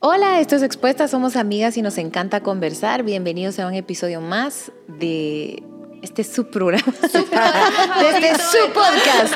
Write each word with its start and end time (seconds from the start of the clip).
Hola, 0.00 0.38
esto 0.38 0.54
es 0.54 0.62
Expuestas, 0.62 1.10
somos 1.10 1.34
amigas 1.34 1.76
y 1.76 1.82
nos 1.82 1.98
encanta 1.98 2.40
conversar. 2.40 3.02
Bienvenidos 3.02 3.58
a 3.58 3.66
un 3.66 3.74
episodio 3.74 4.20
más 4.20 4.70
de 4.86 5.60
este 6.02 6.22
es 6.22 6.32
su 6.32 6.48
programa. 6.48 6.84
Su 7.12 7.24
programa 7.24 7.98
de 7.98 8.10
este 8.10 8.30
es 8.30 8.42
su 8.42 8.72
podcast. 8.72 9.34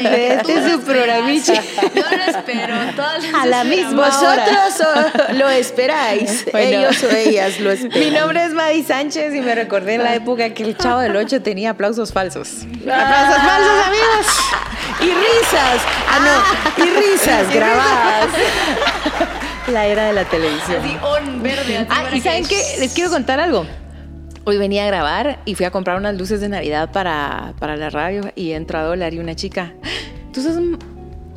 De 0.00 0.34
este 0.36 0.54
es 0.54 0.72
su 0.72 0.80
programiche. 0.80 1.54
Yo 1.94 2.16
lo 2.16 2.38
espero. 2.38 2.74
Todas 2.96 3.22
las 3.22 3.34
A 3.34 3.46
la 3.46 3.64
misma 3.64 4.08
hora. 4.08 4.46
Vosotros 4.64 5.36
lo 5.36 5.50
esperáis. 5.50 6.46
Bueno. 6.52 6.78
Ellos 6.78 7.02
o 7.02 7.10
ellas 7.10 7.60
lo 7.60 7.70
esperan. 7.70 8.00
Mi 8.00 8.10
nombre 8.10 8.42
es 8.42 8.54
Madi 8.54 8.82
Sánchez 8.82 9.34
y 9.34 9.42
me 9.42 9.54
recordé 9.54 9.96
en 9.96 10.04
la 10.04 10.14
época 10.14 10.54
que 10.54 10.62
el 10.62 10.78
chavo 10.78 11.00
del 11.00 11.14
8 11.14 11.42
tenía 11.42 11.70
aplausos 11.72 12.10
falsos. 12.10 12.62
Aplausos 12.80 13.36
falsos, 13.36 13.86
amigos. 13.86 14.26
Y 15.00 15.04
risas. 15.04 15.82
Ah, 16.08 16.18
no. 16.78 16.84
Y 16.84 16.88
risas 16.88 17.50
grabadas. 17.54 18.28
La 19.72 19.86
era 19.86 20.06
de 20.06 20.12
la 20.12 20.24
televisión. 20.24 20.78
Así, 20.82 20.96
on 21.02 21.42
verde. 21.42 21.86
Ah, 21.88 22.04
y 22.10 22.14
que- 22.14 22.20
¿saben 22.22 22.44
qué? 22.46 22.60
Les 22.80 22.92
quiero 22.92 23.10
contar 23.10 23.38
algo. 23.40 23.64
Hoy 24.44 24.56
venía 24.58 24.84
a 24.84 24.86
grabar 24.86 25.38
y 25.44 25.54
fui 25.54 25.64
a 25.66 25.70
comprar 25.70 25.96
unas 25.96 26.16
luces 26.16 26.40
de 26.40 26.48
Navidad 26.48 26.90
para, 26.92 27.52
para 27.60 27.76
la 27.76 27.90
radio 27.90 28.32
y 28.34 28.52
entra 28.52 28.80
a 28.80 28.84
dólar 28.84 29.14
y 29.14 29.18
una 29.20 29.36
chica. 29.36 29.72
Tú 30.32 30.42
sos 30.42 30.56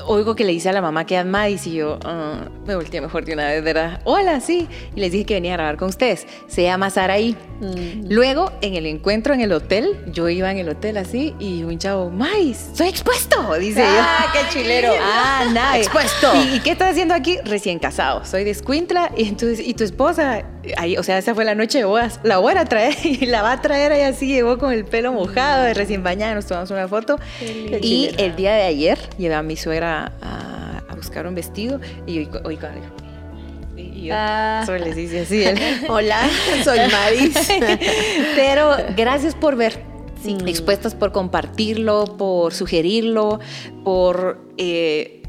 Oigo 0.05 0.35
que 0.35 0.43
le 0.43 0.51
dice 0.51 0.69
a 0.69 0.73
la 0.73 0.81
mamá 0.81 1.05
que 1.05 1.17
es 1.17 1.25
Madis 1.25 1.67
y 1.67 1.73
yo 1.73 1.99
ah, 2.03 2.45
me 2.65 2.75
volteé 2.75 3.01
mejor 3.01 3.25
de 3.25 3.33
una 3.33 3.47
vez, 3.47 3.63
¿verdad? 3.63 4.01
Hola, 4.03 4.39
sí. 4.39 4.67
Y 4.95 4.99
les 4.99 5.11
dije 5.11 5.25
que 5.25 5.33
venía 5.35 5.53
a 5.53 5.57
grabar 5.57 5.77
con 5.77 5.89
ustedes. 5.89 6.27
Se 6.47 6.63
llama 6.63 6.89
Saraí. 6.89 7.37
Luego, 8.09 8.51
en 8.61 8.75
el 8.75 8.85
encuentro 8.85 9.33
en 9.33 9.39
el 9.39 9.53
hotel, 9.53 9.97
yo 10.07 10.27
iba 10.27 10.51
en 10.51 10.57
el 10.57 10.67
hotel 10.67 10.97
así 10.97 11.33
y 11.39 11.63
un 11.63 11.79
chavo, 11.79 12.09
Madis, 12.09 12.71
soy 12.73 12.89
expuesto, 12.89 13.53
dice 13.55 13.79
yo. 13.79 14.01
Ah, 14.01 14.33
qué 14.33 14.39
chilero. 14.51 14.91
Ah, 15.15 15.45
nada. 15.53 15.77
Expuesto. 15.77 16.31
¿Y, 16.35 16.55
y 16.55 16.59
qué 16.59 16.71
estás 16.71 16.91
haciendo 16.91 17.13
aquí? 17.13 17.37
Recién 17.45 17.79
casado. 17.79 18.25
Soy 18.25 18.43
de 18.43 18.51
Escuintla 18.51 19.11
y 19.15 19.27
entonces, 19.27 19.65
¿y 19.65 19.73
tu 19.73 19.83
esposa? 19.83 20.43
Ahí, 20.77 20.97
o 20.97 21.03
sea, 21.03 21.17
esa 21.17 21.35
fue 21.35 21.45
la 21.45 21.55
noche 21.55 21.77
de 21.79 21.85
bodas. 21.85 22.19
La 22.23 22.37
voy 22.37 22.53
a 22.55 22.65
traer 22.65 22.95
y 23.03 23.25
la 23.25 23.41
va 23.41 23.53
a 23.53 23.61
traer 23.61 23.91
ahí 23.91 24.01
así, 24.01 24.27
llegó 24.27 24.57
con 24.57 24.73
el 24.73 24.85
pelo 24.85 25.13
mojado, 25.13 25.63
de 25.63 25.73
recién 25.73 26.03
bañada, 26.03 26.35
nos 26.35 26.45
tomamos 26.45 26.71
una 26.71 26.87
foto. 26.87 27.17
Y 27.81 28.11
el 28.17 28.35
día 28.35 28.53
de 28.53 28.63
ayer 28.63 28.99
llevé 29.17 29.35
a 29.35 29.43
mi 29.43 29.55
suegra 29.55 29.92
a, 29.93 30.81
a 30.89 30.95
buscar 30.95 31.25
un 31.27 31.35
vestido 31.35 31.79
y 32.05 32.25
cuando 32.25 32.49
y 33.75 34.05
yo 34.05 34.13
Ah. 34.15 34.61
solo 34.65 34.79
les 34.79 34.95
dice 34.95 35.21
así. 35.21 35.43
Hola, 35.89 36.29
soy 36.63 36.79
Maris. 36.91 37.35
Pero 38.35 38.75
gracias 38.95 39.33
por 39.35 39.55
ver. 39.55 39.81
Sí. 40.23 40.37
Expuestas 40.45 40.93
por 40.95 41.11
compartirlo, 41.11 42.05
por 42.17 42.53
sugerirlo, 42.53 43.39
por 43.83 44.39
eh, 44.57 45.22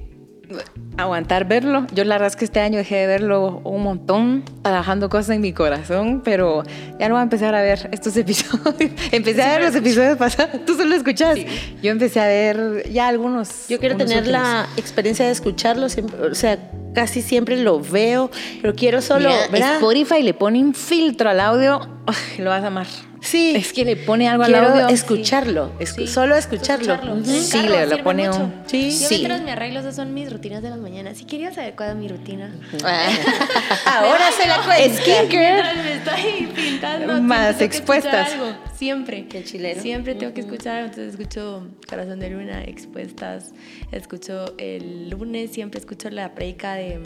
aguantar 0.96 1.46
verlo. 1.46 1.86
Yo 1.92 2.04
la 2.04 2.16
verdad 2.16 2.28
es 2.28 2.36
que 2.36 2.44
este 2.44 2.60
año 2.60 2.78
dejé 2.78 2.96
de 2.96 3.06
verlo 3.06 3.60
un 3.64 3.82
montón, 3.82 4.44
trabajando 4.62 5.08
cosas 5.08 5.36
en 5.36 5.40
mi 5.40 5.52
corazón, 5.52 6.22
pero 6.24 6.62
ya 6.98 7.08
no 7.08 7.14
voy 7.14 7.20
a 7.20 7.24
empezar 7.24 7.54
a 7.54 7.62
ver 7.62 7.88
estos 7.92 8.16
episodios. 8.16 8.90
Empecé 9.12 9.42
a 9.42 9.58
ver 9.58 9.66
los 9.66 9.74
episodios 9.74 10.16
pasados. 10.16 10.64
Tú 10.64 10.76
solo 10.76 10.94
escuchas. 10.94 11.38
Yo 11.82 11.90
empecé 11.90 12.20
a 12.20 12.26
ver 12.26 12.90
ya 12.90 13.08
algunos. 13.08 13.68
Yo 13.68 13.78
quiero 13.78 13.96
tener 13.96 14.18
últimos. 14.18 14.40
la 14.40 14.68
experiencia 14.76 15.26
de 15.26 15.32
escucharlo 15.32 15.88
siempre, 15.88 16.18
o 16.20 16.34
sea, 16.34 16.58
casi 16.94 17.22
siempre 17.22 17.56
lo 17.56 17.80
veo, 17.80 18.30
pero 18.62 18.74
quiero 18.74 19.02
solo, 19.02 19.30
Mira. 19.52 19.74
Spotify 19.74 20.22
le 20.22 20.34
pone 20.34 20.60
un 20.60 20.74
filtro 20.74 21.28
al 21.28 21.40
audio. 21.40 21.80
Ay, 22.06 22.38
lo 22.38 22.50
vas 22.50 22.62
a 22.62 22.68
amar. 22.68 22.86
Sí. 23.24 23.54
Es 23.56 23.72
que 23.72 23.84
le 23.84 23.96
pone 23.96 24.28
algo 24.28 24.44
al 24.44 24.52
quiero 24.52 24.68
audio. 24.68 24.88
escucharlo, 24.88 25.72
escu- 25.80 25.94
Sí. 26.02 26.06
solo 26.06 26.36
escucharlo. 26.36 26.98
Sí, 27.24 27.48
carro 27.50 27.68
le- 27.70 27.86
le 27.86 28.02
pone 28.02 28.28
mucho. 28.28 28.40
un- 28.44 28.54
Sí. 28.66 28.90
Yo 28.90 29.08
Sí. 29.08 29.14
mientras 29.16 29.42
me 29.42 29.52
arreglo, 29.52 29.80
esas 29.80 29.96
son 29.96 30.12
mis 30.14 30.30
rutinas 30.32 30.62
de 30.62 30.70
las 30.70 30.78
mañanas. 30.78 31.16
Si 31.18 31.24
quería 31.24 31.52
saber 31.52 31.74
cuál 31.74 31.90
es 31.90 31.96
mi 31.96 32.08
rutina. 32.08 32.54
Ahora 33.86 34.30
se 34.32 34.46
la 34.48 34.62
cuento. 34.62 34.96
Skincare. 34.98 35.62
Mientras 35.62 35.76
me 35.76 35.92
estoy 35.94 36.46
pintando. 36.54 37.22
Más 37.22 37.38
siempre 37.38 37.46
tengo 37.46 37.58
que 37.58 37.64
expuestas. 37.64 38.32
algo. 38.32 38.46
Siempre. 38.76 39.26
Qué 39.28 39.44
chilero. 39.44 39.80
Siempre 39.80 40.14
tengo 40.14 40.34
que 40.34 40.40
escuchar. 40.40 40.84
Entonces 40.84 41.14
escucho 41.14 41.66
Corazón 41.88 42.20
de 42.20 42.30
Luna, 42.30 42.62
Expuestas. 42.64 43.52
Escucho 43.92 44.54
el 44.58 45.08
lunes, 45.10 45.50
siempre 45.52 45.80
escucho 45.80 46.10
la 46.10 46.34
predica 46.34 46.74
de, 46.74 47.00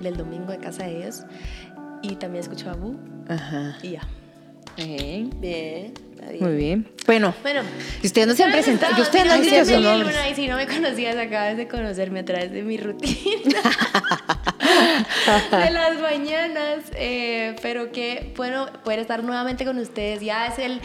del 0.00 0.16
domingo 0.16 0.52
de 0.52 0.58
Casa 0.58 0.84
de 0.86 0.98
Dios. 0.98 1.22
Y 2.02 2.16
también 2.16 2.42
escucho 2.42 2.70
a 2.70 2.74
Bu. 2.74 2.98
Ajá. 3.28 3.76
Y 3.82 3.90
ya. 3.92 4.00
Bien. 4.76 5.30
Bien, 5.40 5.92
está 6.14 6.30
bien. 6.30 6.44
Muy 6.44 6.56
bien. 6.56 6.88
Bueno, 7.06 7.34
Bueno, 7.42 7.60
ustedes 8.02 8.26
no 8.26 8.34
se 8.34 8.44
han 8.44 8.52
presentado. 8.52 8.94
Y 8.96 9.00
ustedes 9.02 9.26
no 9.26 9.32
han 9.32 9.42
Yo 9.42 9.64
dicho 9.64 9.80
nombres. 9.80 10.14
Luna, 10.14 10.28
y 10.28 10.34
si 10.34 10.46
no 10.48 10.56
me 10.56 10.66
conocías, 10.66 11.16
acabas 11.16 11.56
de 11.56 11.68
conocerme 11.68 12.20
a 12.20 12.24
través 12.24 12.52
de 12.52 12.62
mi 12.62 12.76
rutina 12.78 13.60
de 15.64 15.70
las 15.70 15.98
mañanas. 16.00 16.84
eh, 16.94 17.56
pero 17.62 17.90
que 17.92 18.32
bueno 18.36 18.66
poder 18.84 19.00
estar 19.00 19.22
nuevamente 19.24 19.64
con 19.64 19.78
ustedes. 19.78 20.20
Ya 20.20 20.46
es 20.46 20.58
el 20.58 20.80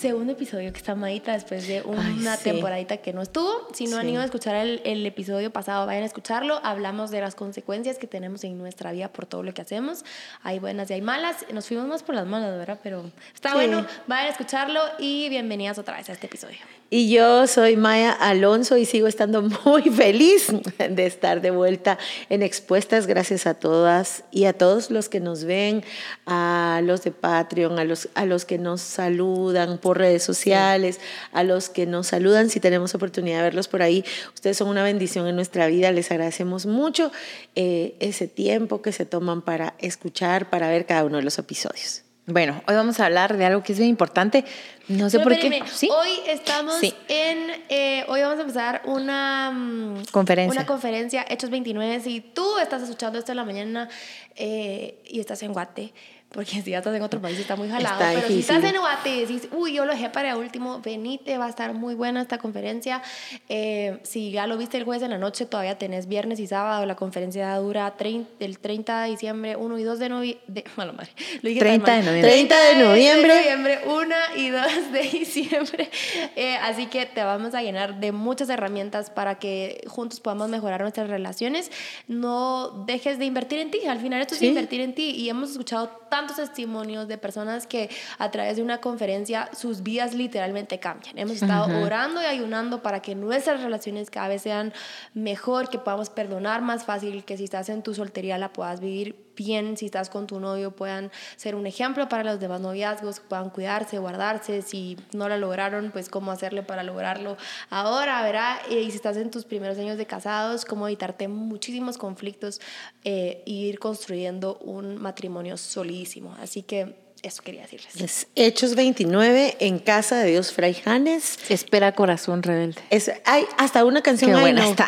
segundo 0.00 0.32
episodio 0.32 0.72
que 0.72 0.78
está 0.78 0.94
Madita 0.94 1.32
después 1.32 1.66
de 1.68 1.82
una 1.82 2.36
sí. 2.36 2.44
temporadita 2.44 2.96
que 2.98 3.12
no 3.12 3.20
estuvo. 3.20 3.68
Si 3.74 3.86
no 3.86 3.98
han 3.98 4.06
Sí. 4.06 4.12
ido 4.12 4.22
a 4.22 4.24
escuchar 4.24 4.56
el, 4.56 4.80
el 4.84 5.04
episodio 5.04 5.50
pasado, 5.52 5.84
vayan 5.86 6.04
a 6.04 6.06
escucharlo. 6.06 6.58
Hablamos 6.64 7.10
de 7.10 7.20
las 7.20 7.34
consecuencias 7.34 7.98
que 7.98 8.06
tenemos 8.06 8.42
en 8.44 8.56
nuestra 8.56 8.92
vida 8.92 9.08
por 9.08 9.26
todo 9.26 9.42
lo 9.42 9.52
que 9.52 9.60
hacemos. 9.60 10.04
Hay 10.42 10.58
buenas 10.58 10.90
y 10.90 10.94
hay 10.94 11.02
malas. 11.02 11.44
Nos 11.52 11.66
fuimos 11.66 11.86
más 11.86 12.02
por 12.02 12.14
las 12.14 12.26
malas, 12.26 12.56
¿verdad? 12.56 12.78
Pero 12.82 13.04
está 13.34 13.50
Sí. 13.50 13.54
bueno. 13.56 13.86
Vayan 14.06 14.26
a 14.26 14.30
escucharlo 14.30 14.80
y 14.98 15.28
bienvenidas 15.28 15.78
otra 15.78 15.98
vez 15.98 16.08
a 16.08 16.12
este 16.12 16.26
episodio. 16.28 16.56
Y 16.92 17.08
yo 17.10 17.46
soy 17.46 17.76
Maya 17.76 18.10
Alonso 18.12 18.76
y 18.78 18.84
sigo 18.86 19.06
estando 19.06 19.42
muy 19.64 19.82
feliz 19.90 20.48
de 20.78 21.06
estar 21.06 21.40
de 21.42 21.50
vuelta 21.50 21.98
en 22.30 22.42
Expuestas. 22.42 23.06
Gracias 23.06 23.46
a 23.46 23.54
todas 23.54 24.24
y 24.30 24.46
a 24.46 24.54
todos 24.54 24.90
los 24.90 25.08
que 25.10 25.20
nos 25.20 25.44
ven, 25.44 25.84
a 26.26 26.80
los 26.84 27.02
de 27.04 27.10
Patreon, 27.12 27.78
a 27.78 27.84
los, 27.84 28.08
a 28.14 28.24
los 28.24 28.44
que 28.46 28.58
nos 28.58 28.80
saludan 28.80 29.78
por 29.78 29.89
redes 29.96 30.22
sociales, 30.22 31.00
a 31.32 31.42
los 31.44 31.68
que 31.68 31.86
nos 31.86 32.08
saludan 32.08 32.50
si 32.50 32.60
tenemos 32.60 32.94
oportunidad 32.94 33.38
de 33.38 33.42
verlos 33.44 33.68
por 33.68 33.82
ahí. 33.82 34.04
Ustedes 34.34 34.56
son 34.56 34.68
una 34.68 34.82
bendición 34.82 35.26
en 35.26 35.36
nuestra 35.36 35.66
vida. 35.66 35.92
Les 35.92 36.10
agradecemos 36.10 36.66
mucho 36.66 37.10
eh, 37.56 37.94
ese 38.00 38.26
tiempo 38.28 38.82
que 38.82 38.92
se 38.92 39.06
toman 39.06 39.42
para 39.42 39.74
escuchar, 39.78 40.50
para 40.50 40.68
ver 40.68 40.86
cada 40.86 41.04
uno 41.04 41.16
de 41.18 41.22
los 41.22 41.38
episodios. 41.38 42.02
Bueno, 42.26 42.62
hoy 42.68 42.76
vamos 42.76 43.00
a 43.00 43.06
hablar 43.06 43.36
de 43.36 43.44
algo 43.44 43.62
que 43.64 43.72
es 43.72 43.78
bien 43.78 43.90
importante. 43.90 44.44
No 44.86 45.10
sé 45.10 45.18
Pero 45.18 45.30
por 45.30 45.38
qué. 45.40 45.62
¿Sí? 45.72 45.88
Hoy 45.90 46.10
estamos 46.28 46.76
Sí. 46.78 46.94
en. 47.08 47.50
eh, 47.68 48.04
hoy 48.06 48.20
vamos 48.20 48.38
a 48.38 48.42
empezar 48.42 48.82
una. 48.84 49.50
mm, 49.50 50.04
Conferencia. 50.12 50.52
Una 50.60 50.66
conferencia, 50.66 51.24
Hechos 51.28 51.50
29. 51.50 52.00
Si 52.00 52.20
tú 52.20 52.58
estás 52.58 52.82
escuchando 52.82 53.18
esto 53.18 53.32
en 53.32 53.36
la 53.36 53.44
mañana 53.44 53.88
eh, 54.36 55.02
y 55.08 55.18
estás 55.18 55.42
en 55.42 55.52
Guate, 55.52 55.92
porque 56.32 56.62
si 56.62 56.70
ya 56.70 56.78
estás 56.78 56.94
en 56.94 57.02
otro 57.02 57.20
país 57.20 57.38
está 57.38 57.56
muy 57.56 57.68
jalado. 57.68 57.94
Está 58.00 58.08
pero 58.14 58.26
si 58.28 58.34
difícil. 58.34 58.56
estás 58.56 58.72
en 58.72 58.80
Guate 58.80 59.08
y 59.16 59.20
decís, 59.20 59.48
uy, 59.52 59.72
yo 59.74 59.84
lo 59.84 59.92
dejé 59.92 60.10
para 60.10 60.36
último, 60.36 60.80
venite, 60.80 61.36
va 61.38 61.46
a 61.46 61.48
estar 61.48 61.74
muy 61.74 61.94
buena 61.94 62.22
esta 62.22 62.38
conferencia. 62.38 63.02
Eh, 63.48 63.98
si 64.04 64.30
ya 64.30 64.46
lo 64.46 64.56
viste 64.56 64.76
el 64.76 64.84
jueves 64.84 65.02
en 65.02 65.10
la 65.10 65.18
noche, 65.18 65.46
todavía 65.46 65.76
tenés 65.78 66.06
viernes 66.06 66.38
y 66.40 66.46
sábado. 66.46 66.86
La 66.86 66.94
conferencia 66.94 67.54
dura 67.56 67.96
30, 67.96 68.44
el 68.44 68.58
30 68.58 69.02
de 69.02 69.10
diciembre, 69.10 69.56
1 69.56 69.78
y 69.78 69.82
2 69.82 69.98
de 69.98 70.08
noviembre. 70.08 70.64
Malo, 70.76 70.92
madre. 70.92 71.10
Lo 71.42 71.48
dije 71.48 71.60
tan 71.60 71.68
30 71.82 71.92
de 71.92 72.02
noviembre. 72.02 72.30
30 72.30 72.60
de 72.60 72.74
noviembre. 72.84 73.34
noviembre, 73.36 73.80
1 73.86 74.14
y 74.36 74.48
2 74.50 74.92
de 74.92 75.00
diciembre. 75.18 75.90
Eh, 76.36 76.56
así 76.62 76.86
que 76.86 77.06
te 77.06 77.24
vamos 77.24 77.54
a 77.54 77.62
llenar 77.62 77.98
de 78.00 78.12
muchas 78.12 78.48
herramientas 78.50 79.10
para 79.10 79.38
que 79.40 79.82
juntos 79.88 80.20
podamos 80.20 80.48
mejorar 80.48 80.80
nuestras 80.80 81.08
relaciones. 81.10 81.72
No 82.06 82.84
dejes 82.86 83.18
de 83.18 83.24
invertir 83.24 83.58
en 83.58 83.70
ti. 83.70 83.80
Al 83.86 83.98
final 83.98 84.20
esto 84.20 84.34
Sí. 84.36 84.44
es 84.46 84.48
invertir 84.50 84.80
en 84.80 84.94
ti. 84.94 85.10
Y 85.10 85.28
hemos 85.28 85.50
escuchado 85.50 85.90
tantos 86.20 86.36
testimonios 86.36 87.08
de 87.08 87.16
personas 87.16 87.66
que 87.66 87.88
a 88.18 88.30
través 88.30 88.56
de 88.56 88.62
una 88.62 88.78
conferencia 88.78 89.48
sus 89.56 89.82
vidas 89.82 90.14
literalmente 90.14 90.78
cambian. 90.78 91.16
Hemos 91.16 91.40
estado 91.40 91.82
orando 91.82 92.20
y 92.20 92.26
ayunando 92.26 92.82
para 92.82 93.00
que 93.00 93.14
nuestras 93.14 93.62
relaciones 93.62 94.10
cada 94.10 94.28
vez 94.28 94.42
sean 94.42 94.74
mejor, 95.14 95.70
que 95.70 95.78
podamos 95.78 96.10
perdonar 96.10 96.60
más 96.60 96.84
fácil, 96.84 97.24
que 97.24 97.38
si 97.38 97.44
estás 97.44 97.70
en 97.70 97.82
tu 97.82 97.94
soltería 97.94 98.36
la 98.36 98.52
puedas 98.52 98.80
vivir 98.80 99.29
si 99.76 99.86
estás 99.86 100.10
con 100.10 100.26
tu 100.26 100.38
novio 100.38 100.70
puedan 100.70 101.10
ser 101.36 101.54
un 101.54 101.66
ejemplo 101.66 102.08
para 102.08 102.24
los 102.24 102.40
demás 102.40 102.60
noviazgos, 102.60 103.20
puedan 103.20 103.50
cuidarse, 103.50 103.98
guardarse, 103.98 104.62
si 104.62 104.96
no 105.12 105.28
lo 105.28 105.38
lograron, 105.38 105.90
pues 105.92 106.08
cómo 106.08 106.30
hacerle 106.30 106.62
para 106.62 106.82
lograrlo 106.82 107.36
ahora, 107.70 108.22
¿verdad? 108.22 108.58
Eh, 108.70 108.82
Y 108.82 108.90
si 108.90 108.96
estás 108.96 109.16
en 109.16 109.30
tus 109.30 109.44
primeros 109.44 109.78
años 109.78 109.96
de 109.96 110.06
casados, 110.06 110.64
cómo 110.64 110.86
evitarte 110.86 111.28
muchísimos 111.28 111.96
conflictos 111.98 112.60
e 113.04 113.42
ir 113.46 113.78
construyendo 113.78 114.58
un 114.58 114.98
matrimonio 114.98 115.56
solidísimo. 115.56 116.34
Así 116.40 116.62
que 116.62 117.09
eso 117.22 117.42
quería 117.42 117.62
decirles. 117.62 117.96
Es 118.00 118.26
Hechos 118.34 118.74
29 118.74 119.56
en 119.60 119.78
casa 119.78 120.16
de 120.18 120.30
Dios 120.30 120.52
Fray 120.52 120.74
Janes. 120.74 121.38
Espera 121.50 121.92
corazón 121.94 122.42
rebelde. 122.42 122.80
Es, 122.90 123.10
hay 123.26 123.44
hasta 123.58 123.84
una 123.84 124.02
canción 124.02 124.32
Qué 124.32 124.40
buena 124.40 124.62
¿no? 124.62 124.70
está. 124.70 124.86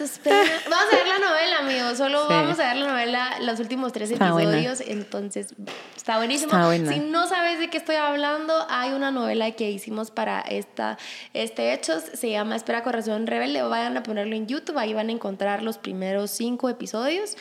Espera. 0.00 0.42
Vamos 0.70 0.92
a 0.92 0.96
ver 0.96 1.06
la 1.08 1.18
novela, 1.18 1.58
amigo. 1.58 1.94
Solo 1.96 2.22
Sí. 2.22 2.26
vamos 2.28 2.58
a 2.60 2.68
ver 2.68 2.76
la 2.76 2.88
novela, 2.88 3.38
los 3.40 3.58
últimos 3.60 3.92
tres 3.92 4.10
Está 4.10 4.32
buena. 4.32 4.58
episodios. 4.58 4.88
Entonces, 4.88 5.54
está 5.96 6.18
buenísimo. 6.18 6.52
Está 6.52 6.66
buena. 6.66 6.92
Si 6.92 7.00
no 7.00 7.26
sabes 7.26 7.58
de 7.58 7.68
qué 7.70 7.78
estoy 7.78 7.96
hablando, 7.96 8.66
hay 8.68 8.92
una 8.92 9.10
novela 9.10 9.50
que 9.52 9.70
hicimos 9.70 10.10
para 10.10 10.40
esta, 10.40 10.98
este 11.34 11.72
Hechos. 11.72 12.02
Se 12.14 12.30
llama 12.30 12.56
Espera 12.56 12.82
Corazón 12.84 13.26
Rebelde. 13.26 13.62
Vayan 13.62 13.96
a 13.96 14.02
ponerlo 14.02 14.36
en 14.36 14.46
YouTube. 14.46 14.78
Ahí 14.78 14.94
van 14.94 15.08
a 15.08 15.12
encontrar 15.12 15.62
los 15.62 15.78
primeros 15.78 16.30
cinco 16.30 16.68
episodios. 16.68 17.36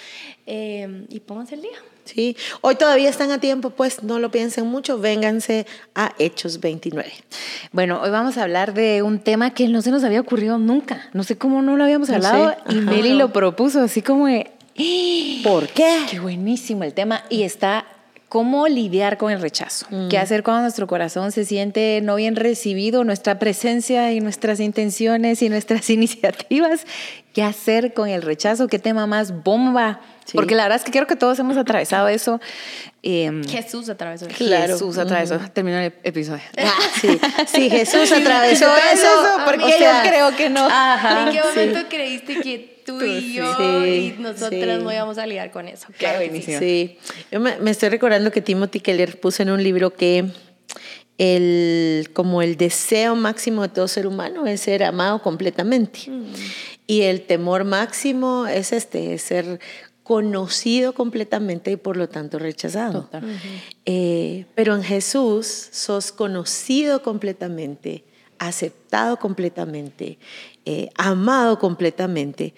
Eh, 0.48 1.06
y 1.10 1.20
pónganse 1.20 1.56
el 1.56 1.62
día. 1.62 1.78
Sí, 2.06 2.36
hoy 2.62 2.76
todavía 2.76 3.10
están 3.10 3.32
a 3.32 3.40
tiempo, 3.40 3.70
pues 3.70 4.04
no 4.04 4.20
lo 4.20 4.32
piensen 4.32 4.66
mucho, 4.68 4.98
vénganse 5.00 5.66
a 5.96 6.14
Hechos 6.20 6.60
29. 6.60 7.12
Bueno, 7.72 8.02
hoy 8.02 8.10
vamos 8.10 8.38
a 8.38 8.44
hablar 8.44 8.74
de 8.74 9.02
un 9.02 9.20
tema 9.20 9.54
que 9.54 9.68
no 9.68 9.82
se 9.82 9.92
nos 9.92 10.04
había 10.04 10.20
ocurrido 10.22 10.58
nunca. 10.58 11.10
No 11.14 11.24
sé 11.24 11.38
cómo 11.38 11.62
no 11.62 11.78
lo 11.78 11.84
habíamos 11.84 12.10
No 12.10 12.16
hablado 12.16 12.50
sé. 12.50 12.56
y 12.76 12.80
Ajá. 12.80 12.92
Meli 12.92 13.14
lo 13.14 13.32
propuso 13.32 13.82
así 13.82 14.02
como 14.02 14.28
de. 14.28 14.52
¿Por 15.44 15.68
qué? 15.70 16.00
qué 16.10 16.20
buenísimo 16.20 16.84
el 16.84 16.94
tema 16.94 17.24
y 17.30 17.44
está 17.44 17.86
cómo 18.32 18.70
lidiar 18.70 19.18
con 19.18 19.30
el 19.30 19.42
rechazo. 19.42 19.86
Mm. 19.90 20.08
¿Qué 20.08 20.18
hacer 20.18 20.42
cuando 20.42 20.62
nuestro 20.62 20.88
corazón 20.88 21.34
se 21.34 21.44
siente 21.44 22.00
no 22.02 22.16
bien 22.16 22.38
recibido, 22.38 23.04
nuestra 23.04 23.40
presencia 23.40 24.14
y 24.14 24.22
nuestras 24.22 24.62
intenciones 24.62 25.42
y 25.42 25.50
nuestras 25.50 25.90
iniciativas? 25.90 26.86
¿Qué 27.34 27.44
hacer 27.44 27.94
con 27.94 28.08
el 28.08 28.22
rechazo? 28.22 28.70
¿Qué 28.70 28.80
tema 28.80 29.06
más 29.06 29.44
bomba? 29.44 30.00
Sí. 30.24 30.38
Porque 30.38 30.56
la 30.56 30.64
verdad 30.64 30.78
es 30.78 30.86
que 30.86 30.92
creo 30.92 31.08
que 31.08 31.18
todos 31.18 31.40
hemos 31.40 31.58
atravesado 31.58 32.08
eso. 32.08 32.40
Eh, 33.04 33.42
Jesús 33.50 33.90
atravesó. 33.90 34.28
Claro. 34.28 34.76
Jesús 34.76 34.98
atravesó. 34.98 35.38
Terminó 35.52 35.80
el 35.80 35.94
episodio. 36.04 36.44
Ah, 36.58 36.72
sí, 37.02 37.20
sí, 37.48 37.70
Jesús 37.70 38.10
atravesó 38.14 38.74
eso, 38.94 38.94
eso, 38.94 39.42
porque 39.46 39.66
o 39.66 39.70
yo 39.70 39.78
sea, 39.78 40.04
creo 40.08 40.34
que 40.38 40.50
no. 40.50 40.66
Ajá, 40.72 41.24
¿En 41.24 41.34
qué 41.34 41.42
sí. 41.42 41.60
momento 41.60 41.90
creíste 41.90 42.40
que 42.40 42.71
tú 42.86 43.02
y 43.04 43.34
yo 43.34 43.56
Sí, 43.58 44.16
y 44.18 44.22
nosotras 44.22 44.78
sí. 44.78 44.84
no 44.84 44.92
íbamos 44.92 45.18
a 45.18 45.26
lidiar 45.26 45.52
con 45.52 45.68
eso? 45.68 45.88
Claro 45.98 46.20
que 46.20 46.42
sí. 46.42 46.98
yo 47.32 47.40
me, 47.40 47.58
me 47.60 47.72
estoy 47.72 47.90
recordando 47.90 48.32
que 48.32 48.42
Timothy 48.42 48.80
Keller 48.80 49.20
puso 49.20 49.44
en 49.44 49.52
un 49.52 49.64
libro 49.64 49.94
que 49.94 50.26
el, 51.18 52.10
como 52.14 52.42
el 52.42 52.58
deseo 52.58 53.16
máximo 53.16 53.62
de 53.62 53.70
todo 53.70 53.88
ser 53.88 54.08
humano 54.08 54.48
es 54.48 54.62
ser 54.62 54.84
amado 54.84 55.22
completamente. 55.22 56.00
Y 56.88 57.02
el 57.02 57.22
temor 57.22 57.64
máximo 57.64 58.48
es 58.48 58.72
este, 58.74 59.14
es 59.14 59.22
ser 59.22 59.60
conocido 60.04 60.94
completamente 60.94 61.72
y 61.72 61.76
por 61.76 61.96
lo 61.96 62.10
tanto 62.10 62.40
rechazado. 62.40 63.08
Eh, 63.86 64.46
pero 64.56 64.76
en 64.76 64.84
Jesús 64.84 65.46
sos 65.72 66.12
conocido 66.12 67.04
completamente, 67.04 68.04
aceptado 68.48 69.18
completamente, 69.18 70.18
eh, 70.66 70.90
amado 70.96 71.60
completamente. 71.60 72.54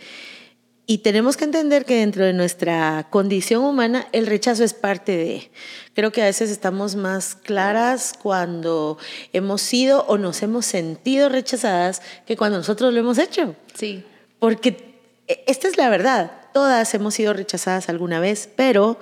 Y 0.85 0.99
tenemos 0.99 1.37
que 1.37 1.45
entender 1.45 1.85
que 1.85 1.95
dentro 1.97 2.25
de 2.25 2.33
nuestra 2.33 3.07
condición 3.09 3.63
humana 3.63 4.07
el 4.11 4.27
rechazo 4.27 4.63
es 4.63 4.73
parte 4.73 5.15
de. 5.15 5.51
Creo 5.93 6.11
que 6.11 6.21
a 6.21 6.25
veces 6.25 6.49
estamos 6.49 6.95
más 6.95 7.35
claras 7.35 8.13
cuando 8.21 8.97
hemos 9.31 9.61
sido 9.61 10.03
o 10.07 10.17
nos 10.17 10.41
hemos 10.43 10.65
sentido 10.65 11.29
rechazadas 11.29 12.01
que 12.25 12.35
cuando 12.35 12.57
nosotros 12.57 12.93
lo 12.93 12.99
hemos 12.99 13.17
hecho. 13.17 13.55
Sí. 13.73 14.03
Porque 14.39 14.99
e- 15.27 15.43
esta 15.47 15.67
es 15.69 15.77
la 15.77 15.89
verdad. 15.89 16.31
Todas 16.53 16.93
hemos 16.93 17.13
sido 17.13 17.33
rechazadas 17.33 17.87
alguna 17.87 18.19
vez, 18.19 18.49
pero 18.55 18.99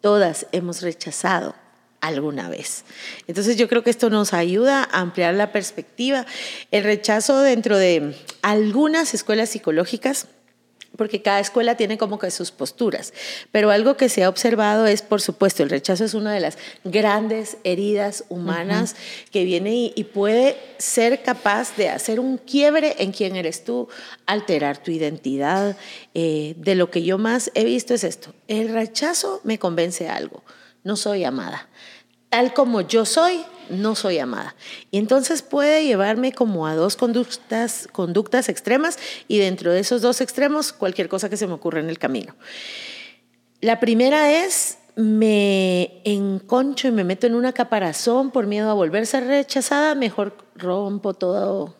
todas 0.00 0.46
hemos 0.52 0.82
rechazado 0.82 1.54
alguna 2.00 2.48
vez. 2.48 2.84
Entonces 3.26 3.56
yo 3.56 3.68
creo 3.68 3.82
que 3.82 3.90
esto 3.90 4.10
nos 4.10 4.32
ayuda 4.32 4.88
a 4.90 5.00
ampliar 5.00 5.34
la 5.34 5.52
perspectiva. 5.52 6.26
El 6.70 6.84
rechazo 6.84 7.40
dentro 7.40 7.78
de 7.78 8.14
algunas 8.42 9.14
escuelas 9.14 9.50
psicológicas 9.50 10.28
porque 10.96 11.22
cada 11.22 11.40
escuela 11.40 11.76
tiene 11.76 11.96
como 11.96 12.18
que 12.18 12.30
sus 12.30 12.50
posturas. 12.50 13.14
Pero 13.52 13.70
algo 13.70 13.96
que 13.96 14.08
se 14.08 14.24
ha 14.24 14.28
observado 14.28 14.86
es, 14.86 15.02
por 15.02 15.20
supuesto, 15.20 15.62
el 15.62 15.70
rechazo 15.70 16.04
es 16.04 16.14
una 16.14 16.32
de 16.32 16.40
las 16.40 16.58
grandes 16.84 17.56
heridas 17.64 18.24
humanas 18.28 18.96
que 19.30 19.44
viene 19.44 19.74
y, 19.74 19.92
y 19.94 20.04
puede 20.04 20.58
ser 20.78 21.22
capaz 21.22 21.76
de 21.76 21.88
hacer 21.88 22.20
un 22.20 22.38
quiebre 22.38 22.96
en 22.98 23.12
quién 23.12 23.36
eres 23.36 23.64
tú, 23.64 23.88
alterar 24.26 24.82
tu 24.82 24.90
identidad. 24.90 25.76
Eh, 26.12 26.54
de 26.58 26.74
lo 26.74 26.90
que 26.90 27.02
yo 27.02 27.18
más 27.18 27.50
he 27.54 27.64
visto 27.64 27.94
es 27.94 28.04
esto, 28.04 28.34
el 28.48 28.68
rechazo 28.68 29.40
me 29.44 29.58
convence 29.58 30.08
algo, 30.08 30.42
no 30.84 30.96
soy 30.96 31.24
amada. 31.24 31.68
Tal 32.28 32.54
como 32.54 32.80
yo 32.80 33.04
soy, 33.04 33.44
no 33.70 33.94
soy 33.94 34.18
amada. 34.18 34.54
Y 34.90 34.98
entonces 34.98 35.42
puede 35.42 35.84
llevarme 35.84 36.32
como 36.32 36.66
a 36.66 36.74
dos 36.74 36.96
conductas, 36.96 38.48
extremas 38.48 38.98
y 39.26 39.38
dentro 39.38 39.72
de 39.72 39.80
esos 39.80 40.02
dos 40.02 40.20
extremos 40.20 40.72
cualquier 40.72 41.08
cosa 41.08 41.28
que 41.28 41.36
se 41.36 41.46
me 41.46 41.54
ocurra 41.54 41.80
en 41.80 41.88
el 41.88 41.98
camino. 41.98 42.34
La 43.60 43.80
primera 43.80 44.44
es 44.44 44.78
me 44.96 46.02
enconcho 46.04 46.88
y 46.88 46.90
me 46.92 47.04
meto 47.04 47.26
en 47.26 47.34
una 47.34 47.52
caparazón 47.52 48.30
por 48.30 48.46
miedo 48.46 48.70
a 48.70 48.74
volverse 48.74 49.20
rechazada, 49.20 49.94
mejor 49.94 50.36
rompo 50.54 51.14
toda 51.14 51.74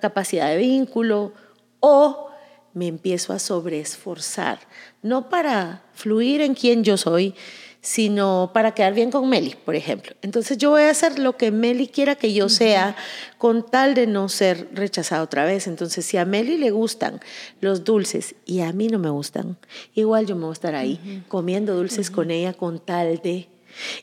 capacidad 0.00 0.48
de 0.48 0.58
vínculo 0.58 1.32
o 1.80 2.30
me 2.72 2.88
empiezo 2.88 3.32
a 3.32 3.38
sobreesforzar, 3.38 4.58
no 5.02 5.28
para 5.28 5.84
fluir 5.92 6.40
en 6.40 6.54
quien 6.54 6.82
yo 6.82 6.96
soy, 6.96 7.34
sino 7.84 8.50
para 8.54 8.72
quedar 8.72 8.94
bien 8.94 9.10
con 9.10 9.28
Meli, 9.28 9.54
por 9.62 9.74
ejemplo. 9.74 10.14
Entonces 10.22 10.56
yo 10.56 10.70
voy 10.70 10.82
a 10.82 10.90
hacer 10.90 11.18
lo 11.18 11.36
que 11.36 11.50
Meli 11.50 11.86
quiera 11.86 12.14
que 12.14 12.32
yo 12.32 12.48
sea 12.48 12.96
con 13.36 13.62
tal 13.62 13.94
de 13.94 14.06
no 14.06 14.30
ser 14.30 14.70
rechazada 14.72 15.22
otra 15.22 15.44
vez. 15.44 15.66
Entonces 15.66 16.06
si 16.06 16.16
a 16.16 16.24
Meli 16.24 16.56
le 16.56 16.70
gustan 16.70 17.20
los 17.60 17.84
dulces 17.84 18.36
y 18.46 18.60
a 18.60 18.72
mí 18.72 18.88
no 18.88 18.98
me 18.98 19.10
gustan, 19.10 19.58
igual 19.94 20.24
yo 20.24 20.34
me 20.34 20.44
voy 20.44 20.52
a 20.52 20.54
estar 20.54 20.74
ahí 20.74 21.22
comiendo 21.28 21.76
dulces 21.76 22.10
con 22.10 22.30
ella 22.30 22.54
con 22.54 22.78
tal 22.78 23.18
de... 23.18 23.48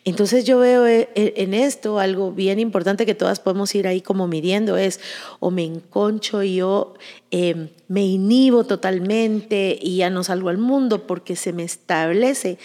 Entonces 0.04 0.44
yo 0.44 0.60
veo 0.60 0.86
eh, 0.86 1.10
eh, 1.16 1.34
en 1.38 1.54
esto 1.54 1.98
algo 1.98 2.34
bien 2.34 2.60
importante 2.60 3.06
que 3.06 3.16
todas 3.16 3.40
podemos 3.40 3.74
ir 3.74 3.88
ahí 3.88 4.02
como 4.02 4.28
midiendo 4.28 4.78
es 4.78 5.00
o 5.40 5.50
me 5.50 5.64
enconcho 5.64 6.44
y 6.44 6.56
yo 6.56 6.94
eh, 7.32 7.70
me 7.88 8.06
inhibo 8.06 8.66
totalmente 8.66 9.80
y 9.82 9.98
ya 9.98 10.10
no 10.10 10.24
salgo 10.26 10.50
al 10.50 10.58
mundo 10.58 11.08
porque 11.08 11.38
se 11.38 11.54
me 11.54 11.64
establece 11.64 12.60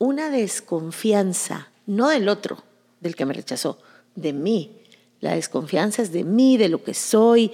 una 0.00 0.30
desconfianza, 0.30 1.68
no 1.86 2.08
del 2.08 2.28
otro, 2.30 2.64
del 3.00 3.14
que 3.14 3.26
me 3.26 3.34
rechazó, 3.34 3.78
de 4.16 4.32
mí. 4.32 4.82
La 5.20 5.34
desconfianza 5.34 6.00
es 6.00 6.10
de 6.10 6.24
mí, 6.24 6.56
de 6.56 6.70
lo 6.70 6.82
que 6.82 6.94
soy. 6.94 7.52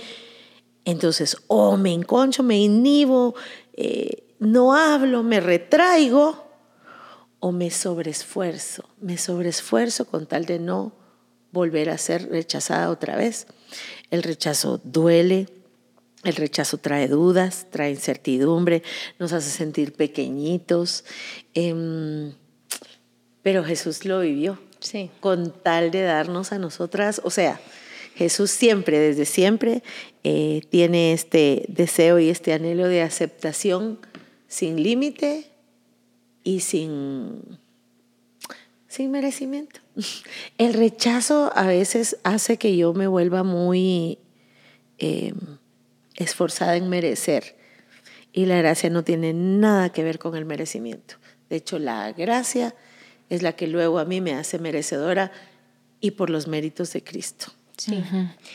Entonces, 0.84 1.36
o 1.48 1.76
me 1.76 1.92
enconcho, 1.92 2.44
me 2.44 2.56
inhibo, 2.58 3.34
eh, 3.72 4.28
no 4.38 4.74
hablo, 4.74 5.24
me 5.24 5.40
retraigo, 5.40 6.46
o 7.40 7.50
me 7.50 7.70
sobreesfuerzo, 7.70 8.84
me 9.00 9.18
sobreesfuerzo 9.18 10.06
con 10.06 10.26
tal 10.26 10.46
de 10.46 10.60
no 10.60 10.92
volver 11.50 11.90
a 11.90 11.98
ser 11.98 12.30
rechazada 12.30 12.90
otra 12.90 13.16
vez. 13.16 13.48
El 14.10 14.22
rechazo 14.22 14.80
duele, 14.84 15.48
el 16.24 16.34
rechazo 16.36 16.78
trae 16.78 17.08
dudas, 17.08 17.66
trae 17.70 17.90
incertidumbre, 17.90 18.82
nos 19.18 19.32
hace 19.32 19.50
sentir 19.50 19.92
pequeñitos, 19.92 21.04
em, 21.54 22.32
pero 23.42 23.62
Jesús 23.64 24.04
lo 24.04 24.20
vivió 24.20 24.58
Sí. 24.80 25.10
con 25.20 25.52
tal 25.62 25.90
de 25.90 26.02
darnos 26.02 26.52
a 26.52 26.58
nosotras, 26.58 27.20
o 27.24 27.30
sea, 27.30 27.60
Jesús 28.14 28.50
siempre, 28.50 28.98
desde 28.98 29.24
siempre, 29.26 29.82
eh, 30.24 30.62
tiene 30.70 31.12
este 31.12 31.64
deseo 31.68 32.18
y 32.18 32.30
este 32.30 32.52
anhelo 32.54 32.88
de 32.88 33.02
aceptación 33.02 33.98
sin 34.48 34.82
límite 34.82 35.50
y 36.42 36.60
sin, 36.60 37.58
sin 38.88 39.10
merecimiento. 39.10 39.80
El 40.58 40.74
rechazo 40.74 41.52
a 41.54 41.66
veces 41.66 42.16
hace 42.24 42.56
que 42.56 42.76
yo 42.76 42.94
me 42.94 43.06
vuelva 43.06 43.42
muy 43.42 44.18
eh, 44.98 45.34
esforzada 46.16 46.76
en 46.76 46.88
merecer 46.88 47.56
y 48.32 48.46
la 48.46 48.58
gracia 48.58 48.90
no 48.90 49.04
tiene 49.04 49.32
nada 49.32 49.90
que 49.90 50.04
ver 50.04 50.18
con 50.18 50.36
el 50.36 50.44
merecimiento. 50.44 51.16
De 51.48 51.56
hecho, 51.56 51.78
la 51.78 52.12
gracia 52.12 52.74
es 53.30 53.42
la 53.42 53.52
que 53.52 53.66
luego 53.66 53.98
a 53.98 54.04
mí 54.04 54.20
me 54.20 54.34
hace 54.34 54.58
merecedora 54.58 55.32
y 56.00 56.12
por 56.12 56.30
los 56.30 56.46
méritos 56.46 56.92
de 56.92 57.02
Cristo. 57.02 57.52
Sí. 57.76 58.02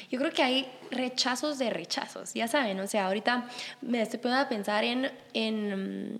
Yo 0.10 0.20
creo 0.20 0.32
que 0.32 0.42
hay 0.42 0.68
rechazos 0.90 1.60
de 1.60 1.70
rechazos, 1.70 2.34
ya 2.34 2.48
saben, 2.48 2.80
o 2.80 2.88
sea, 2.88 3.08
ahorita 3.08 3.48
me 3.82 4.02
estoy 4.02 4.20
poniendo 4.20 4.46
a 4.46 4.50
pensar 4.50 4.84
en, 4.84 5.12
en, 5.34 6.18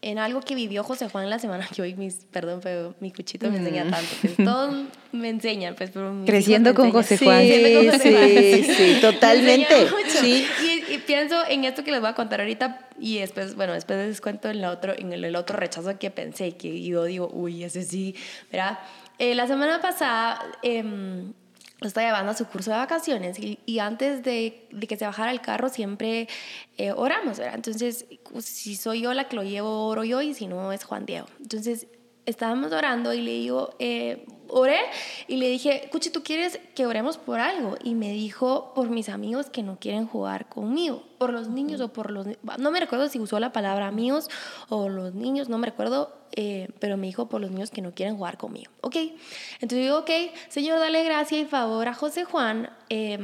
en 0.00 0.18
algo 0.18 0.40
que 0.40 0.54
vivió 0.54 0.84
José 0.84 1.08
Juan 1.08 1.28
la 1.28 1.38
semana 1.38 1.66
que 1.74 1.82
hoy, 1.82 1.94
mis, 1.94 2.26
perdón, 2.30 2.60
pero 2.62 2.94
mi 3.00 3.10
cuchito 3.10 3.50
me 3.50 3.58
enseña 3.58 3.90
tanto, 3.90 4.08
pues, 4.20 4.36
todos 4.36 4.74
me 5.10 5.28
enseñan, 5.28 5.74
pues, 5.74 5.90
pero 5.92 6.22
Creciendo 6.24 6.74
con 6.74 6.86
enseñan. 6.86 7.02
José 7.02 7.18
Juan. 7.24 7.38
Creciendo 7.40 7.80
con 7.80 7.92
José 7.92 8.12
Juan. 8.12 8.64
Sí, 8.64 8.74
sí, 8.74 8.98
totalmente. 9.00 9.74
Me 9.74 9.80
enseña 9.82 9.98
mucho. 9.98 10.20
Sí. 10.20 10.46
Y, 10.62 10.94
y 10.94 10.98
pienso 10.98 11.36
en 11.48 11.64
esto 11.64 11.82
que 11.82 11.90
les 11.90 12.00
voy 12.00 12.10
a 12.10 12.14
contar 12.14 12.40
ahorita 12.40 12.88
y 13.00 13.18
después, 13.18 13.56
bueno, 13.56 13.72
después 13.72 14.06
les 14.06 14.20
cuento 14.20 14.48
en, 14.48 14.60
la 14.60 14.70
otro, 14.70 14.94
en 14.96 15.12
el, 15.12 15.24
el 15.24 15.34
otro 15.34 15.56
rechazo 15.56 15.98
que 15.98 16.10
pensé, 16.10 16.56
que 16.56 16.82
yo 16.82 17.04
digo, 17.04 17.28
uy, 17.32 17.64
ese 17.64 17.82
sí, 17.82 18.14
¿verdad? 18.52 18.78
Eh, 19.18 19.34
la 19.34 19.48
semana 19.48 19.80
pasada 19.80 20.40
eh, 20.62 20.84
estaba 21.80 22.06
llevando 22.06 22.32
a 22.32 22.34
su 22.34 22.46
curso 22.46 22.70
de 22.70 22.76
vacaciones 22.76 23.38
y, 23.38 23.60
y 23.64 23.78
antes 23.78 24.22
de, 24.24 24.66
de, 24.70 24.86
que 24.86 24.96
se 24.96 25.06
bajara 25.06 25.30
el 25.30 25.40
carro 25.40 25.68
siempre 25.68 26.28
eh, 26.76 26.92
oramos, 26.92 27.38
¿verdad? 27.38 27.54
Entonces, 27.54 28.06
si 28.40 28.74
soy 28.74 29.02
yo 29.02 29.14
la 29.14 29.28
que 29.28 29.36
lo 29.36 29.44
llevo, 29.44 29.86
oro 29.86 30.02
yo 30.04 30.20
y 30.20 30.34
si 30.34 30.46
no 30.46 30.72
es 30.72 30.84
Juan 30.84 31.06
Diego. 31.06 31.26
Entonces, 31.40 31.86
estábamos 32.26 32.72
orando 32.72 33.14
y 33.14 33.22
le 33.22 33.30
digo, 33.32 33.74
eh, 33.78 34.26
oré 34.48 34.78
y 35.28 35.36
le 35.36 35.48
dije, 35.48 35.88
Cuchi, 35.90 36.10
¿tú 36.10 36.22
quieres 36.22 36.60
que 36.74 36.86
oremos 36.86 37.16
por 37.16 37.40
algo? 37.40 37.76
Y 37.82 37.94
me 37.94 38.10
dijo, 38.10 38.72
por 38.74 38.90
mis 38.90 39.08
amigos 39.08 39.48
que 39.48 39.62
no 39.62 39.78
quieren 39.78 40.06
jugar 40.06 40.48
conmigo, 40.48 41.04
por 41.18 41.32
los 41.32 41.48
niños 41.48 41.80
o 41.80 41.92
por 41.92 42.10
los... 42.10 42.26
No 42.58 42.70
me 42.70 42.80
recuerdo 42.80 43.08
si 43.08 43.18
usó 43.18 43.40
la 43.40 43.52
palabra 43.52 43.86
amigos 43.86 44.28
o 44.68 44.88
los 44.88 45.14
niños, 45.14 45.48
no 45.48 45.58
me 45.58 45.68
recuerdo, 45.68 46.17
eh, 46.32 46.68
pero 46.78 46.96
me 46.96 47.06
dijo 47.06 47.28
por 47.28 47.40
los 47.40 47.50
niños 47.50 47.70
que 47.70 47.82
no 47.82 47.94
quieren 47.94 48.16
jugar 48.16 48.38
conmigo. 48.38 48.70
Ok, 48.80 48.96
entonces 49.60 49.78
digo, 49.78 49.98
ok, 49.98 50.10
Señor, 50.48 50.78
dale 50.78 51.04
gracia 51.04 51.40
y 51.40 51.44
favor 51.44 51.88
a 51.88 51.94
José 51.94 52.24
Juan 52.24 52.70
eh, 52.88 53.18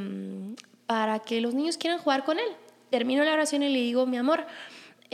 para 0.86 1.18
que 1.20 1.40
los 1.40 1.54
niños 1.54 1.78
quieran 1.78 1.98
jugar 1.98 2.24
con 2.24 2.38
él. 2.38 2.48
Termino 2.90 3.24
la 3.24 3.32
oración 3.32 3.62
y 3.62 3.68
le 3.70 3.80
digo, 3.80 4.06
mi 4.06 4.16
amor, 4.16 4.46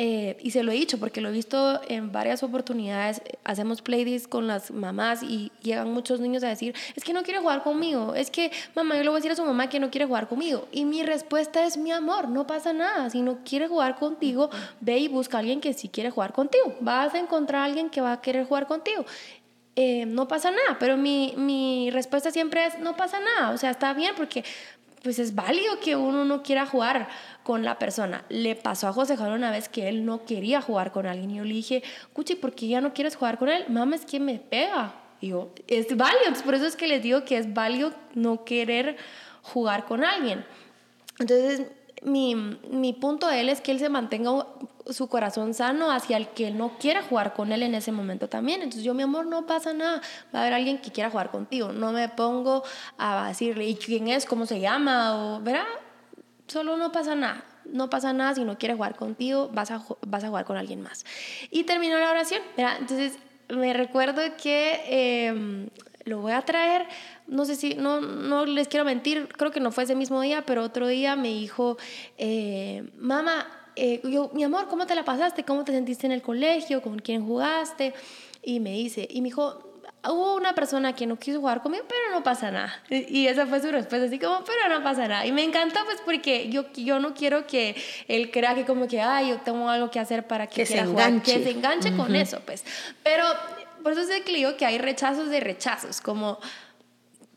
eh, 0.02 0.38
y 0.40 0.52
se 0.52 0.62
lo 0.62 0.73
he 0.73 0.76
dicho 0.76 0.99
porque 0.99 1.21
lo 1.21 1.28
he 1.28 1.33
visto 1.33 1.78
en 1.87 2.11
varias 2.11 2.42
oportunidades. 2.42 3.21
Hacemos 3.45 3.83
playdays 3.83 4.26
con 4.26 4.47
las 4.47 4.71
mamás 4.71 5.23
y 5.23 5.52
llegan 5.61 5.92
muchos 5.92 6.21
niños 6.21 6.42
a 6.42 6.49
decir: 6.49 6.75
Es 6.97 7.04
que 7.04 7.12
no 7.12 7.23
quiere 7.23 7.38
jugar 7.40 7.62
conmigo. 7.62 8.14
Es 8.14 8.30
que, 8.30 8.50
mamá, 8.75 8.97
yo 8.97 9.02
le 9.02 9.11
voy 9.11 9.16
a 9.16 9.21
decir 9.21 9.33
a 9.33 9.37
su 9.37 9.45
mamá 9.45 9.69
que 9.69 9.78
no 9.78 9.90
quiere 9.90 10.07
jugar 10.07 10.26
conmigo. 10.26 10.66
Y 10.73 10.87
mi 10.87 11.02
respuesta 11.02 11.66
es: 11.66 11.76
Mi 11.76 11.92
amor, 11.92 12.30
no 12.30 12.47
pasa 12.47 12.73
nada. 12.73 13.11
Si 13.11 13.21
no 13.21 13.40
quiere 13.45 13.69
jugar 13.69 13.99
contigo, 13.99 14.49
ve 14.80 15.00
y 15.00 15.09
busca 15.09 15.37
a 15.37 15.40
alguien 15.40 15.61
que 15.61 15.75
sí 15.75 15.90
quiere 15.90 16.09
jugar 16.09 16.33
contigo. 16.33 16.75
Vas 16.80 17.12
a 17.12 17.19
encontrar 17.19 17.61
a 17.61 17.64
alguien 17.66 17.90
que 17.90 18.00
va 18.00 18.12
a 18.12 18.23
querer 18.23 18.47
jugar 18.47 18.66
contigo. 18.66 19.04
Eh, 19.76 20.07
no 20.07 20.26
pasa 20.28 20.50
nada, 20.50 20.78
pero 20.80 20.97
mi, 20.97 21.35
mi 21.37 21.90
respuesta 21.90 22.30
siempre 22.30 22.64
es: 22.64 22.78
No 22.78 22.97
pasa 22.97 23.21
nada. 23.21 23.50
O 23.50 23.59
sea, 23.59 23.69
está 23.69 23.92
bien 23.92 24.14
porque 24.16 24.45
pues 25.02 25.19
es 25.19 25.35
válido 25.35 25.80
que 25.80 25.97
uno 25.97 26.25
no 26.25 26.42
quiera 26.42 26.66
jugar 26.66 27.09
con 27.42 27.64
la 27.64 27.78
persona. 27.78 28.25
Le 28.28 28.54
pasó 28.54 28.88
a 28.88 28.92
José 28.92 29.16
Juan 29.16 29.33
una 29.33 29.50
vez 29.50 29.69
que 29.69 29.88
él 29.88 30.04
no 30.04 30.25
quería 30.25 30.61
jugar 30.61 30.92
con 30.92 31.07
alguien 31.07 31.30
y 31.30 31.37
yo 31.37 31.45
le 31.45 31.54
dije, 31.54 31.83
Cuchi, 32.12 32.35
¿por 32.35 32.54
qué 32.54 32.69
ya 32.69 32.80
no 32.80 32.92
quieres 32.92 33.16
jugar 33.16 33.38
con 33.38 33.49
él? 33.49 33.64
Mamá, 33.69 33.97
es 33.97 34.04
que 34.04 34.21
me 34.21 34.38
pega. 34.38 34.95
Y 35.21 35.28
yo, 35.28 35.50
es 35.66 35.97
válido, 35.97 36.21
Entonces, 36.21 36.42
por 36.42 36.54
eso 36.54 36.66
es 36.66 36.76
que 36.76 36.88
les 36.88 37.02
digo 37.02 37.25
que 37.25 37.37
es 37.37 37.52
válido 37.52 37.92
no 38.14 38.45
querer 38.45 38.97
jugar 39.42 39.85
con 39.85 40.04
alguien. 40.04 40.45
Entonces, 41.19 41.62
mi, 42.02 42.35
mi 42.35 42.92
punto 42.92 43.26
de 43.26 43.40
él 43.40 43.49
es 43.49 43.61
que 43.61 43.73
él 43.73 43.78
se 43.78 43.88
mantenga 43.88 44.47
su 44.88 45.09
corazón 45.09 45.54
sano 45.54 45.92
hacia 45.92 46.16
el 46.16 46.28
que 46.28 46.50
no 46.50 46.78
quiera 46.78 47.02
jugar 47.02 47.35
con 47.35 47.52
él 47.52 47.62
en 47.62 47.75
ese 47.75 47.92
momento 47.92 48.28
también. 48.28 48.62
Entonces 48.62 48.85
yo, 48.85 48.95
mi 48.95 49.02
amor, 49.02 49.26
no 49.26 49.47
pasa 49.47 49.73
nada. 49.73 50.00
Va 50.35 50.40
a 50.40 50.42
haber 50.42 50.54
alguien 50.54 50.78
que 50.78 50.90
quiera 50.90 51.11
jugar 51.11 51.30
contigo. 51.30 51.73
No 51.73 51.92
me 51.92 52.09
pongo 52.09 52.62
a 52.99 53.28
decirle, 53.28 53.66
¿y 53.66 53.76
quién 53.76 54.09
es? 54.09 54.26
¿Cómo 54.26 54.47
se 54.47 54.61
llama? 54.61 55.37
O, 55.37 55.40
¿verdad? 55.40 55.64
Solo 56.47 56.76
no 56.76 56.90
pasa 56.92 57.14
nada. 57.14 57.45
No 57.66 57.90
pasa 57.90 58.12
nada 58.12 58.35
si 58.35 58.45
no 58.45 58.59
quiere 58.59 58.75
jugar 58.75 58.97
contigo, 58.97 59.50
vas 59.52 59.71
a, 59.71 59.83
vas 60.07 60.25
a 60.25 60.28
jugar 60.28 60.45
con 60.45 60.57
alguien 60.57 60.80
más. 60.80 61.04
Y 61.50 61.64
terminó 61.64 61.99
la 61.99 62.11
oración, 62.11 62.42
¿verdad? 62.57 62.76
Entonces 62.80 63.19
me 63.49 63.73
recuerdo 63.73 64.23
que 64.42 64.80
eh, 64.87 65.69
lo 66.04 66.21
voy 66.21 66.33
a 66.33 66.42
traer, 66.42 66.87
no 67.26 67.45
sé 67.45 67.57
si, 67.57 67.75
no, 67.75 68.00
no 68.00 68.47
les 68.47 68.69
quiero 68.69 68.85
mentir, 68.85 69.28
creo 69.28 69.50
que 69.50 69.61
no 69.61 69.71
fue 69.71 69.85
ese 69.85 69.95
mismo 69.95 70.21
día, 70.21 70.42
pero 70.47 70.62
otro 70.62 70.87
día 70.87 71.16
me 71.16 71.28
dijo, 71.28 71.76
eh, 72.19 72.90
mamá, 72.99 73.47
eh, 73.76 74.00
yo, 74.04 74.30
mi 74.35 74.45
amor, 74.45 74.69
¿cómo 74.69 74.87
te 74.87 74.95
la 74.95 75.04
pasaste? 75.04 75.45
¿Cómo 75.45 75.64
te 75.64 75.73
sentiste 75.73 76.07
en 76.07 76.12
el 76.12 76.23
colegio? 76.23 76.83
¿Con 76.83 76.99
quién 76.99 77.25
jugaste? 77.25 77.95
Y 78.42 78.61
me 78.61 78.73
dice, 78.73 79.07
y 79.11 79.21
me 79.21 79.28
dijo, 79.28 79.71
hubo 80.09 80.35
una 80.35 80.54
persona 80.54 80.95
que 80.95 81.07
no 81.07 81.16
quiso 81.16 81.40
jugar 81.40 81.62
conmigo, 81.62 81.85
pero 81.88 82.11
no 82.12 82.23
pasa 82.23 82.50
nada. 82.50 82.83
Y 82.88 83.26
esa 83.26 83.47
fue 83.47 83.61
su 83.61 83.71
respuesta, 83.71 84.07
así 84.07 84.19
como, 84.19 84.42
pero 84.45 84.75
no 84.75 84.83
pasa 84.83 85.07
nada. 85.07 85.26
Y 85.26 85.33
me 85.33 85.45
encantó, 85.45 85.80
pues, 85.85 86.00
porque 86.04 86.49
yo, 86.49 86.73
yo 86.73 87.00
no 87.00 87.14
quiero 87.14 87.47
que 87.47 87.76
él 88.09 88.30
crea 88.30 88.54
que 88.54 88.64
como 88.64 88.88
que, 88.88 89.00
ay, 89.00 89.30
yo 89.30 89.38
tengo 89.40 89.69
algo 89.69 89.90
que 89.90 90.00
hacer 90.00 90.26
para 90.26 90.47
que, 90.47 90.57
que 90.57 90.66
se 90.66 90.78
enganche. 90.78 91.33
Jugar, 91.33 91.45
que 91.45 91.45
se 91.45 91.50
enganche 91.50 91.90
uh 91.90 91.92
-huh. 91.92 91.97
con 91.97 92.16
eso, 92.16 92.40
pues. 92.45 92.64
Pero 93.02 93.25
por 93.82 93.92
eso 93.92 94.02
es 94.02 94.22
que 94.22 94.32
digo 94.34 94.56
que 94.56 94.66
hay 94.66 94.78
rechazos 94.78 95.30
de 95.30 95.40
rechazos, 95.40 96.00
como 96.00 96.38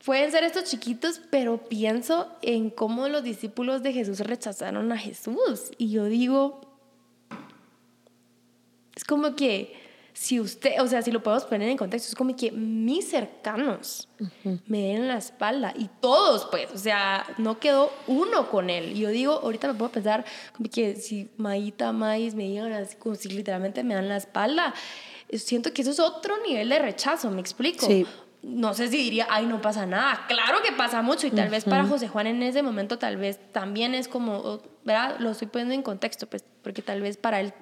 pueden 0.04 0.30
ser 0.30 0.44
estos 0.44 0.64
chiquitos, 0.64 1.20
pero 1.30 1.58
pienso 1.58 2.28
en 2.42 2.70
cómo 2.70 3.08
los 3.08 3.22
discípulos 3.22 3.82
de 3.82 3.92
Jesús 3.92 4.20
rechazaron 4.20 4.92
a 4.92 4.98
Jesús. 4.98 5.70
Y 5.78 5.90
yo 5.90 6.04
digo, 6.04 6.60
es 8.94 9.04
como 9.04 9.34
que 9.34 9.84
si 10.12 10.38
usted, 10.38 10.80
o 10.80 10.86
sea, 10.86 11.02
si 11.02 11.10
lo 11.10 11.22
podemos 11.22 11.44
poner 11.44 11.68
en 11.68 11.76
contexto, 11.76 12.08
es 12.08 12.14
como 12.14 12.36
que 12.36 12.52
mis 12.52 13.10
cercanos 13.10 14.08
uh 14.20 14.24
-huh. 14.44 14.60
me 14.66 14.82
den 14.82 15.08
la 15.08 15.16
espalda 15.16 15.74
y 15.76 15.88
todos, 16.00 16.46
pues, 16.50 16.70
o 16.72 16.78
sea, 16.78 17.26
no 17.36 17.58
quedó 17.58 17.90
uno 18.06 18.48
con 18.48 18.70
él. 18.70 18.92
Y 18.92 19.00
yo 19.00 19.08
digo, 19.08 19.32
ahorita 19.32 19.66
me 19.68 19.74
puedo 19.74 19.90
pensar 19.90 20.24
como 20.56 20.70
que 20.70 20.94
si 20.94 21.30
Maíta, 21.36 21.90
Maíz 21.92 22.36
me 22.36 22.44
digan 22.44 22.72
así, 22.72 22.94
como 22.96 23.16
si 23.16 23.28
literalmente 23.28 23.82
me 23.82 23.94
dan 23.94 24.08
la 24.08 24.16
espalda, 24.16 24.72
siento 25.38 25.72
que 25.72 25.82
eso 25.82 25.90
es 25.90 26.00
otro 26.00 26.34
nivel 26.46 26.68
de 26.68 26.78
rechazo, 26.78 27.30
¿me 27.30 27.40
explico? 27.40 27.86
Sí. 27.86 28.06
No 28.42 28.74
sé 28.74 28.88
si 28.88 28.98
diría, 28.98 29.26
ay, 29.30 29.46
no 29.46 29.62
pasa 29.62 29.86
nada. 29.86 30.26
Claro 30.28 30.58
que 30.62 30.72
pasa 30.72 31.00
mucho 31.00 31.26
y 31.26 31.30
tal 31.30 31.46
uh 31.46 31.48
-huh. 31.48 31.50
vez 31.52 31.64
para 31.64 31.84
José 31.86 32.08
Juan 32.08 32.26
en 32.26 32.42
ese 32.42 32.62
momento 32.62 32.98
tal 32.98 33.16
vez 33.16 33.40
también 33.52 33.94
es 33.94 34.06
como, 34.06 34.60
¿verdad? 34.84 35.16
Lo 35.18 35.30
estoy 35.30 35.48
poniendo 35.48 35.74
en 35.74 35.82
contexto, 35.82 36.26
pues, 36.26 36.44
porque 36.62 36.82
tal 36.82 37.00
vez 37.00 37.16
para 37.16 37.40
él 37.40 37.54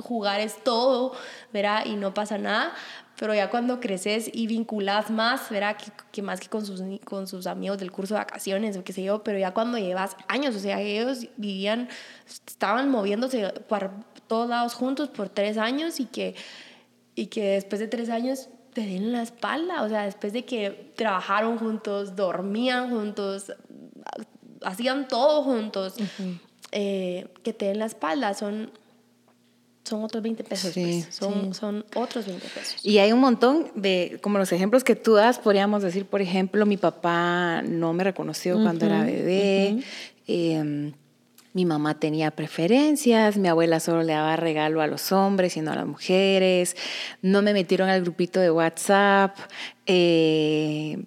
jugar 0.00 0.40
es 0.40 0.62
todo, 0.62 1.12
¿verdad? 1.52 1.84
Y 1.86 1.96
no 1.96 2.14
pasa 2.14 2.38
nada, 2.38 2.72
pero 3.18 3.34
ya 3.34 3.50
cuando 3.50 3.80
creces 3.80 4.30
y 4.32 4.46
vinculas 4.46 5.10
más, 5.10 5.50
¿verdad? 5.50 5.76
Que, 5.76 5.92
que, 6.10 6.22
más 6.22 6.40
que 6.40 6.48
con 6.48 6.64
sus, 6.64 6.82
con 7.04 7.26
sus 7.26 7.46
amigos 7.46 7.78
del 7.78 7.90
curso 7.90 8.14
de 8.14 8.20
vacaciones 8.20 8.76
o 8.76 8.84
qué 8.84 8.92
sé 8.92 9.02
yo, 9.02 9.22
pero 9.22 9.38
ya 9.38 9.52
cuando 9.52 9.78
llevas 9.78 10.16
años, 10.28 10.54
o 10.56 10.58
sea, 10.58 10.80
ellos 10.80 11.26
vivían, 11.36 11.88
estaban 12.26 12.88
moviéndose 12.90 13.48
por 13.68 13.90
todos 14.26 14.48
lados 14.48 14.74
juntos 14.74 15.08
por 15.08 15.28
tres 15.28 15.58
años 15.58 16.00
y 16.00 16.06
que, 16.06 16.34
y 17.14 17.26
que 17.26 17.42
después 17.52 17.80
de 17.80 17.88
tres 17.88 18.08
años 18.08 18.48
te 18.72 18.82
den 18.82 19.12
la 19.12 19.22
espalda, 19.22 19.82
o 19.82 19.88
sea, 19.88 20.04
después 20.04 20.32
de 20.32 20.44
que 20.44 20.92
trabajaron 20.96 21.58
juntos, 21.58 22.16
dormían 22.16 22.90
juntos, 22.90 23.52
hacían 24.62 25.08
todo 25.08 25.42
juntos, 25.42 25.94
uh 25.98 26.02
-huh. 26.02 26.38
eh, 26.72 27.28
que 27.42 27.52
te 27.52 27.66
den 27.66 27.78
la 27.78 27.86
espalda, 27.86 28.34
son 28.34 28.70
son 29.84 30.04
otros 30.04 30.22
20 30.22 30.44
pesos, 30.44 30.72
sí, 30.72 31.02
pues. 31.04 31.14
son, 31.14 31.52
sí. 31.52 31.58
son 31.58 31.84
otros 31.96 32.24
20 32.26 32.48
pesos. 32.48 32.76
Y 32.84 32.98
hay 32.98 33.12
un 33.12 33.18
montón 33.18 33.72
de, 33.74 34.18
como 34.22 34.38
los 34.38 34.52
ejemplos 34.52 34.84
que 34.84 34.94
tú 34.94 35.14
das, 35.14 35.38
podríamos 35.40 35.82
decir, 35.82 36.06
por 36.06 36.22
ejemplo, 36.22 36.64
mi 36.66 36.76
papá 36.76 37.62
no 37.62 37.92
me 37.92 38.04
reconoció 38.04 38.56
uh 38.56 38.60
-huh, 38.60 38.62
cuando 38.62 38.86
era 38.86 39.04
bebé, 39.04 39.74
uh 39.74 39.78
-huh. 39.78 39.84
eh, 40.28 40.92
mi 41.52 41.64
mamá 41.64 41.98
tenía 41.98 42.30
preferencias, 42.30 43.36
mi 43.36 43.48
abuela 43.48 43.80
solo 43.80 44.02
le 44.02 44.14
daba 44.14 44.36
regalo 44.36 44.80
a 44.80 44.86
los 44.86 45.12
hombres 45.12 45.56
y 45.56 45.60
no 45.60 45.72
a 45.72 45.76
las 45.76 45.86
mujeres, 45.86 46.76
no 47.20 47.42
me 47.42 47.52
metieron 47.52 47.88
al 47.88 48.00
grupito 48.00 48.40
de 48.40 48.50
WhatsApp, 48.50 49.36
eh, 49.86 50.98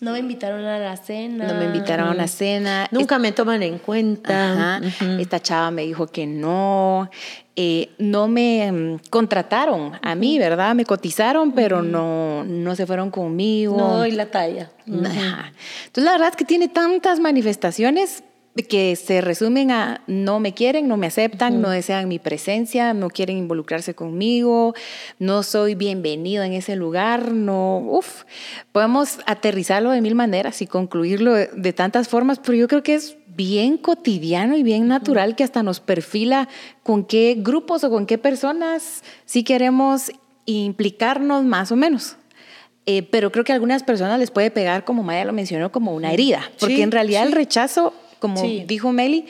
no 0.00 0.12
me 0.12 0.20
invitaron 0.20 0.64
a 0.64 0.78
la 0.78 0.96
cena. 0.96 1.48
No 1.48 1.54
me 1.54 1.64
invitaron 1.64 2.08
a 2.08 2.12
una 2.12 2.28
cena. 2.28 2.86
Nunca 2.92 3.18
me 3.18 3.32
toman 3.32 3.64
en 3.64 3.78
cuenta. 3.78 4.52
Ajá. 4.52 4.80
Uh 4.80 4.86
-huh. 4.86 5.20
Esta 5.20 5.40
chava 5.40 5.72
me 5.72 5.82
dijo 5.82 6.06
que 6.06 6.24
no. 6.24 7.10
Eh, 7.56 7.90
no 7.98 8.28
me 8.28 8.70
um, 8.70 8.98
contrataron 9.10 9.98
a 10.00 10.14
mí, 10.14 10.38
¿verdad? 10.38 10.76
Me 10.76 10.84
cotizaron, 10.84 11.50
pero 11.50 11.78
uh 11.78 11.82
-huh. 11.82 11.90
no, 11.90 12.44
no 12.44 12.76
se 12.76 12.86
fueron 12.86 13.10
conmigo. 13.10 13.76
No 13.76 13.96
doy 13.96 14.12
la 14.12 14.26
talla. 14.26 14.70
Uh 14.86 14.92
-huh. 14.92 15.52
Entonces, 15.86 16.04
la 16.04 16.12
verdad 16.12 16.28
es 16.28 16.36
que 16.36 16.44
tiene 16.44 16.68
tantas 16.68 17.18
manifestaciones 17.18 18.22
que 18.64 18.96
se 18.96 19.20
resumen 19.20 19.70
a 19.70 20.02
no 20.06 20.40
me 20.40 20.52
quieren, 20.52 20.88
no 20.88 20.96
me 20.96 21.06
aceptan, 21.06 21.54
uh 21.54 21.56
-huh. 21.56 21.62
no 21.62 21.70
desean 21.70 22.08
mi 22.08 22.18
presencia, 22.18 22.94
no 22.94 23.10
quieren 23.10 23.38
involucrarse 23.38 23.94
conmigo, 23.94 24.74
no 25.18 25.42
soy 25.42 25.74
bienvenido 25.74 26.42
en 26.42 26.52
ese 26.52 26.76
lugar, 26.76 27.32
no, 27.32 27.78
uff, 27.78 28.24
podemos 28.72 29.18
aterrizarlo 29.26 29.90
de 29.90 30.00
mil 30.00 30.14
maneras 30.14 30.60
y 30.62 30.66
concluirlo 30.66 31.34
de, 31.34 31.48
de, 31.54 31.72
tantas 31.72 32.08
formas, 32.08 32.38
pero 32.38 32.54
yo 32.54 32.68
creo 32.68 32.82
que 32.82 32.94
es 32.94 33.16
bien 33.26 33.76
cotidiano 33.76 34.56
y 34.56 34.62
bien 34.62 34.88
natural 34.88 35.28
uh 35.28 35.32
-huh. 35.32 35.36
que 35.36 35.44
hasta 35.44 35.62
nos 35.62 35.78
perfila 35.80 36.48
con 36.82 37.04
qué 37.04 37.36
grupos 37.38 37.84
o 37.84 37.90
con 37.90 38.06
qué 38.06 38.18
personas 38.18 39.04
sí 39.24 39.44
queremos 39.44 40.10
implicarnos 40.46 41.44
más 41.44 41.70
o 41.70 41.76
menos. 41.76 42.16
Eh, 42.86 43.02
pero 43.02 43.30
creo 43.30 43.44
que 43.44 43.52
a 43.52 43.54
algunas 43.54 43.82
personas 43.82 44.18
les 44.18 44.30
puede 44.30 44.50
pegar, 44.50 44.82
como 44.84 45.02
Maya 45.02 45.26
lo 45.26 45.34
mencionó, 45.34 45.70
como 45.70 45.94
una 45.94 46.10
herida, 46.10 46.50
porque 46.58 46.76
sí, 46.76 46.82
en 46.82 46.90
realidad 46.90 47.20
sí. 47.20 47.26
el 47.28 47.32
rechazo 47.34 47.92
como 48.18 48.40
sí. 48.40 48.64
dijo 48.66 48.92
Meli, 48.92 49.26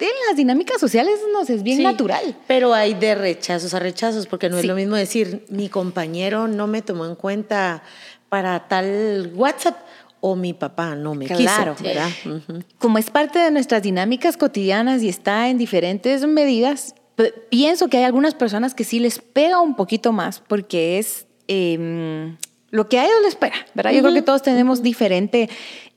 en 0.00 0.08
las 0.28 0.36
dinámicas 0.36 0.80
sociales 0.80 1.20
nos 1.32 1.50
es 1.50 1.62
bien 1.62 1.78
sí, 1.78 1.82
natural. 1.82 2.36
Pero 2.46 2.74
hay 2.74 2.94
de 2.94 3.14
rechazos 3.14 3.74
a 3.74 3.78
rechazos, 3.78 4.26
porque 4.26 4.48
no 4.48 4.56
sí. 4.56 4.60
es 4.60 4.66
lo 4.66 4.74
mismo 4.74 4.96
decir, 4.96 5.44
mi 5.48 5.68
compañero 5.68 6.48
no 6.48 6.66
me 6.66 6.82
tomó 6.82 7.06
en 7.06 7.14
cuenta 7.14 7.82
para 8.28 8.68
tal 8.68 9.32
WhatsApp 9.34 9.76
o 10.20 10.36
mi 10.36 10.52
papá 10.52 10.94
no 10.94 11.14
me 11.14 11.26
claro. 11.26 11.74
quiso. 11.74 11.84
¿verdad? 11.84 12.10
Uh 12.24 12.28
-huh. 12.28 12.64
Como 12.78 12.98
es 12.98 13.10
parte 13.10 13.38
de 13.38 13.50
nuestras 13.50 13.82
dinámicas 13.82 14.36
cotidianas 14.36 15.02
y 15.02 15.08
está 15.08 15.48
en 15.48 15.58
diferentes 15.58 16.26
medidas, 16.26 16.94
pienso 17.50 17.88
que 17.88 17.98
hay 17.98 18.04
algunas 18.04 18.34
personas 18.34 18.74
que 18.74 18.84
sí 18.84 19.00
les 19.00 19.18
pega 19.18 19.60
un 19.60 19.74
poquito 19.74 20.12
más 20.12 20.40
porque 20.40 20.98
es... 20.98 21.26
Eh, 21.48 22.36
lo 22.70 22.88
que 22.88 23.00
a 23.00 23.04
ellos 23.04 23.16
les 23.22 23.30
espera, 23.30 23.56
¿verdad? 23.74 23.90
Yo 23.90 24.00
creo 24.00 24.14
que 24.14 24.22
todos 24.22 24.42
tenemos 24.42 24.80
diferente 24.80 25.48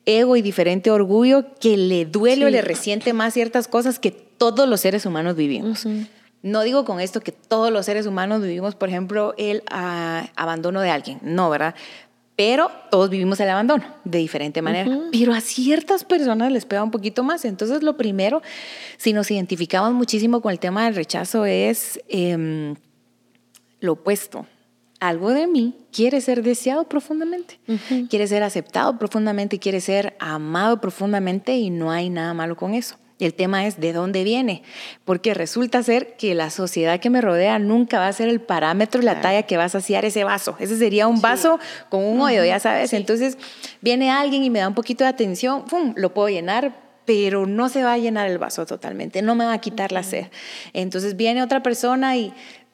ego 0.05 0.35
y 0.35 0.41
diferente 0.41 0.91
orgullo 0.91 1.45
que 1.59 1.77
le 1.77 2.05
duele 2.05 2.45
o 2.45 2.49
le 2.49 2.61
resiente 2.61 3.13
más 3.13 3.33
ciertas 3.33 3.67
cosas 3.67 3.99
que 3.99 4.11
todos 4.11 4.67
los 4.67 4.81
seres 4.81 5.05
humanos 5.05 5.35
vivimos. 5.35 5.85
No 6.41 6.61
digo 6.63 6.83
con 6.83 6.99
esto 6.99 7.21
que 7.21 7.31
todos 7.31 7.71
los 7.71 7.85
seres 7.85 8.05
humanos 8.05 8.41
vivimos, 8.41 8.75
por 8.75 8.89
ejemplo, 8.89 9.33
el 9.37 9.63
ah, 9.71 10.27
abandono 10.35 10.81
de 10.81 10.89
alguien, 10.89 11.19
no, 11.21 11.49
¿verdad? 11.49 11.73
Pero 12.35 12.69
todos 12.89 13.09
vivimos 13.09 13.39
el 13.39 13.49
abandono 13.49 13.85
de 14.03 14.17
diferente 14.17 14.61
manera. 14.61 14.89
Pero 15.11 15.33
a 15.33 15.39
ciertas 15.39 16.03
personas 16.03 16.51
les 16.51 16.65
pega 16.65 16.83
un 16.83 16.91
poquito 16.91 17.23
más. 17.23 17.45
Entonces, 17.45 17.83
lo 17.83 17.95
primero, 17.95 18.41
si 18.97 19.13
nos 19.13 19.29
identificamos 19.29 19.93
muchísimo 19.93 20.41
con 20.41 20.51
el 20.51 20.59
tema 20.59 20.85
del 20.85 20.95
rechazo, 20.95 21.45
es 21.45 22.01
em, 22.09 22.75
lo 23.79 23.93
opuesto 23.93 24.47
algo 25.07 25.31
de 25.31 25.47
mí 25.47 25.75
quiere 25.91 26.21
ser 26.21 26.43
deseado 26.43 26.85
profundamente, 26.85 27.59
quiere 28.09 28.27
ser 28.27 28.43
aceptado 28.43 28.97
profundamente, 28.97 29.59
quiere 29.59 29.81
ser 29.81 30.15
amado 30.19 30.81
profundamente 30.81 31.55
y 31.55 31.69
no 31.69 31.91
hay 31.91 32.09
nada 32.09 32.33
malo 32.33 32.55
con 32.55 32.73
eso. 32.73 32.95
El 33.19 33.33
tema 33.33 33.65
es 33.65 33.79
de 33.79 33.93
dónde 33.93 34.23
viene, 34.23 34.63
porque 35.05 35.33
resulta 35.33 35.83
ser 35.83 36.15
que 36.17 36.33
la 36.33 36.49
sociedad 36.49 36.99
que 36.99 37.09
me 37.09 37.21
rodea 37.21 37.59
nunca 37.59 37.99
va 37.99 38.07
a 38.07 38.13
ser 38.13 38.27
el 38.27 38.41
parámetro, 38.41 39.01
la 39.01 39.21
talla 39.21 39.43
que 39.43 39.55
va 39.55 39.65
a 39.65 39.69
saciar 39.69 40.03
ese 40.03 40.23
vaso. 40.23 40.55
Ese 40.59 40.77
sería 40.77 41.07
un 41.07 41.21
vaso 41.21 41.59
con 41.89 42.03
un 42.03 42.19
hoyo, 42.21 42.43
ya 42.43 42.59
sabes. 42.59 42.91
Entonces 42.91 43.37
viene 43.81 44.09
alguien 44.09 44.43
y 44.43 44.49
me 44.49 44.59
da 44.59 44.67
un 44.67 44.73
poquito 44.73 45.03
de 45.03 45.11
atención, 45.11 45.65
¡pum! 45.65 45.93
lo 45.95 46.13
puedo 46.13 46.27
llenar, 46.27 46.75
pero 47.05 47.45
no 47.45 47.69
se 47.69 47.83
va 47.83 47.93
a 47.93 47.97
llenar 47.97 48.29
el 48.29 48.37
vaso 48.37 48.65
totalmente, 48.65 49.21
no 49.21 49.35
me 49.35 49.45
va 49.45 49.53
a 49.53 49.61
quitar 49.61 49.91
la 49.91 50.03
sed. 50.03 50.27
Entonces 50.73 51.15
viene 51.15 51.43
otra 51.43 51.61
persona 51.61 52.17
y 52.17 52.33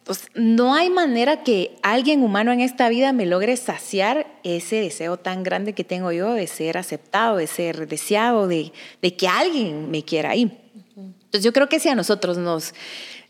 pues 0.09 0.31
no 0.33 0.73
hay 0.73 0.89
manera 0.89 1.43
que 1.43 1.77
alguien 1.83 2.23
humano 2.23 2.51
en 2.51 2.61
esta 2.61 2.89
vida 2.89 3.13
me 3.13 3.27
logre 3.27 3.55
saciar 3.57 4.25
ese 4.41 4.77
deseo 4.77 5.17
tan 5.17 5.43
grande 5.43 5.73
que 5.73 5.83
tengo 5.83 6.11
yo 6.11 6.33
de 6.33 6.47
ser 6.47 6.79
aceptado, 6.79 7.37
de 7.37 7.45
ser 7.45 7.87
deseado, 7.87 8.47
de, 8.47 8.73
de 9.03 9.15
que 9.15 9.27
alguien 9.27 9.91
me 9.91 10.03
quiera 10.03 10.31
ahí. 10.31 10.51
Entonces 10.97 11.43
yo 11.43 11.53
creo 11.53 11.69
que 11.69 11.79
si 11.79 11.89
a 11.89 11.95
nosotros 11.95 12.39
nos 12.39 12.73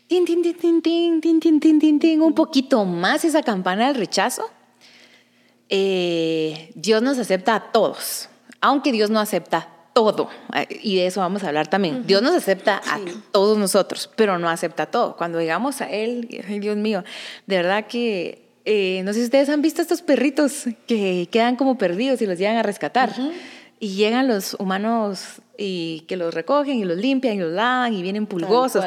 tin, 0.06 0.24
tin, 0.24 0.40
tin, 0.42 0.80
tin, 0.80 1.20
tin, 1.20 1.38
tin, 1.38 1.60
tin, 1.60 1.98
tin, 1.98 2.22
un 2.22 2.32
poquito 2.32 2.86
más 2.86 3.26
esa 3.26 3.42
campana 3.42 3.88
del 3.88 3.96
rechazo, 3.96 4.48
eh, 5.68 6.72
Dios 6.76 7.02
nos 7.02 7.18
acepta 7.18 7.56
a 7.56 7.72
todos, 7.72 8.30
aunque 8.62 8.90
Dios 8.90 9.10
no 9.10 9.20
acepta 9.20 9.68
todo. 9.92 10.28
Y 10.82 10.96
de 10.96 11.06
eso 11.06 11.20
vamos 11.20 11.44
a 11.44 11.48
hablar 11.48 11.68
también. 11.68 12.06
Dios 12.06 12.22
nos 12.22 12.34
acepta 12.34 12.80
a 12.86 12.98
todos 13.32 13.58
nosotros, 13.58 14.10
pero 14.16 14.38
no 14.38 14.48
acepta 14.48 14.86
todo. 14.86 15.16
Cuando 15.16 15.40
llegamos 15.40 15.80
a 15.80 15.90
Él, 15.90 16.28
Dios 16.60 16.76
mío, 16.76 17.04
de 17.46 17.56
verdad 17.56 17.86
que 17.86 18.50
eh, 18.64 19.02
no 19.04 19.12
sé 19.12 19.20
si 19.20 19.24
ustedes 19.24 19.48
han 19.48 19.62
visto 19.62 19.82
estos 19.82 20.02
perritos 20.02 20.64
que 20.86 21.28
quedan 21.30 21.56
como 21.56 21.78
perdidos 21.78 22.20
y 22.22 22.26
los 22.26 22.38
llegan 22.38 22.56
a 22.56 22.62
rescatar. 22.62 23.12
Y 23.82 23.94
llegan 23.94 24.28
los 24.28 24.54
humanos 24.58 25.40
y 25.62 26.00
que 26.08 26.16
los 26.16 26.32
recogen 26.32 26.78
y 26.78 26.84
los 26.84 26.96
limpian 26.96 27.36
y 27.36 27.40
los 27.40 27.52
lavan 27.52 27.92
y 27.92 28.02
vienen 28.02 28.26
pulgosos. 28.26 28.82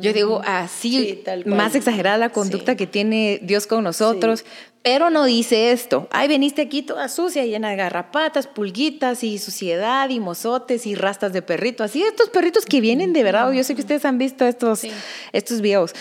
Yo 0.00 0.14
digo, 0.14 0.40
así, 0.46 1.22
más 1.44 1.74
exagerada 1.74 2.16
la 2.16 2.30
conducta 2.30 2.76
que 2.76 2.86
tiene 2.86 3.40
Dios 3.42 3.66
con 3.66 3.84
nosotros, 3.84 4.46
pero 4.82 5.10
no 5.10 5.24
dice 5.24 5.72
esto. 5.72 6.08
Ay, 6.10 6.28
veniste 6.28 6.62
aquí 6.62 6.82
toda 6.82 7.08
sucia, 7.08 7.44
llena 7.44 7.70
de 7.70 7.76
garrapatas, 7.76 8.46
pulguitas 8.46 9.22
y 9.22 9.38
suciedad 9.38 10.08
y 10.08 10.18
mozotes 10.18 10.86
y 10.86 10.94
rastas 10.94 11.34
de 11.34 11.42
perrito. 11.42 11.84
Así 11.84 12.02
estos 12.02 12.30
perritos 12.30 12.64
que 12.64 12.80
vienen 12.80 13.12
de 13.12 13.22
verdad. 13.22 13.52
Yo 13.52 13.62
sé 13.62 13.74
que 13.74 13.82
ustedes 13.82 14.04
han 14.06 14.16
visto 14.16 14.46
estos, 14.46 14.82
estos 15.32 15.60
videos. 15.60 15.94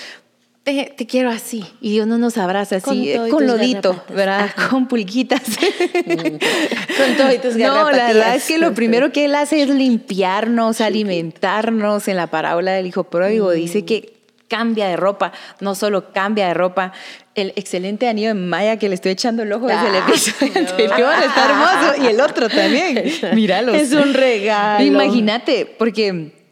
Te, 0.63 0.95
quiero 1.09 1.29
así. 1.29 1.65
Y 1.81 1.91
Dios 1.91 2.07
no 2.07 2.17
nos 2.17 2.37
abraza 2.37 2.77
así, 2.77 3.13
con, 3.29 3.45
lodito, 3.45 4.01
¿verdad? 4.09 4.49
Con 4.69 4.87
pulguitas. 4.87 5.41
con 6.05 7.17
todo 7.17 7.33
y 7.33 7.37
tus 7.39 7.57
No, 7.57 7.91
la 7.91 8.07
verdad 8.07 8.35
es 8.35 8.47
que 8.47 8.57
lo 8.57 8.73
primero 8.73 9.11
que 9.11 9.25
Él 9.25 9.35
hace 9.35 9.61
es 9.61 9.69
limpiarnos, 9.69 10.79
alimentarnos. 10.79 12.07
En 12.07 12.15
la 12.15 12.27
parábola 12.27 12.71
del 12.71 12.87
Hijo 12.87 13.03
Pródigo 13.03 13.51
dice 13.51 13.83
que 13.83 14.13
cambia 14.47 14.87
de 14.87 14.95
ropa, 14.95 15.33
no 15.59 15.75
solo 15.75 16.13
cambia 16.13 16.47
de 16.47 16.53
ropa, 16.53 16.93
el 17.35 17.53
excelente 17.55 18.07
anillo 18.07 18.29
de 18.29 18.33
Maya 18.35 18.77
que 18.77 18.87
le 18.87 18.95
estoy 18.95 19.13
echando 19.13 19.43
el 19.43 19.51
ojo 19.51 19.65
desde 19.65 19.87
el 19.87 19.95
ah, 19.95 20.05
episodio 20.07 20.53
anterior, 20.55 21.13
está 21.25 21.45
hermoso, 21.45 22.03
y 22.03 22.07
el 22.07 22.21
otro 22.21 22.47
también, 22.49 23.03
míralo. 23.33 23.73
Es 23.73 23.91
un 23.91 24.13
regalo. 24.13 24.85
Imagínate, 24.85 25.65
porque 25.65 26.42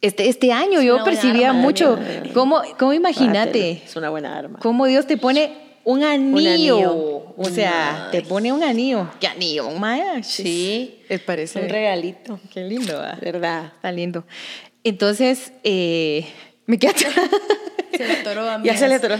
este, 0.00 0.28
este 0.28 0.52
año 0.52 0.80
yo 0.80 1.04
percibía 1.04 1.52
mucho, 1.52 1.98
¿cómo, 2.32 2.62
cómo 2.78 2.92
imagínate? 2.92 3.82
Es 3.84 3.96
una 3.96 4.10
buena 4.10 4.36
arma. 4.36 4.58
Cómo 4.60 4.86
Dios 4.86 5.06
te 5.06 5.16
pone 5.16 5.52
un 5.84 6.04
anillo. 6.04 7.34
O 7.36 7.44
sea, 7.44 8.08
te 8.10 8.22
pone 8.22 8.52
un 8.52 8.62
anillo. 8.62 9.08
¿Qué 9.20 9.26
anillo? 9.26 9.70
Maya? 9.70 10.22
Sí. 10.22 11.00
Me 11.08 11.18
parece. 11.18 11.60
Un 11.60 11.68
regalito. 11.68 12.38
Qué 12.52 12.64
lindo, 12.64 13.00
¿verdad? 13.20 13.72
Está 13.76 13.92
lindo. 13.92 14.24
Entonces, 14.84 15.52
eh, 15.64 16.26
me 16.66 16.78
quedé 16.78 16.92
Se 17.96 18.06
le 18.06 18.12
atoró 18.14 18.48
a 18.48 18.58
mí. 18.58 18.66
Ya 18.66 18.76
se 18.76 18.88
le 18.88 18.94
atoró. 18.94 19.16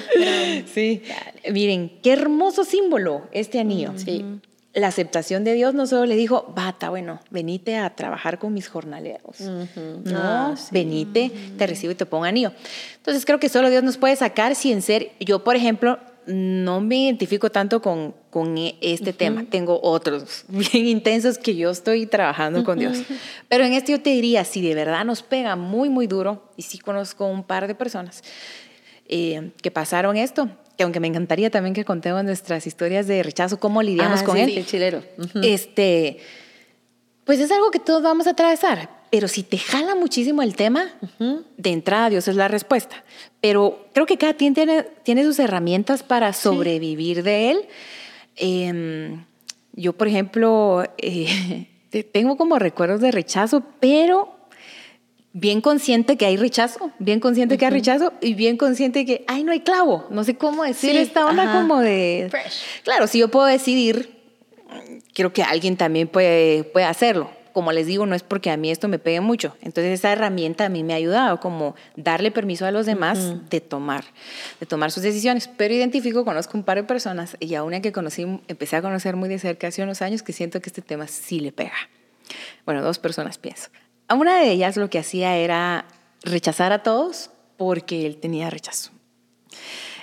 Sí. 0.72 1.02
Miren, 1.50 1.98
qué 2.02 2.12
hermoso 2.12 2.64
símbolo 2.64 3.28
este 3.32 3.58
anillo. 3.60 3.92
Sí. 3.96 4.24
La 4.72 4.86
aceptación 4.86 5.42
de 5.42 5.54
Dios 5.54 5.74
no 5.74 5.86
solo 5.86 6.06
le 6.06 6.14
dijo, 6.14 6.52
bata, 6.54 6.90
bueno, 6.90 7.18
venite 7.30 7.76
a 7.76 7.94
trabajar 7.96 8.38
con 8.38 8.54
mis 8.54 8.68
jornaleros. 8.68 9.40
No, 9.40 10.18
ah, 10.18 10.54
venite, 10.70 11.32
te 11.58 11.66
recibo 11.66 11.92
y 11.92 11.96
te 11.96 12.06
pongo 12.06 12.24
anillo. 12.24 12.52
Entonces 12.96 13.24
creo 13.26 13.40
que 13.40 13.48
solo 13.48 13.68
Dios 13.68 13.82
nos 13.82 13.96
puede 13.96 14.14
sacar 14.14 14.54
si 14.54 14.70
en 14.70 14.82
ser, 14.82 15.10
yo 15.18 15.42
por 15.42 15.56
ejemplo, 15.56 15.98
no 16.26 16.80
me 16.80 16.96
identifico 17.04 17.50
tanto 17.50 17.82
con, 17.82 18.14
con 18.30 18.56
e, 18.58 18.76
este 18.80 19.12
tema. 19.12 19.44
Tengo 19.48 19.80
otros 19.82 20.44
bien 20.48 20.86
intensos 20.86 21.38
que 21.38 21.56
yo 21.56 21.70
estoy 21.70 22.06
trabajando 22.06 22.64
con 22.64 22.78
Dios. 22.78 22.98
Pero 23.48 23.64
en 23.64 23.72
este 23.72 23.92
yo 23.92 24.00
te 24.00 24.10
diría, 24.10 24.44
si 24.44 24.60
de 24.60 24.74
verdad 24.74 25.04
nos 25.04 25.22
pega 25.22 25.56
muy, 25.56 25.88
muy 25.88 26.06
duro, 26.06 26.50
y 26.56 26.62
sí 26.62 26.78
conozco 26.78 27.26
un 27.26 27.42
par 27.42 27.66
de 27.66 27.74
personas 27.74 28.22
eh, 29.08 29.50
que 29.62 29.70
pasaron 29.70 30.16
esto, 30.16 30.48
que 30.80 30.84
aunque 30.84 30.98
me 30.98 31.08
encantaría 31.08 31.50
también 31.50 31.74
que 31.74 31.84
contemos 31.84 32.24
nuestras 32.24 32.66
historias 32.66 33.06
de 33.06 33.22
rechazo, 33.22 33.60
cómo 33.60 33.82
lidiamos 33.82 34.22
ah, 34.22 34.24
con 34.24 34.38
él. 34.38 34.50
Sí, 34.50 34.64
chilero. 34.64 35.02
Este, 35.42 36.16
pues 37.24 37.38
es 37.38 37.50
algo 37.50 37.70
que 37.70 37.78
todos 37.78 38.02
vamos 38.02 38.26
a 38.26 38.30
atravesar 38.30 38.88
pero 39.10 39.26
si 39.26 39.42
te 39.42 39.58
jala 39.58 39.96
muchísimo 39.96 40.40
el 40.40 40.54
tema, 40.54 40.88
de 41.18 41.70
entrada 41.70 42.10
Dios 42.10 42.28
es 42.28 42.36
la 42.36 42.46
respuesta. 42.46 43.04
Pero 43.40 43.88
creo 43.92 44.06
que 44.06 44.16
cada 44.16 44.34
quien 44.34 44.54
tiene, 44.54 44.84
tiene 45.02 45.24
sus 45.24 45.38
herramientas 45.40 46.04
para 46.04 46.32
sobrevivir 46.32 47.24
de 47.24 47.50
él. 47.50 47.68
Em, 48.36 49.24
yo, 49.72 49.94
por 49.94 50.06
ejemplo, 50.06 50.84
eh, 50.96 51.66
tengo 52.12 52.36
como 52.36 52.60
recuerdos 52.60 53.00
de 53.00 53.10
rechazo, 53.10 53.64
pero 53.80 54.32
bien 55.32 55.60
consciente 55.60 56.16
que 56.16 56.26
hay 56.26 56.36
rechazo, 56.36 56.90
bien 56.98 57.20
consciente 57.20 57.58
que 57.58 57.66
hay 57.66 57.70
rechazo 57.70 58.12
y 58.20 58.34
bien 58.34 58.56
consciente 58.56 59.04
que, 59.04 59.24
ay, 59.28 59.44
no 59.44 59.52
hay 59.52 59.60
clavo. 59.60 60.06
No 60.10 60.24
sé 60.24 60.36
cómo 60.36 60.64
decir 60.64 60.96
esta 60.96 61.26
onda 61.26 61.52
como 61.52 61.80
de... 61.80 62.30
Claro, 62.84 63.06
si 63.06 63.18
yo 63.18 63.28
puedo 63.28 63.46
decidir, 63.46 64.10
creo 65.14 65.32
que 65.32 65.42
alguien 65.42 65.76
también 65.76 66.08
puede, 66.08 66.64
puede 66.64 66.86
hacerlo 66.86 67.30
como 67.52 67.72
les 67.72 67.86
digo, 67.86 68.06
no 68.06 68.14
es 68.14 68.22
porque 68.22 68.50
a 68.50 68.56
mí 68.56 68.70
esto 68.70 68.88
me 68.88 68.98
pegue 68.98 69.20
mucho. 69.20 69.56
Entonces 69.60 69.98
esa 69.98 70.12
herramienta 70.12 70.66
a 70.66 70.68
mí 70.68 70.84
me 70.84 70.92
ha 70.92 70.96
ayudado 70.96 71.40
como 71.40 71.74
darle 71.96 72.30
permiso 72.30 72.66
a 72.66 72.70
los 72.70 72.86
demás 72.86 73.50
de 73.50 73.60
tomar, 73.60 74.04
de 74.60 74.66
tomar 74.66 74.90
sus 74.90 75.02
decisiones. 75.02 75.48
Pero 75.48 75.74
identifico, 75.74 76.24
conozco 76.24 76.56
un 76.56 76.64
par 76.64 76.76
de 76.76 76.84
personas 76.84 77.36
y 77.40 77.54
a 77.54 77.62
una 77.62 77.80
que 77.80 77.92
conocí, 77.92 78.22
empecé 78.48 78.76
a 78.76 78.82
conocer 78.82 79.16
muy 79.16 79.28
de 79.28 79.38
cerca 79.38 79.68
hace 79.68 79.82
unos 79.82 80.02
años 80.02 80.22
que 80.22 80.32
siento 80.32 80.60
que 80.60 80.68
este 80.68 80.82
tema 80.82 81.06
sí 81.06 81.40
le 81.40 81.52
pega. 81.52 81.74
Bueno, 82.64 82.82
dos 82.82 82.98
personas 82.98 83.38
pienso. 83.38 83.70
A 84.10 84.16
una 84.16 84.40
de 84.40 84.50
ellas 84.50 84.76
lo 84.76 84.90
que 84.90 84.98
hacía 84.98 85.36
era 85.36 85.84
rechazar 86.24 86.72
a 86.72 86.82
todos 86.82 87.30
porque 87.56 88.06
él 88.06 88.16
tenía 88.16 88.50
rechazo. 88.50 88.90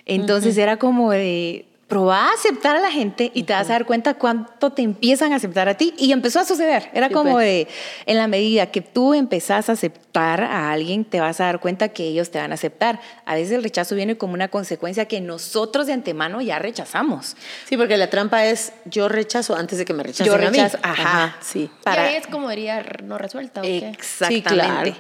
Entonces 0.06 0.58
era 0.58 0.78
como 0.78 1.12
de, 1.12 1.68
probá 1.88 2.28
a 2.28 2.34
aceptar 2.34 2.76
a 2.76 2.80
la 2.80 2.92
gente 2.92 3.32
y 3.34 3.44
te 3.44 3.54
vas 3.54 3.70
a 3.70 3.74
dar 3.74 3.86
cuenta 3.86 4.16
cuánto 4.16 4.72
te 4.72 4.82
empiezan 4.82 5.32
a 5.32 5.38
aceptar 5.38 5.70
a 5.70 5.76
ti. 5.76 5.94
Y 5.98 6.12
empezó 6.12 6.42
a 6.42 6.46
suceder. 6.46 6.90
Era 6.94 7.10
como 7.10 7.34
pues. 7.34 7.46
de, 7.46 7.68
en 8.06 8.18
la 8.18 8.28
medida 8.28 8.72
que 8.72 8.82
tú 8.82 9.14
empezás 9.14 9.70
a 9.70 9.74
aceptar 9.74 10.42
a 10.42 10.72
alguien, 10.72 11.06
te 11.06 11.22
vas 11.22 11.40
a 11.40 11.46
dar 11.46 11.62
cuenta 11.62 11.90
que 11.90 12.04
ellos 12.04 12.30
te 12.30 12.40
van 12.40 12.52
a 12.52 12.56
aceptar. 12.56 13.00
A 13.26 13.36
veces 13.36 13.54
el 13.54 13.64
rechazo 13.64 13.96
viene 13.96 14.18
como 14.18 14.34
una 14.34 14.50
consecuencia 14.50 15.06
que 15.06 15.22
nosotros 15.22 15.88
de 15.88 15.94
antemano 15.94 16.42
ya 16.42 16.60
rechazamos. 16.60 17.38
Sí, 17.66 17.78
porque 17.78 17.96
la 17.96 18.10
trampa 18.10 18.46
es 18.46 18.74
yo 18.86 19.08
rechazo 19.08 19.56
antes 19.56 19.78
de 19.78 19.86
que 19.86 19.94
me 19.94 20.04
rechacen 20.04 20.26
Yo 20.26 20.38
rechazo, 20.38 20.78
a 20.84 20.90
mí. 20.90 20.96
ajá, 21.00 21.38
sí. 21.40 21.70
Para... 21.84 22.04
Y 22.04 22.16
ahí 22.16 22.16
es 22.16 22.28
como 22.28 22.50
diría 22.50 22.84
no 23.04 23.18
resuelta. 23.18 23.62
Exactamente. 23.62 24.96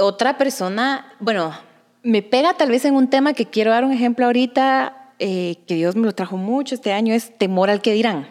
Otra 0.00 0.38
persona, 0.38 1.12
bueno, 1.20 1.54
me 2.02 2.22
pega 2.22 2.54
tal 2.54 2.70
vez 2.70 2.86
en 2.86 2.94
un 2.94 3.10
tema 3.10 3.34
que 3.34 3.46
quiero 3.46 3.70
dar 3.70 3.84
un 3.84 3.92
ejemplo 3.92 4.24
ahorita 4.26 5.01
eh, 5.24 5.58
que 5.68 5.76
Dios 5.76 5.94
me 5.94 6.04
lo 6.04 6.16
trajo 6.16 6.36
mucho 6.36 6.74
este 6.74 6.92
año 6.92 7.14
es 7.14 7.38
temor 7.38 7.70
al 7.70 7.80
que 7.80 7.92
dirán. 7.92 8.26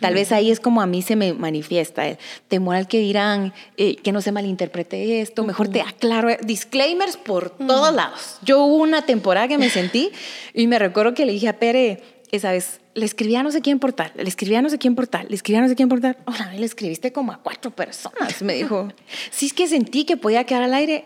Tal 0.00 0.14
vez 0.14 0.32
ahí 0.32 0.50
es 0.50 0.58
como 0.58 0.82
a 0.82 0.86
mí 0.86 1.00
se 1.00 1.14
me 1.14 1.32
manifiesta 1.34 2.06
el 2.06 2.18
temor 2.48 2.74
al 2.74 2.88
que 2.88 2.98
dirán, 2.98 3.54
eh, 3.76 3.94
que 3.94 4.10
no 4.10 4.20
se 4.20 4.32
malinterprete 4.32 5.20
esto, 5.20 5.44
mejor 5.44 5.68
te 5.68 5.80
aclaro, 5.80 6.28
disclaimers 6.42 7.16
por 7.16 7.50
todos 7.50 7.94
lados. 7.94 8.38
Yo 8.42 8.64
hubo 8.64 8.82
una 8.82 9.06
temporada 9.06 9.46
que 9.46 9.56
me 9.56 9.70
sentí 9.70 10.10
y 10.52 10.66
me 10.66 10.80
recuerdo 10.80 11.14
que 11.14 11.26
le 11.26 11.32
dije 11.32 11.48
a 11.48 11.60
Pere, 11.60 12.02
esa 12.32 12.50
vez, 12.50 12.80
le 12.94 13.04
escribí 13.04 13.36
a 13.36 13.44
no 13.44 13.52
sé 13.52 13.60
quién 13.60 13.78
por 13.78 13.92
tal, 13.92 14.12
le 14.16 14.28
escribí 14.28 14.56
a 14.56 14.62
no 14.62 14.68
sé 14.68 14.78
quién 14.78 14.96
por 14.96 15.06
tal, 15.06 15.26
le 15.28 15.36
escribí 15.36 15.58
a 15.58 15.62
no 15.62 15.68
sé 15.68 15.76
quién 15.76 15.88
por 15.88 16.00
tal. 16.00 16.16
Hola, 16.26 16.52
le 16.54 16.66
escribiste 16.66 17.12
como 17.12 17.30
a 17.30 17.38
cuatro 17.38 17.70
personas, 17.70 18.42
me 18.42 18.54
dijo. 18.54 18.88
sí, 19.30 19.46
es 19.46 19.52
que 19.52 19.68
sentí 19.68 20.04
que 20.04 20.16
podía 20.16 20.42
quedar 20.44 20.64
al 20.64 20.74
aire. 20.74 21.04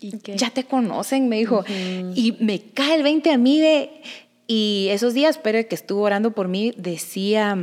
¿Y? 0.00 0.12
Ya 0.36 0.50
te 0.50 0.64
conocen, 0.64 1.28
me 1.28 1.36
dijo. 1.36 1.64
Y 2.14 2.36
me 2.40 2.60
cae 2.60 2.96
el 2.96 3.02
20 3.02 3.32
a 3.32 3.38
mí 3.38 3.58
de... 3.58 3.90
Y 4.52 4.88
esos 4.90 5.14
días, 5.14 5.38
pero 5.38 5.64
que 5.68 5.76
estuvo 5.76 6.02
orando 6.02 6.32
por 6.32 6.48
mí, 6.48 6.74
decía, 6.76 7.56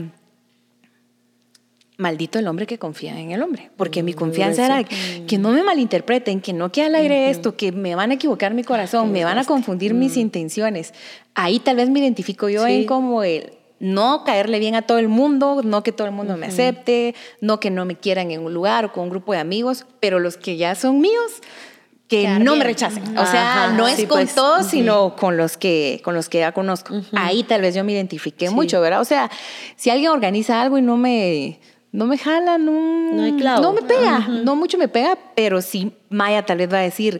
maldito 1.97 2.39
el 2.39 2.47
hombre 2.47 2.65
que 2.65 2.79
confía 2.79 3.19
en 3.19 3.31
el 3.31 3.41
hombre, 3.41 3.71
porque 3.75 4.03
mi 4.03 4.13
confianza 4.13 4.65
era 4.67 4.85
que 4.85 5.37
no 5.37 5.51
me 5.51 5.63
malinterpreten, 5.63 6.39
que 6.39 6.53
no 6.53 6.71
quede 6.71 6.85
al 6.85 6.95
aire 6.95 7.29
esto, 7.29 7.57
que 7.57 7.73
me 7.73 7.95
van 7.95 8.11
a 8.11 8.13
equivocar 8.13 8.53
mi 8.53 8.63
corazón, 8.63 9.11
me 9.11 9.25
van 9.25 9.37
a 9.37 9.43
confundir 9.43 9.93
mis 9.93 10.15
intenciones. 10.15 10.93
Ahí 11.35 11.59
tal 11.59 11.75
vez 11.75 11.89
me 11.89 11.99
identifico 11.99 12.47
yo 12.47 12.65
Sí. 12.65 12.71
en 12.71 12.85
como 12.85 13.21
el 13.21 13.51
no 13.81 14.23
caerle 14.23 14.57
bien 14.59 14.75
a 14.75 14.83
todo 14.83 14.97
el 14.97 15.09
mundo, 15.09 15.63
no 15.65 15.83
que 15.83 15.91
todo 15.91 16.07
el 16.07 16.13
mundo 16.13 16.37
me 16.37 16.45
acepte, 16.45 17.15
no 17.41 17.59
que 17.59 17.69
no 17.69 17.83
me 17.83 17.97
quieran 17.97 18.31
en 18.31 18.39
un 18.45 18.53
lugar 18.53 18.85
o 18.85 18.93
con 18.93 19.03
un 19.03 19.09
grupo 19.09 19.33
de 19.33 19.39
amigos, 19.39 19.85
pero 19.99 20.19
los 20.19 20.37
que 20.37 20.55
ya 20.55 20.73
son 20.73 21.01
míos, 21.01 21.41
que 22.07 22.21
Quedar 22.21 22.41
no 22.41 22.55
me 22.55 22.63
rechacen. 22.63 23.03
O 23.17 23.25
sea, 23.25 23.65
Ajá, 23.65 23.73
no 23.73 23.87
es 23.87 23.95
sí, 23.97 24.05
con 24.05 24.21
pues. 24.21 24.33
todos, 24.33 24.67
sino 24.67 25.15
con 25.15 25.35
los 25.37 25.57
que 25.57 25.99
con 26.03 26.15
los 26.15 26.29
que 26.29 26.39
ya 26.39 26.51
conozco. 26.53 26.95
Ahí 27.13 27.43
tal 27.43 27.61
vez 27.61 27.75
yo 27.75 27.83
me 27.83 27.91
identifiqué 27.91 28.49
mucho, 28.49 28.79
¿verdad? 28.79 29.01
O 29.01 29.05
sea, 29.05 29.29
si 29.75 29.89
alguien 29.89 30.11
organiza 30.11 30.61
algo 30.61 30.77
y 30.77 30.81
no 30.81 30.95
me 30.97 31.59
no 31.91 32.05
me 32.05 32.17
jala, 32.17 32.57
no, 32.57 32.71
No 33.13 33.23
hay 33.23 33.33
clavo. 33.33 33.61
no 33.61 33.73
me 33.73 33.81
pega, 33.81 34.19
no 34.27 34.55
mucho 34.55 34.77
me 34.77 34.87
pega, 34.87 35.17
pero 35.35 35.61
sí 35.61 35.91
Maya 36.09 36.45
tal 36.45 36.57
vez 36.59 36.71
va 36.71 36.77
a 36.77 36.81
decir 36.81 37.19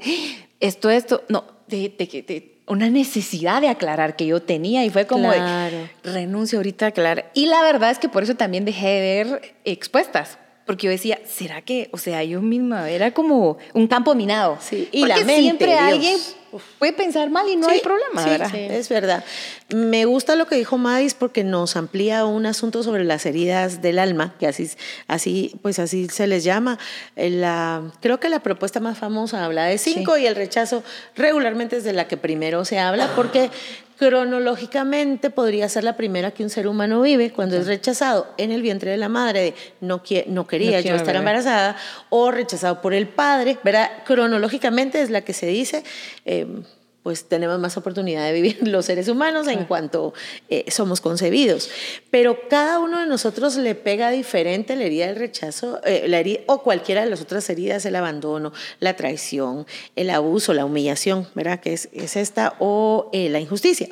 esto, 0.60 0.90
esto, 0.90 1.24
no, 1.30 1.44
de, 1.68 1.90
de, 1.98 2.24
de- 2.28 2.54
una 2.68 2.90
necesidad 2.90 3.62
de 3.62 3.70
aclarar 3.70 4.16
que 4.18 4.26
yo 4.26 4.42
tenía 4.42 4.84
y 4.84 4.90
fue 4.90 5.08
como 5.08 5.32
de, 5.32 5.38
Claro. 5.38 5.78
renuncio 6.04 6.60
ahorita 6.60 6.86
a 6.86 6.90
aclarar. 6.90 7.32
Y 7.34 7.46
la 7.46 7.62
verdad 7.62 7.92
es 7.92 7.98
que 8.00 8.10
por 8.10 8.24
eso 8.24 8.36
también 8.36 8.66
dejé 8.66 8.88
de 8.88 9.00
ver 9.24 9.56
expuestas. 9.64 10.38
Porque 10.68 10.86
yo 10.86 10.92
decía, 10.92 11.20
¿será 11.26 11.62
que, 11.64 11.90
o 11.92 11.98
sea, 11.98 12.24
yo 12.24 12.42
misma 12.42 12.90
era 12.92 13.12
como 13.12 13.58
un 13.74 13.88
campo 13.88 14.14
minado? 14.14 14.60
Sí, 14.62 14.88
y 14.92 15.00
Porque 15.00 15.14
la 15.20 15.26
mente, 15.26 15.42
siempre 15.42 15.68
Dios. 15.72 15.80
alguien 15.82 16.18
puede 16.80 16.94
pensar 16.94 17.30
mal 17.30 17.48
y 17.50 17.56
no 17.56 17.68
Sí, 17.68 17.74
hay 17.76 17.80
problema, 17.82 18.24
sí, 18.24 18.30
¿verdad? 18.30 18.50
sí, 18.52 18.58
es 18.60 18.90
verdad. 18.90 19.24
Me 19.74 20.06
gusta 20.06 20.36
lo 20.36 20.46
que 20.46 20.56
dijo 20.56 20.78
Madis 20.78 21.14
porque 21.14 21.44
nos 21.44 21.76
amplía 21.76 22.26
un 22.26 22.46
asunto 22.46 22.84
sobre 22.84 23.04
las 23.06 23.26
heridas 23.26 23.82
del 23.82 23.98
alma, 24.00 24.36
que 24.40 24.48
así, 24.48 24.70
así, 25.08 25.56
pues 25.62 25.80
así 25.80 26.08
se 26.10 26.28
les 26.28 26.44
llama. 26.44 26.78
Eh, 27.16 27.30
La, 27.30 27.84
creo 28.02 28.20
que 28.20 28.30
la 28.30 28.40
propuesta 28.42 28.80
más 28.80 28.98
famosa 28.98 29.46
habla 29.46 29.66
de 29.66 29.78
cinco 29.78 30.18
y 30.18 30.26
el 30.28 30.36
rechazo 30.36 30.84
regularmente 31.16 31.78
es 31.78 31.84
de 31.86 31.94
la 31.94 32.08
que 32.08 32.18
primero 32.18 32.66
se 32.66 32.78
habla 32.80 33.10
porque 33.16 33.50
cronológicamente 33.98 35.30
podría 35.30 35.68
ser 35.70 35.84
la 35.84 35.98
primera 35.98 36.32
que 36.32 36.44
un 36.44 36.50
ser 36.50 36.68
humano 36.68 37.02
vive 37.02 37.32
cuando 37.32 37.58
es 37.58 37.68
rechazado 37.68 38.28
en 38.38 38.52
el 38.52 38.62
vientre 38.62 38.92
de 38.92 38.98
la 38.98 39.10
madre 39.10 39.42
de 39.42 39.54
no, 39.82 40.02
no 40.28 40.48
quería 40.48 40.78
No 40.78 40.84
yo 40.84 40.92
estar 40.96 41.08
bebé. 41.08 41.18
embarazada 41.20 41.76
o 42.10 42.32
rechazado 42.32 42.82
por 42.82 42.94
el 42.94 43.08
padre, 43.08 43.58
¿verdad? 43.64 43.90
Cronológicamente 44.06 45.02
es 45.02 45.10
la 45.10 45.22
que 45.22 45.34
se 45.34 45.48
dice, 45.48 45.84
eh, 46.26 46.46
pues 47.08 47.24
tenemos 47.24 47.58
más 47.58 47.78
oportunidad 47.78 48.26
de 48.26 48.34
vivir 48.34 48.58
los 48.68 48.84
seres 48.84 49.08
humanos 49.08 49.48
en 49.48 49.64
cuanto 49.64 50.14
eh, 50.50 50.66
somos 50.70 51.00
concebidos. 51.00 51.70
Pero 52.12 52.50
cada 52.50 52.80
uno 52.80 53.00
de 53.00 53.06
nosotros 53.06 53.56
le 53.56 53.76
pega 53.76 54.12
diferente 54.12 54.76
la 54.76 54.84
herida 54.84 55.08
del 55.08 55.16
rechazo, 55.16 55.80
eh, 55.86 56.10
la 56.10 56.20
herida, 56.20 56.42
o 56.48 56.64
cualquiera 56.64 57.06
de 57.06 57.10
las 57.10 57.22
otras 57.22 57.50
heridas, 57.50 57.86
el 57.86 57.96
abandono, 57.96 58.52
la 58.82 58.98
traición, 58.98 59.66
el 59.96 60.10
abuso, 60.10 60.54
la 60.54 60.66
humillación, 60.66 61.30
¿verdad? 61.34 61.62
Que 61.62 61.72
es, 61.72 61.88
es 61.94 62.18
esta, 62.18 62.58
o 62.60 63.10
eh, 63.14 63.30
la 63.30 63.40
injusticia. 63.40 63.88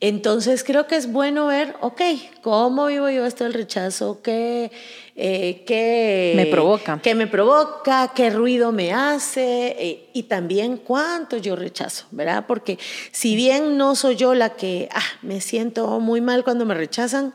Entonces 0.00 0.62
creo 0.62 0.86
que 0.86 0.94
es 0.94 1.10
bueno 1.10 1.46
ver, 1.46 1.74
ok, 1.80 2.00
¿cómo 2.40 2.86
vivo 2.86 3.10
yo 3.10 3.26
esto 3.26 3.42
del 3.42 3.52
rechazo? 3.52 4.22
¿Qué, 4.22 4.70
eh, 5.16 5.64
qué 5.66 6.34
Me 6.36 6.46
provoca. 6.46 7.00
¿Qué 7.02 7.16
me 7.16 7.26
provoca? 7.26 8.12
¿Qué 8.14 8.30
ruido 8.30 8.70
me 8.70 8.92
hace? 8.92 9.74
Eh, 9.76 10.08
y 10.12 10.24
también 10.24 10.76
cuánto 10.76 11.36
yo 11.36 11.56
rechazo, 11.56 12.06
¿verdad? 12.12 12.44
Porque 12.46 12.78
si 13.10 13.34
bien 13.34 13.76
no 13.76 13.96
soy 13.96 14.14
yo 14.14 14.34
la 14.34 14.50
que 14.50 14.88
ah, 14.92 15.02
me 15.22 15.40
siento 15.40 15.98
muy 15.98 16.20
mal 16.20 16.44
cuando 16.44 16.64
me 16.64 16.74
rechazan, 16.74 17.34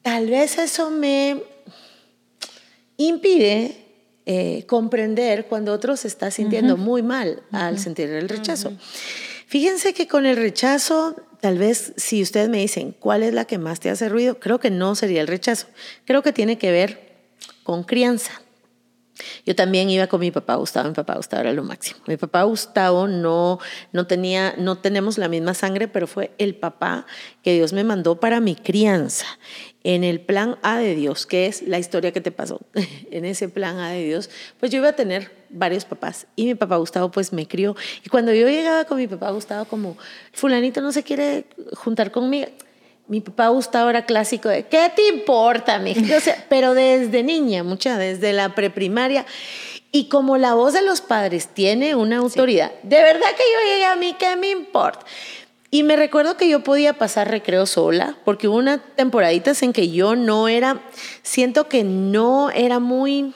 tal 0.00 0.30
vez 0.30 0.56
eso 0.56 0.90
me 0.90 1.42
impide 2.96 3.76
eh, 4.24 4.64
comprender 4.66 5.44
cuando 5.44 5.74
otro 5.74 5.94
se 5.98 6.08
está 6.08 6.30
sintiendo 6.30 6.78
muy 6.78 7.02
mal 7.02 7.42
al 7.52 7.78
sentir 7.78 8.08
el 8.08 8.30
rechazo. 8.30 8.72
Fíjense 9.50 9.94
que 9.94 10.06
con 10.06 10.26
el 10.26 10.36
rechazo, 10.36 11.16
tal 11.40 11.58
vez 11.58 11.92
si 11.96 12.22
ustedes 12.22 12.48
me 12.48 12.58
dicen 12.58 12.94
cuál 12.96 13.24
es 13.24 13.34
la 13.34 13.46
que 13.46 13.58
más 13.58 13.80
te 13.80 13.90
hace 13.90 14.08
ruido, 14.08 14.38
creo 14.38 14.60
que 14.60 14.70
no 14.70 14.94
sería 14.94 15.20
el 15.20 15.26
rechazo. 15.26 15.66
Creo 16.04 16.22
que 16.22 16.32
tiene 16.32 16.56
que 16.56 16.70
ver 16.70 17.24
con 17.64 17.82
crianza. 17.82 18.30
Yo 19.44 19.54
también 19.54 19.90
iba 19.90 20.06
con 20.06 20.20
mi 20.20 20.30
papá 20.30 20.56
Gustavo, 20.56 20.88
mi 20.88 20.94
papá 20.94 21.16
Gustavo 21.16 21.42
era 21.42 21.52
lo 21.52 21.62
máximo. 21.62 22.00
Mi 22.06 22.16
papá 22.16 22.42
Gustavo 22.44 23.08
no, 23.08 23.58
no 23.92 24.06
tenía, 24.06 24.54
no 24.58 24.78
tenemos 24.78 25.18
la 25.18 25.28
misma 25.28 25.54
sangre, 25.54 25.88
pero 25.88 26.06
fue 26.06 26.32
el 26.38 26.54
papá 26.54 27.06
que 27.42 27.54
Dios 27.54 27.72
me 27.72 27.84
mandó 27.84 28.20
para 28.20 28.40
mi 28.40 28.54
crianza. 28.54 29.26
En 29.82 30.04
el 30.04 30.20
plan 30.20 30.58
A 30.62 30.78
de 30.78 30.94
Dios, 30.94 31.24
que 31.26 31.46
es 31.46 31.62
la 31.62 31.78
historia 31.78 32.12
que 32.12 32.20
te 32.20 32.30
pasó, 32.30 32.60
en 33.10 33.24
ese 33.24 33.48
plan 33.48 33.78
A 33.78 33.90
de 33.90 34.04
Dios, 34.04 34.30
pues 34.58 34.70
yo 34.70 34.78
iba 34.78 34.90
a 34.90 34.96
tener 34.96 35.32
varios 35.48 35.84
papás 35.84 36.26
y 36.36 36.44
mi 36.44 36.54
papá 36.54 36.76
Gustavo 36.76 37.10
pues 37.10 37.32
me 37.32 37.46
crió. 37.46 37.74
Y 38.04 38.08
cuando 38.08 38.32
yo 38.32 38.48
llegaba 38.48 38.84
con 38.84 38.98
mi 38.98 39.06
papá 39.06 39.30
Gustavo 39.30 39.64
como, 39.64 39.96
fulanito 40.32 40.80
no 40.80 40.92
se 40.92 41.02
quiere 41.02 41.46
juntar 41.72 42.10
conmigo, 42.10 42.48
mi 43.08 43.20
papá 43.20 43.48
Gustavo 43.48 43.90
era 43.90 44.06
clásico 44.06 44.48
de, 44.48 44.66
¿qué 44.66 44.90
te 44.94 45.08
importa, 45.08 45.78
mi 45.78 45.92
O 45.92 46.20
sea, 46.20 46.44
pero 46.48 46.74
desde 46.74 47.22
niña, 47.22 47.64
mucha, 47.64 47.98
desde 47.98 48.32
la 48.32 48.54
preprimaria. 48.54 49.26
Y 49.92 50.08
como 50.08 50.36
la 50.36 50.54
voz 50.54 50.72
de 50.72 50.82
los 50.82 51.00
padres 51.00 51.48
tiene 51.48 51.96
una 51.96 52.18
autoridad, 52.18 52.70
de 52.84 53.02
verdad 53.02 53.26
que 53.36 53.42
yo 53.42 53.70
llegué 53.72 53.84
a 53.86 53.96
mí, 53.96 54.14
¿qué 54.18 54.36
me 54.36 54.50
importa? 54.50 55.04
Y 55.72 55.84
me 55.84 55.96
recuerdo 55.96 56.36
que 56.36 56.48
yo 56.48 56.64
podía 56.64 56.94
pasar 56.94 57.30
recreo 57.30 57.64
sola, 57.64 58.16
porque 58.24 58.48
hubo 58.48 58.56
unas 58.56 58.80
temporaditas 58.96 59.62
en 59.62 59.72
que 59.72 59.90
yo 59.90 60.16
no 60.16 60.48
era, 60.48 60.80
siento 61.22 61.68
que 61.68 61.84
no 61.84 62.50
era 62.50 62.80
muy 62.80 63.34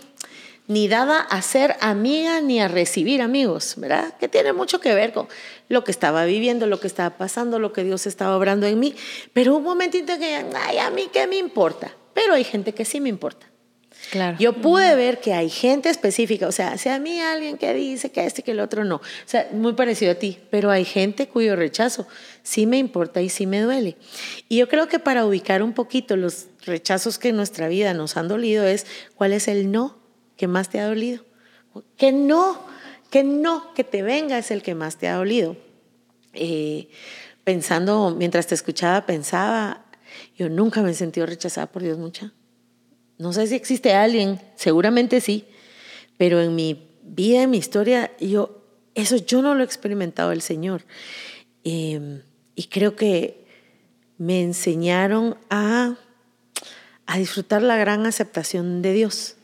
ni 0.66 0.88
dada 0.88 1.20
a 1.20 1.42
ser 1.42 1.76
amiga 1.80 2.40
ni 2.40 2.60
a 2.60 2.68
recibir 2.68 3.20
amigos, 3.20 3.74
¿verdad? 3.76 4.14
Que 4.18 4.28
tiene 4.28 4.52
mucho 4.52 4.80
que 4.80 4.94
ver 4.94 5.12
con 5.12 5.28
lo 5.68 5.84
que 5.84 5.90
estaba 5.90 6.24
viviendo, 6.24 6.66
lo 6.66 6.80
que 6.80 6.86
estaba 6.86 7.16
pasando, 7.18 7.58
lo 7.58 7.72
que 7.72 7.84
Dios 7.84 8.06
estaba 8.06 8.36
obrando 8.36 8.66
en 8.66 8.78
mí. 8.80 8.94
Pero 9.32 9.56
un 9.56 9.62
momentito 9.62 10.18
que, 10.18 10.44
ay, 10.54 10.78
a 10.78 10.90
mí 10.90 11.08
qué 11.12 11.26
me 11.26 11.36
importa. 11.36 11.94
Pero 12.14 12.34
hay 12.34 12.44
gente 12.44 12.72
que 12.72 12.84
sí 12.84 13.00
me 13.00 13.08
importa. 13.08 13.46
Claro. 14.10 14.36
Yo 14.38 14.52
pude 14.52 14.94
ver 14.96 15.20
que 15.20 15.32
hay 15.32 15.48
gente 15.48 15.88
específica, 15.88 16.46
o 16.46 16.52
sea, 16.52 16.76
si 16.76 16.90
a 16.90 16.98
mí 16.98 17.20
alguien 17.20 17.56
que 17.56 17.72
dice 17.72 18.12
que 18.12 18.26
este, 18.26 18.42
que 18.42 18.50
el 18.50 18.60
otro 18.60 18.84
no, 18.84 18.96
o 18.96 19.02
sea, 19.24 19.48
muy 19.52 19.72
parecido 19.72 20.12
a 20.12 20.14
ti, 20.16 20.38
pero 20.50 20.70
hay 20.70 20.84
gente 20.84 21.26
cuyo 21.26 21.56
rechazo 21.56 22.06
sí 22.42 22.66
me 22.66 22.76
importa 22.76 23.22
y 23.22 23.30
sí 23.30 23.46
me 23.46 23.60
duele. 23.62 23.96
Y 24.48 24.58
yo 24.58 24.68
creo 24.68 24.88
que 24.88 24.98
para 24.98 25.24
ubicar 25.24 25.62
un 25.62 25.72
poquito 25.72 26.16
los 26.16 26.48
rechazos 26.66 27.18
que 27.18 27.30
en 27.30 27.36
nuestra 27.36 27.66
vida 27.68 27.94
nos 27.94 28.18
han 28.18 28.28
dolido 28.28 28.66
es 28.66 28.86
cuál 29.16 29.32
es 29.32 29.48
el 29.48 29.72
no 29.72 30.03
que 30.36 30.48
más 30.48 30.68
te 30.68 30.80
ha 30.80 30.86
dolido. 30.86 31.24
Que 31.96 32.12
no, 32.12 32.60
que 33.10 33.24
no, 33.24 33.74
que 33.74 33.84
te 33.84 34.02
venga 34.02 34.38
es 34.38 34.50
el 34.50 34.62
que 34.62 34.74
más 34.74 34.96
te 34.96 35.08
ha 35.08 35.16
dolido. 35.16 35.56
Eh, 36.32 36.88
pensando, 37.44 38.14
mientras 38.16 38.46
te 38.46 38.54
escuchaba, 38.54 39.06
pensaba, 39.06 39.84
yo 40.36 40.48
nunca 40.48 40.82
me 40.82 40.90
he 40.90 40.94
sentido 40.94 41.26
rechazada 41.26 41.66
por 41.66 41.82
Dios 41.82 41.98
mucha. 41.98 42.32
No 43.18 43.32
sé 43.32 43.46
si 43.46 43.54
existe 43.54 43.92
alguien, 43.92 44.40
seguramente 44.56 45.20
sí, 45.20 45.46
pero 46.16 46.40
en 46.40 46.54
mi 46.54 46.88
vida, 47.02 47.42
en 47.42 47.50
mi 47.50 47.58
historia, 47.58 48.10
yo, 48.18 48.64
eso 48.94 49.16
yo 49.16 49.42
no 49.42 49.54
lo 49.54 49.62
he 49.62 49.64
experimentado 49.66 50.32
el 50.32 50.42
Señor. 50.42 50.82
Eh, 51.62 52.22
y 52.56 52.64
creo 52.64 52.96
que 52.96 53.44
me 54.18 54.42
enseñaron 54.42 55.36
a, 55.50 55.96
a 57.06 57.18
disfrutar 57.18 57.62
la 57.62 57.76
gran 57.76 58.06
aceptación 58.06 58.82
de 58.82 58.92
Dios. 58.92 59.36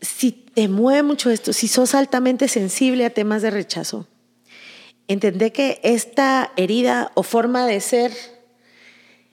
Si 0.00 0.32
te 0.32 0.68
mueve 0.68 1.02
mucho 1.02 1.30
esto, 1.30 1.52
si 1.52 1.68
sos 1.68 1.94
altamente 1.94 2.48
sensible 2.48 3.04
a 3.04 3.10
temas 3.10 3.42
de 3.42 3.50
rechazo, 3.50 4.06
entendé 5.08 5.52
que 5.52 5.80
esta 5.82 6.52
herida 6.56 7.10
o 7.14 7.22
forma 7.22 7.66
de 7.66 7.80
ser 7.80 8.12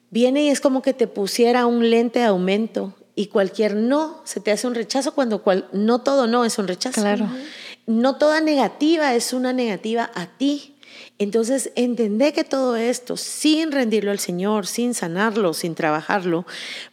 viene 0.09 0.43
y 0.43 0.49
es 0.49 0.61
como 0.61 0.81
que 0.81 0.93
te 0.93 1.07
pusiera 1.07 1.65
un 1.65 1.89
lente 1.89 2.19
de 2.19 2.25
aumento 2.25 2.95
y 3.15 3.27
cualquier 3.27 3.75
no 3.75 4.21
se 4.25 4.39
te 4.39 4.51
hace 4.51 4.67
un 4.67 4.75
rechazo 4.75 5.13
cuando 5.13 5.41
cual, 5.41 5.67
no 5.71 6.01
todo 6.01 6.27
no 6.27 6.45
es 6.45 6.57
un 6.57 6.67
rechazo. 6.67 7.01
Claro. 7.01 7.29
No 7.87 8.17
toda 8.17 8.41
negativa 8.41 9.13
es 9.15 9.33
una 9.33 9.53
negativa 9.53 10.09
a 10.15 10.25
ti. 10.37 10.74
Entonces, 11.17 11.71
entender 11.75 12.33
que 12.33 12.43
todo 12.43 12.75
esto, 12.75 13.15
sin 13.15 13.71
rendirlo 13.71 14.11
al 14.11 14.19
Señor, 14.19 14.67
sin 14.67 14.93
sanarlo, 14.93 15.53
sin 15.53 15.73
trabajarlo, 15.73 16.45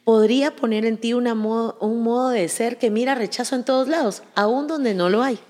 podría 0.05 0.55
poner 0.55 0.85
en 0.87 0.97
ti 0.97 1.13
un 1.13 1.25
modo 1.35 2.31
de 2.31 2.49
ser 2.49 2.79
que 2.79 2.91
mira 2.91 3.17
rechazo 3.17 3.57
en 3.57 3.65
todos 3.65 3.89
lados, 3.89 4.23
aún 4.37 4.69
donde 4.69 4.95
no 4.95 5.09
lo 5.09 5.23
hay. 5.23 5.41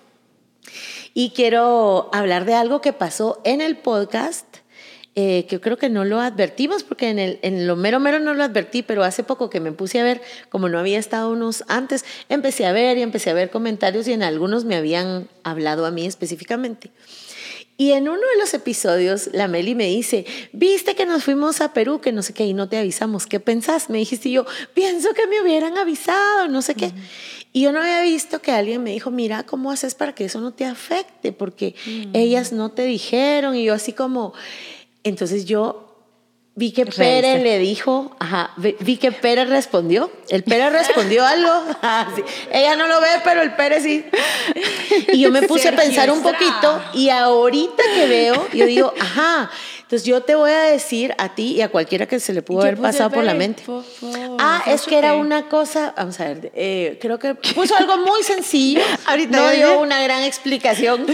Y 1.13 1.31
quiero 1.31 2.09
hablar 2.15 2.47
de 2.47 2.55
algo 2.55 2.81
que 2.81 2.95
pasó 2.95 3.43
en 3.45 3.61
el 3.61 3.77
podcast 3.77 4.47
eh, 5.15 5.45
que 5.47 5.61
creo 5.61 5.77
que 5.77 5.91
no 5.91 6.07
lo 6.07 6.21
advertimos, 6.21 6.85
porque 6.85 7.11
en, 7.11 7.19
el, 7.19 7.39
en 7.43 7.67
lo 7.67 7.77
mero 7.77 8.01
mero 8.01 8.19
no 8.19 8.33
lo 8.33 8.43
advertí, 8.43 8.83
pero 8.83 9.05
hace 9.05 9.23
poco 9.23 9.51
que 9.51 9.61
me 9.61 9.71
puse 9.71 10.01
a 10.01 10.05
ver, 10.05 10.23
como 10.49 10.71
no 10.71 10.79
había 10.79 10.99
estado 10.99 11.31
unos 11.31 11.65
antes, 11.69 12.07
empecé 12.31 12.65
a 12.65 12.73
ver 12.73 12.97
y 12.97 13.03
empecé 13.03 13.29
a 13.29 13.35
ver 13.35 13.51
comentarios 13.51 14.09
y 14.09 14.15
en 14.15 14.23
algunos 14.23 14.65
me 14.65 14.75
habían 14.75 15.29
hablado 15.43 15.85
a 15.85 15.91
mí 15.91 16.07
específicamente. 16.07 16.91
Y 17.83 17.95
en 17.95 18.09
uno 18.09 18.21
de 18.21 18.39
los 18.39 18.55
episodios, 18.55 19.31
la 19.33 19.49
Meli 19.49 19.75
me 19.75 19.89
dice, 19.89 20.25
viste 20.53 20.95
que 20.95 21.05
nos 21.05 21.25
fuimos 21.25 21.61
a 21.61 21.73
Perú, 21.73 22.01
que 22.01 22.13
no 22.13 22.23
sé 22.23 22.33
qué, 22.33 22.47
y 22.47 22.55
no 22.55 22.69
te 22.69 22.79
avisamos, 22.79 23.27
¿qué 23.27 23.41
pensás? 23.41 23.91
Me 23.91 23.99
dijiste 23.99 24.29
y 24.29 24.35
yo, 24.35 24.47
pienso 24.73 25.13
que 25.15 25.27
me 25.27 25.41
hubieran 25.41 25.77
avisado, 25.77 26.47
no 26.47 26.63
sé 26.63 26.77
qué. 26.77 26.93
Y 27.53 27.63
yo 27.63 27.73
no 27.73 27.81
había 27.81 28.03
visto 28.03 28.41
que 28.41 28.53
alguien 28.53 28.85
me 28.85 28.93
dijo, 28.93 29.11
mira, 29.11 29.43
¿cómo 29.43 29.73
haces 29.73 29.97
para 29.97 30.15
que 30.15 30.27
eso 30.27 30.41
no 30.41 30.53
te 30.53 30.65
afecte? 30.65 31.33
Porque 31.33 31.75
ellas 32.13 32.53
no 32.53 32.71
te 32.71 32.85
dijeron, 32.85 33.57
y 33.57 33.65
yo 33.65 33.75
así 33.75 33.93
como, 33.93 34.33
entonces 35.03 35.45
yo 35.45 35.92
Vi 36.55 36.73
que 36.73 36.85
Pérez 36.85 37.43
le 37.43 37.59
dijo, 37.59 38.15
ajá, 38.19 38.51
vi 38.59 38.99
que 38.99 39.11
Pérez 39.11 39.49
respondió. 39.49 40.11
El 40.29 40.45
Pérez 40.45 40.73
respondió 40.73 41.25
algo. 41.25 41.51
Ah, 41.85 42.07
Ella 42.53 42.77
no 42.77 42.87
lo 42.87 43.01
ve, 43.01 43.09
pero 43.25 43.43
el 43.43 43.55
Pérez 43.55 43.83
sí. 43.83 44.05
Y 45.13 45.21
yo 45.21 45.31
me 45.31 45.43
puse 45.43 45.69
a 45.69 45.77
pensar 45.77 46.11
un 46.11 46.23
poquito 46.23 46.83
y 46.95 47.09
ahorita 47.09 47.83
que 47.95 48.07
veo, 48.07 48.49
yo 48.53 48.67
digo, 48.67 48.95
ajá. 49.01 49.51
Entonces 49.81 50.07
yo 50.07 50.23
te 50.23 50.35
voy 50.35 50.51
a 50.53 50.61
decir 50.63 51.15
a 51.19 51.35
ti 51.35 51.53
y 51.53 51.61
a 51.61 51.69
cualquiera 51.69 52.07
que 52.07 52.21
se 52.21 52.33
le 52.33 52.41
pudo 52.43 52.63
haber 52.63 52.79
pasado 52.79 53.11
por 53.11 53.25
la 53.25 53.35
mente. 53.35 53.63
ah, 54.39 54.63
es 54.67 54.83
que 54.83 54.97
era 54.97 55.15
una 55.15 55.49
cosa, 55.49 55.93
vamos 55.97 56.19
a 56.21 56.25
ver, 56.25 56.53
eh, 56.55 56.99
creo 57.01 57.19
que 57.19 57.35
puso 57.35 57.77
algo 57.77 57.99
muy 57.99 58.23
sencillo. 58.23 58.81
ahorita 59.07 59.37
no 59.37 59.51
dio 59.51 59.81
una 59.81 60.03
gran 60.03 60.23
explicación, 60.23 61.07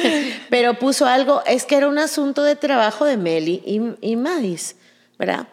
pero 0.51 0.75
puso 0.75 1.07
algo, 1.07 1.43
es 1.47 1.65
que 1.65 1.77
era 1.77 1.89
un 1.89 1.99
asunto 1.99 2.43
de 2.43 2.57
trabajo 2.57 3.05
de 3.05 3.17
Meli 3.17 3.63
y, 3.65 3.81
y 4.01 4.17
Madis. 4.17 4.77
¿Verdad? 5.19 5.49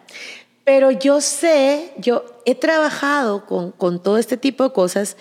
Pero 0.63 0.91
yo 0.91 1.21
sé, 1.21 1.93
yo 1.97 2.25
he 2.45 2.55
trabajado 2.55 3.45
con, 3.45 3.71
con 3.71 4.01
todo 4.01 4.17
este 4.17 4.37
tipo 4.37 4.63
de 4.63 4.73
cosas 4.73 5.17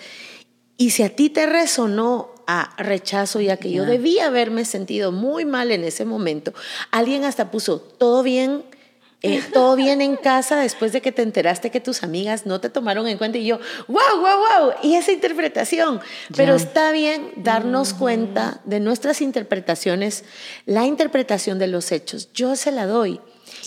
y 0.77 0.89
si 0.91 1.03
a 1.03 1.09
ti 1.15 1.29
te 1.29 1.45
resonó 1.45 2.33
a 2.47 2.75
rechazo 2.77 3.41
y 3.41 3.49
a 3.49 3.57
que 3.57 3.71
yo 3.71 3.85
debía 3.85 4.27
haberme 4.27 4.65
sentido 4.65 5.11
muy 5.11 5.45
mal 5.45 5.71
en 5.71 5.83
ese 5.83 6.05
momento, 6.05 6.53
alguien 6.91 7.23
hasta 7.23 7.49
puso, 7.49 7.79
todo 7.79 8.23
bien, 8.23 8.63
eh, 9.21 9.41
todo 9.53 9.75
bien 9.77 10.01
en 10.01 10.15
casa 10.15 10.59
después 10.59 10.91
de 10.91 11.01
que 11.01 11.11
te 11.11 11.21
enteraste 11.21 11.71
que 11.71 11.79
tus 11.79 12.03
amigas 12.03 12.45
no 12.45 12.59
te 12.59 12.69
tomaron 12.69 13.07
en 13.07 13.17
cuenta 13.17 13.37
y 13.37 13.45
yo, 13.45 13.59
wow, 13.87 14.19
wow, 14.19 14.37
wow, 14.37 14.73
y 14.83 14.95
esa 14.95 15.11
interpretación. 15.11 16.01
Pero 16.35 16.55
está 16.55 16.91
bien 16.91 17.31
darnos 17.37 17.93
cuenta 17.93 18.61
de 18.65 18.79
nuestras 18.79 19.21
interpretaciones, 19.21 20.23
la 20.65 20.85
interpretación 20.85 21.57
de 21.57 21.67
los 21.67 21.91
hechos. 21.91 22.31
Yo 22.33 22.55
se 22.55 22.71
la 22.71 22.85
doy. 22.85 23.21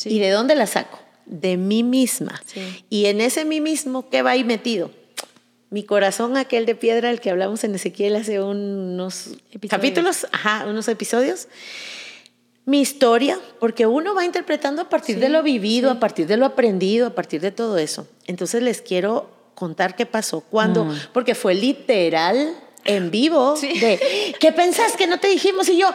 ¿Y 0.06 0.18
de 0.18 0.30
dónde 0.30 0.54
la 0.54 0.66
saco? 0.66 0.98
De 1.26 1.56
mí 1.56 1.82
misma. 1.82 2.42
Y 2.88 3.06
en 3.06 3.20
ese 3.20 3.44
mí 3.44 3.60
mismo, 3.60 4.08
¿qué 4.08 4.22
va 4.22 4.30
ahí 4.30 4.44
metido? 4.44 4.90
Mi 5.70 5.82
corazón, 5.82 6.36
aquel 6.36 6.64
de 6.64 6.74
piedra, 6.74 7.10
el 7.10 7.20
que 7.20 7.30
hablamos 7.30 7.62
en 7.64 7.74
Ezequiel 7.74 8.16
hace 8.16 8.40
unos 8.40 9.36
capítulos, 9.68 10.26
ajá, 10.32 10.64
unos 10.66 10.88
episodios. 10.88 11.48
Mi 12.64 12.80
historia, 12.80 13.38
porque 13.60 13.86
uno 13.86 14.14
va 14.14 14.24
interpretando 14.24 14.82
a 14.82 14.88
partir 14.88 15.18
de 15.18 15.28
lo 15.28 15.42
vivido, 15.42 15.90
a 15.90 16.00
partir 16.00 16.26
de 16.26 16.36
lo 16.36 16.46
aprendido, 16.46 17.06
a 17.08 17.14
partir 17.14 17.40
de 17.40 17.50
todo 17.50 17.78
eso. 17.78 18.06
Entonces 18.26 18.62
les 18.62 18.80
quiero 18.80 19.30
contar 19.54 19.96
qué 19.96 20.06
pasó, 20.06 20.40
cuando, 20.40 20.84
mm. 20.84 20.98
porque 21.12 21.34
fue 21.34 21.54
literal 21.54 22.54
en 22.84 23.10
vivo 23.10 23.54
de 23.60 24.34
¿qué 24.40 24.52
pensás 24.52 24.96
que 24.96 25.06
no 25.06 25.18
te 25.18 25.28
dijimos? 25.28 25.68
Y 25.68 25.78
yo, 25.78 25.90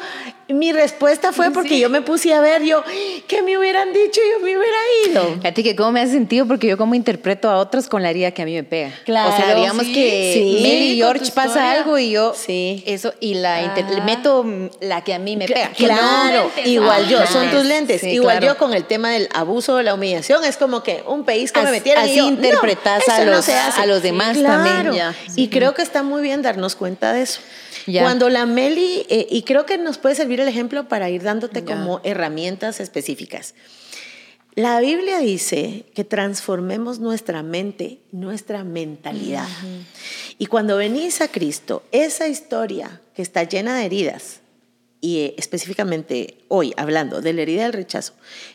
mi 0.53 0.71
respuesta 0.71 1.31
fue 1.31 1.51
porque 1.51 1.79
yo 1.79 1.89
me 1.89 2.01
puse 2.01 2.33
a 2.33 2.41
ver, 2.41 2.63
yo, 2.63 2.83
¿qué 3.27 3.41
me 3.41 3.57
hubieran 3.57 3.91
dicho? 3.93 4.21
Yo 4.31 4.45
me 4.45 4.57
hubiera 4.57 4.77
ido. 5.07 5.39
A 5.43 5.51
ti 5.51 5.63
que 5.63 5.75
cómo 5.75 5.91
me 5.91 6.01
hace 6.01 6.13
sentido 6.13 6.47
porque 6.47 6.67
yo 6.67 6.77
como 6.77 6.95
interpreto 6.95 7.49
a 7.49 7.57
otros 7.57 7.87
con 7.87 8.01
la 8.03 8.09
herida 8.09 8.31
que 8.31 8.41
a 8.41 8.45
mí 8.45 8.53
me 8.53 8.63
pega. 8.63 8.91
Claro. 9.05 9.33
O 9.33 9.37
sea, 9.37 9.55
digamos 9.55 9.85
que 9.85 10.59
Mel 10.61 10.83
y 10.83 10.95
George 10.95 11.31
pasa 11.31 11.71
algo 11.71 11.97
y 11.97 12.11
yo, 12.11 12.33
sí. 12.35 12.83
eso, 12.85 13.13
y 13.19 13.35
la 13.35 13.73
ah. 13.75 14.01
meto 14.05 14.45
la 14.79 15.03
que 15.03 15.13
a 15.13 15.19
mí 15.19 15.35
me 15.37 15.47
pega. 15.47 15.71
Claro, 15.75 16.51
igual 16.65 17.07
yo, 17.07 17.25
son 17.27 17.49
tus 17.51 17.65
lentes. 17.65 18.03
igual 18.03 18.41
yo 18.41 18.57
con 18.57 18.73
el 18.73 18.85
tema 18.85 19.11
del 19.11 19.29
abuso, 19.33 19.81
la 19.81 19.93
humillación, 19.93 20.43
es 20.45 20.57
como 20.57 20.83
que 20.83 21.03
un 21.07 21.25
país 21.25 21.51
que 21.51 21.61
me 21.61 21.71
metieron 21.71 22.03
así 22.03 22.19
y 22.19 22.19
interpretas 22.19 23.07
a, 23.09 23.23
los, 23.23 23.49
a 23.49 23.85
los 23.85 24.01
demás 24.01 24.41
también. 24.41 25.03
Y 25.35 25.49
creo 25.49 25.73
que 25.73 25.81
está 25.81 26.03
muy 26.03 26.21
bien 26.21 26.41
darnos 26.41 26.75
cuenta 26.75 27.13
de 27.13 27.23
eso. 27.23 27.41
Cuando 27.85 28.29
la 28.29 28.45
Meli, 28.45 29.05
eh, 29.09 29.27
y 29.29 29.43
creo 29.43 29.65
que 29.65 29.77
nos 29.77 29.97
puede 29.97 30.15
servir 30.15 30.39
el 30.39 30.47
ejemplo 30.47 30.87
para 30.87 31.09
ir 31.09 31.23
dándote 31.23 31.63
como 31.63 32.01
herramientas 32.03 32.79
específicas. 32.79 33.55
La 34.55 34.79
Biblia 34.79 35.17
dice 35.17 35.85
que 35.95 36.03
transformemos 36.03 36.99
nuestra 36.99 37.41
mente, 37.41 37.99
nuestra 38.11 38.63
mentalidad. 38.63 39.47
Y 40.37 40.45
cuando 40.45 40.77
venís 40.77 41.21
a 41.21 41.27
Cristo, 41.27 41.83
esa 41.91 42.27
historia 42.27 43.01
que 43.15 43.23
está 43.23 43.43
llena 43.43 43.75
de 43.75 43.85
heridas, 43.85 44.41
y 45.01 45.19
eh, 45.19 45.35
específicamente 45.37 46.37
hoy 46.49 46.73
hablando 46.77 47.19
de 47.19 47.33
la 47.33 47.41
herida 47.41 47.63
del 47.63 47.73
rechazo, 47.73 48.13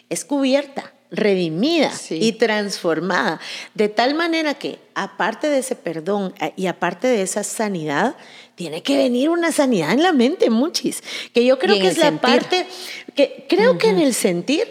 es 0.08 0.24
cubierta 0.24 0.92
redimida 1.10 1.90
y 2.10 2.32
transformada, 2.32 3.40
de 3.74 3.88
tal 3.88 4.14
manera 4.14 4.54
que 4.54 4.78
aparte 4.94 5.48
de 5.48 5.58
ese 5.58 5.74
perdón 5.74 6.34
y 6.56 6.66
aparte 6.66 7.06
de 7.06 7.22
esa 7.22 7.44
sanidad, 7.44 8.14
tiene 8.58 8.82
que 8.82 8.96
venir 8.96 9.28
una 9.30 9.52
sanidad 9.52 9.92
en 9.92 10.02
la 10.02 10.12
mente, 10.12 10.50
muchis, 10.50 11.04
que 11.32 11.44
yo 11.44 11.60
creo 11.60 11.78
que 11.78 11.86
es 11.86 11.96
la 11.96 12.20
parte, 12.20 12.66
que 13.14 13.46
creo 13.48 13.78
que 13.78 13.90
en 13.90 14.00
el 14.00 14.14
sentir 14.14 14.66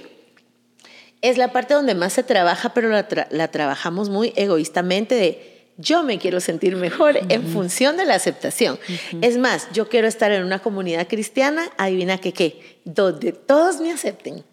es 1.22 1.38
la 1.38 1.54
parte 1.54 1.74
donde 1.74 1.96
más 1.96 2.12
se 2.12 2.22
trabaja, 2.22 2.74
pero 2.74 2.90
la, 2.90 3.48
trabajamos 3.48 4.10
muy 4.10 4.34
egoístamente 4.36 5.16
de 5.16 5.64
yo 5.78 6.04
me 6.04 6.20
quiero 6.20 6.42
sentir 6.42 6.76
mejor 6.76 7.18
en 7.30 7.48
función 7.48 7.96
de 7.96 8.04
la 8.04 8.16
aceptación. 8.16 8.78
Es 9.22 9.38
más, 9.38 9.70
yo 9.72 9.88
quiero 9.88 10.10
estar 10.10 10.34
en 10.34 10.44
una 10.44 10.60
comunidad 10.60 11.08
cristiana, 11.08 11.70
adivina 11.78 12.18
que 12.18 12.34
qué, 12.34 12.80
donde 12.84 13.32
todos 13.32 13.80
me 13.80 13.94
acepten 13.94 14.44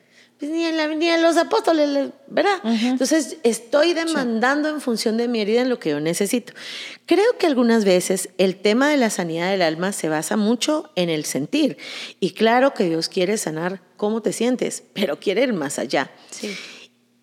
pues, 0.44 0.56
ni 0.56 0.64
en 0.64 0.76
la 0.76 0.88
ni 0.88 1.08
en 1.08 1.22
los 1.22 1.36
apóstoles, 1.36 2.10
¿verdad? 2.26 2.58
Entonces 2.64 3.38
estoy 3.42 3.94
demandando 3.94 4.68
en 4.68 4.80
función 4.80 5.16
de 5.16 5.28
mi 5.28 5.40
herida 5.40 5.62
en 5.62 5.68
lo 5.68 5.78
que 5.78 5.90
yo 5.90 6.00
necesito. 6.00 6.52
Creo 7.06 7.38
que 7.38 7.46
algunas 7.46 7.84
veces 7.84 8.28
el 8.38 8.56
tema 8.56 8.88
de 8.88 8.96
la 8.96 9.10
sanidad 9.10 9.50
del 9.50 9.62
alma 9.62 9.92
se 9.92 10.08
basa 10.08 10.36
mucho 10.36 10.90
en 10.96 11.10
el 11.10 11.24
sentir. 11.24 11.78
Y 12.20 12.30
claro 12.30 12.74
que 12.74 12.84
Dios 12.84 13.08
quiere 13.08 13.38
sanar 13.38 13.80
cómo 13.96 14.22
te 14.22 14.32
sientes, 14.32 14.82
pero 14.92 15.18
quiere 15.18 15.42
ir 15.42 15.52
más 15.52 15.78
allá. 15.78 16.10
Sí. 16.30 16.54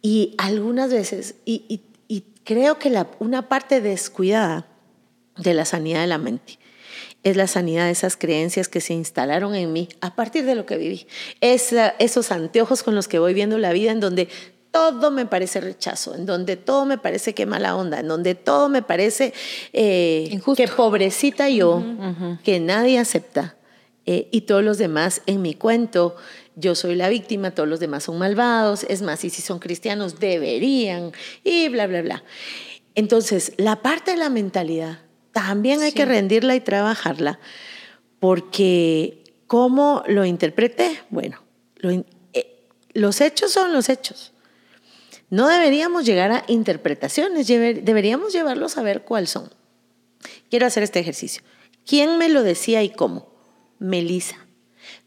Y 0.01 0.35
algunas 0.37 0.91
veces, 0.91 1.35
y, 1.45 1.65
y, 1.67 1.81
y 2.07 2.23
creo 2.43 2.79
que 2.79 2.89
la, 2.89 3.07
una 3.19 3.49
parte 3.49 3.81
descuidada 3.81 4.67
de 5.37 5.53
la 5.53 5.65
sanidad 5.65 6.01
de 6.01 6.07
la 6.07 6.17
mente 6.17 6.60
es 7.23 7.37
la 7.37 7.47
sanidad 7.47 7.85
de 7.85 7.91
esas 7.91 8.17
creencias 8.17 8.67
que 8.67 8.81
se 8.81 8.93
instalaron 8.93 9.53
en 9.55 9.71
mí 9.71 9.89
a 10.01 10.15
partir 10.15 10.45
de 10.45 10.55
lo 10.55 10.65
que 10.65 10.77
viví. 10.77 11.07
Es, 11.39 11.73
esos 11.99 12.31
anteojos 12.31 12.83
con 12.83 12.95
los 12.95 13.07
que 13.07 13.19
voy 13.19 13.33
viendo 13.33 13.57
la 13.57 13.73
vida 13.73 13.91
en 13.91 13.99
donde 13.99 14.27
todo 14.71 15.11
me 15.11 15.25
parece 15.25 15.61
rechazo, 15.61 16.15
en 16.15 16.25
donde 16.25 16.55
todo 16.55 16.85
me 16.85 16.97
parece 16.97 17.33
que 17.33 17.45
mala 17.45 17.75
onda, 17.75 17.99
en 17.99 18.07
donde 18.07 18.35
todo 18.35 18.69
me 18.69 18.81
parece 18.81 19.33
eh, 19.73 20.39
que 20.55 20.67
pobrecita 20.67 21.49
yo, 21.49 21.83
que 22.43 22.59
nadie 22.59 22.97
acepta. 22.97 23.57
Eh, 24.07 24.29
y 24.31 24.41
todos 24.41 24.63
los 24.63 24.79
demás 24.79 25.21
en 25.27 25.43
mi 25.43 25.53
cuento, 25.53 26.15
yo 26.55 26.73
soy 26.73 26.95
la 26.95 27.07
víctima, 27.07 27.51
todos 27.51 27.69
los 27.69 27.79
demás 27.79 28.05
son 28.05 28.17
malvados, 28.17 28.83
es 28.89 29.03
más, 29.03 29.23
y 29.23 29.29
si 29.29 29.43
son 29.43 29.59
cristianos 29.59 30.19
deberían, 30.19 31.11
y 31.43 31.69
bla, 31.69 31.85
bla, 31.85 32.01
bla. 32.01 32.23
Entonces, 32.95 33.53
la 33.57 33.83
parte 33.83 34.11
de 34.11 34.17
la 34.17 34.29
mentalidad 34.29 34.99
también 35.31 35.81
hay 35.81 35.91
que 35.91 36.05
rendirla 36.05 36.55
y 36.55 36.59
trabajarla, 36.59 37.39
porque 38.19 39.23
¿cómo 39.47 40.03
lo 40.07 40.25
interpreté? 40.25 40.99
Bueno, 41.09 41.41
eh, 42.33 42.45
los 42.93 43.21
hechos 43.21 43.51
son 43.51 43.73
los 43.73 43.89
hechos. 43.89 44.33
No 45.29 45.47
deberíamos 45.47 46.05
llegar 46.05 46.31
a 46.31 46.43
interpretaciones, 46.47 47.47
deberíamos 47.47 48.33
llevarlos 48.33 48.77
a 48.77 48.83
ver 48.83 49.03
cuáles 49.03 49.29
son. 49.29 49.49
Quiero 50.49 50.67
hacer 50.67 50.83
este 50.83 50.99
ejercicio. 50.99 51.41
¿Quién 51.85 52.17
me 52.17 52.27
lo 52.29 52.43
decía 52.43 52.83
y 52.83 52.89
cómo? 52.89 53.31
Melisa. 53.79 54.35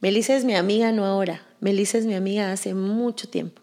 Melisa 0.00 0.34
es 0.34 0.44
mi 0.44 0.54
amiga 0.54 0.92
no 0.92 1.04
ahora. 1.04 1.46
Melisa 1.60 1.98
es 1.98 2.06
mi 2.06 2.14
amiga 2.14 2.50
hace 2.52 2.74
mucho 2.74 3.28
tiempo. 3.28 3.60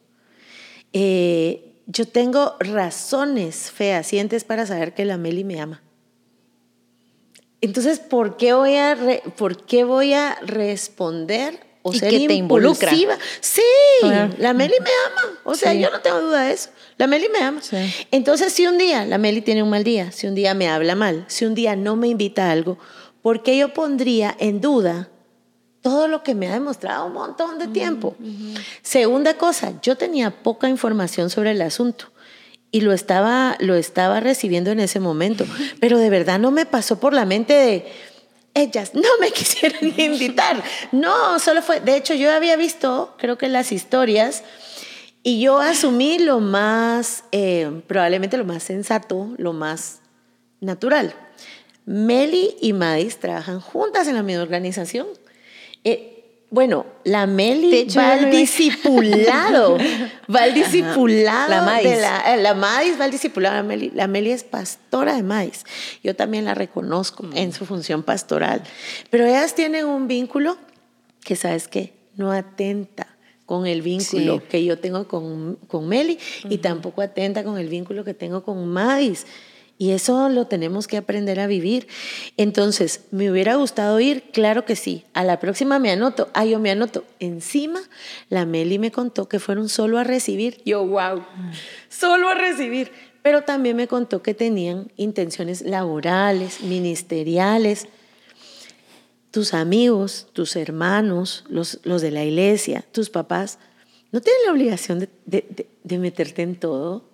Eh, 0.94 1.74
yo 1.88 2.08
tengo 2.08 2.56
razones 2.60 3.72
fehacientes 3.72 4.44
para 4.44 4.66
saber 4.66 4.94
que 4.94 5.06
la 5.06 5.18
Meli 5.18 5.44
me 5.44 5.60
ama. 5.60 5.82
Entonces, 7.62 8.00
¿por 8.00 8.38
qué 8.38 8.54
voy 8.54 8.76
a, 8.76 8.98
¿por 9.38 9.64
qué 9.66 9.84
voy 9.84 10.14
a 10.14 10.36
responder 10.42 11.60
o 11.84 11.94
ser 11.94 12.10
que 12.10 12.28
te 12.28 12.34
involucra? 12.34 12.92
Sí, 13.40 13.62
la 14.02 14.54
Meli 14.54 14.74
me 14.82 14.90
ama. 14.90 15.40
O 15.44 15.56
sea, 15.56 15.74
yo 15.74 15.90
no 15.92 16.02
tengo 16.02 16.22
duda 16.22 16.46
de 16.46 16.54
eso. 16.54 16.70
La 16.98 17.08
Meli 17.08 17.30
me 17.30 17.40
ama. 17.40 17.62
Entonces, 18.10 18.52
si 18.52 18.66
un 18.66 18.78
día 18.78 19.06
la 19.06 19.18
Meli 19.18 19.42
tiene 19.42 19.62
un 19.62 19.70
mal 19.70 19.84
día, 19.84 20.12
si 20.12 20.28
un 20.28 20.36
día 20.36 20.54
me 20.54 20.68
habla 20.68 20.96
mal, 20.96 21.26
si 21.28 21.46
un 21.46 21.54
día 21.54 21.76
no 21.76 21.96
me 21.96 22.08
invita 22.08 22.48
a 22.48 22.52
algo, 22.52 22.80
¿por 23.22 23.44
qué 23.44 23.58
yo 23.58 23.74
pondría 23.74 24.36
en 24.40 24.60
duda 24.60 25.10
todo 25.82 26.08
lo 26.08 26.24
que 26.24 26.36
me 26.36 26.48
ha 26.48 26.54
demostrado 26.54 27.08
un 27.08 27.14
montón 27.14 27.58
de 27.58 27.68
tiempo. 27.68 28.16
Segunda 28.84 29.38
cosa, 29.38 29.74
yo 29.82 29.98
tenía 29.98 30.30
poca 30.44 30.70
información 30.70 31.30
sobre 31.30 31.52
el 31.52 31.62
asunto 31.62 32.12
y 32.72 32.82
lo 32.82 32.94
estaba, 32.94 33.58
lo 33.60 33.76
estaba 33.76 34.20
recibiendo 34.20 34.72
en 34.72 34.80
ese 34.80 35.00
momento, 35.00 35.46
pero 35.80 35.98
de 35.98 36.10
verdad 36.10 36.40
no 36.40 36.52
me 36.52 36.66
pasó 36.66 37.00
por 37.00 37.14
la 37.14 37.26
mente 37.26 37.54
de, 37.54 37.86
ellas 38.54 38.94
no 38.94 39.10
me 39.20 39.32
quisieron 39.32 39.94
invitar. 39.98 40.64
No, 40.92 41.40
solo 41.40 41.62
fue, 41.62 41.80
de 41.80 41.96
hecho 41.96 42.14
yo 42.14 42.32
había 42.32 42.56
visto, 42.56 43.16
creo 43.18 43.38
que 43.38 43.50
las 43.50 43.72
historias, 43.72 44.44
y 45.24 45.40
yo 45.40 45.60
asumí 45.60 46.18
lo 46.20 46.40
más, 46.40 47.24
eh, 47.32 47.82
probablemente 47.88 48.38
lo 48.38 48.46
más 48.46 48.64
sensato, 48.64 49.34
lo 49.38 49.54
más 49.54 50.00
natural. 50.60 51.14
Meli 51.86 52.56
y 52.62 52.74
Madis 52.74 53.20
trabajan 53.20 53.60
juntas 53.60 54.08
en 54.08 54.16
la 54.16 54.24
misma 54.24 54.44
organización. 54.44 55.08
Eh, 55.84 56.11
bueno, 56.52 56.86
la 57.06 57.28
Meli 57.28 57.88
va 57.98 58.12
al 58.12 58.30
discipulado, 58.30 59.78
va 60.34 60.44
al 60.44 60.54
discipulado. 60.54 61.50
La 61.50 61.62
Madis. 61.62 62.02
la, 62.02 62.36
eh, 62.36 62.42
la, 62.42 62.54
Madis 62.54 63.00
va 63.00 63.06
al 63.06 63.12
discipulado. 63.12 63.56
La 63.56 63.64
Meli, 63.64 63.90
la 63.96 64.08
Meli 64.08 64.32
es 64.32 64.44
pastora 64.44 65.16
de 65.16 65.24
Madis. 65.24 65.64
Yo 66.04 66.14
también 66.14 66.44
la 66.44 66.54
reconozco 66.54 67.26
en 67.34 67.50
mm. 67.50 67.54
su 67.54 67.66
función 67.66 68.04
pastoral. 68.04 68.64
Pero 69.10 69.26
ellas 69.26 69.56
tienen 69.56 69.86
un 69.86 70.10
vínculo 70.10 70.58
que, 71.24 71.38
¿sabes 71.38 71.70
qué? 71.70 71.94
No 72.18 72.34
atenta 72.34 73.08
con 73.46 73.66
el 73.66 73.82
vínculo 73.82 74.44
que 74.50 74.66
yo 74.66 74.78
tengo 74.78 75.08
con, 75.08 75.56
con 75.68 75.88
Meli 75.88 76.20
y 76.50 76.58
tampoco 76.58 77.02
atenta 77.02 77.46
con 77.46 77.60
el 77.60 77.70
vínculo 77.70 78.04
que 78.04 78.14
tengo 78.14 78.44
con 78.44 78.68
Madis. 78.68 79.26
Y 79.82 79.94
eso 79.94 80.30
lo 80.30 80.46
tenemos 80.46 80.86
que 80.86 80.96
aprender 80.96 81.40
a 81.40 81.48
vivir. 81.48 81.88
Entonces, 82.38 83.06
¿me 83.10 83.32
hubiera 83.32 83.56
gustado 83.56 84.00
ir? 84.00 84.22
Claro 84.32 84.64
que 84.64 84.76
sí. 84.76 85.06
A 85.16 85.24
la 85.24 85.40
próxima 85.40 85.80
me 85.80 85.90
anoto. 85.90 86.30
Ah, 86.36 86.46
yo 86.46 86.60
me 86.60 86.70
anoto. 86.70 87.04
Encima, 87.18 87.80
la 88.30 88.46
Meli 88.46 88.78
me 88.78 88.92
contó 88.92 89.28
que 89.28 89.40
fueron 89.40 89.70
solo 89.70 89.98
a 89.98 90.04
recibir. 90.04 90.62
Yo, 90.66 90.86
wow, 90.86 91.26
solo 91.90 92.30
a 92.30 92.36
recibir. 92.36 92.92
Pero 93.24 93.42
también 93.42 93.76
me 93.76 93.88
contó 93.88 94.22
que 94.22 94.36
tenían 94.36 94.92
intenciones 94.98 95.64
laborales, 95.64 96.62
ministeriales. 96.62 97.88
Tus 99.32 99.56
amigos, 99.56 100.28
tus 100.34 100.58
hermanos, 100.58 101.44
los, 101.50 101.80
los 101.86 102.04
de 102.04 102.12
la 102.12 102.24
iglesia, 102.24 102.86
tus 102.92 103.10
papás, 103.10 103.58
no 104.12 104.22
tienen 104.22 104.44
la 104.46 104.52
obligación 104.52 105.00
de, 105.00 105.10
de, 105.26 105.66
de 105.84 105.98
meterte 105.98 106.44
en 106.44 106.56
todo. 106.56 107.10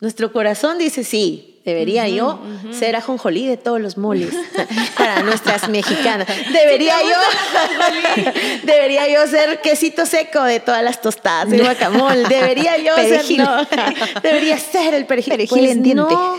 Nuestro 0.00 0.34
corazón 0.34 0.76
dice 0.76 1.02
sí, 1.02 1.53
Debería 1.64 2.06
yo 2.08 2.40
ser 2.72 2.94
ajonjolí 2.94 3.46
de 3.46 3.56
todos 3.56 3.80
los 3.80 3.96
moles 3.96 4.34
para 4.98 5.22
nuestras 5.22 5.66
mexicanas. 5.70 6.28
Debería 6.52 6.96
yo, 7.02 8.32
debería 8.64 9.08
yo 9.08 9.26
ser 9.26 9.62
quesito 9.62 10.04
seco 10.04 10.42
de 10.42 10.60
todas 10.60 10.84
las 10.84 11.00
tostadas 11.00 11.48
de 11.48 11.60
guacamole. 11.60 12.28
Debería 12.28 12.76
yo 12.76 12.94
ser, 12.96 13.24
debería 14.22 14.58
ser 14.58 14.92
el 14.92 15.06
perejil, 15.06 15.32
perejil 15.32 15.64
en 15.64 15.82
pues 15.82 15.94
No, 15.94 16.36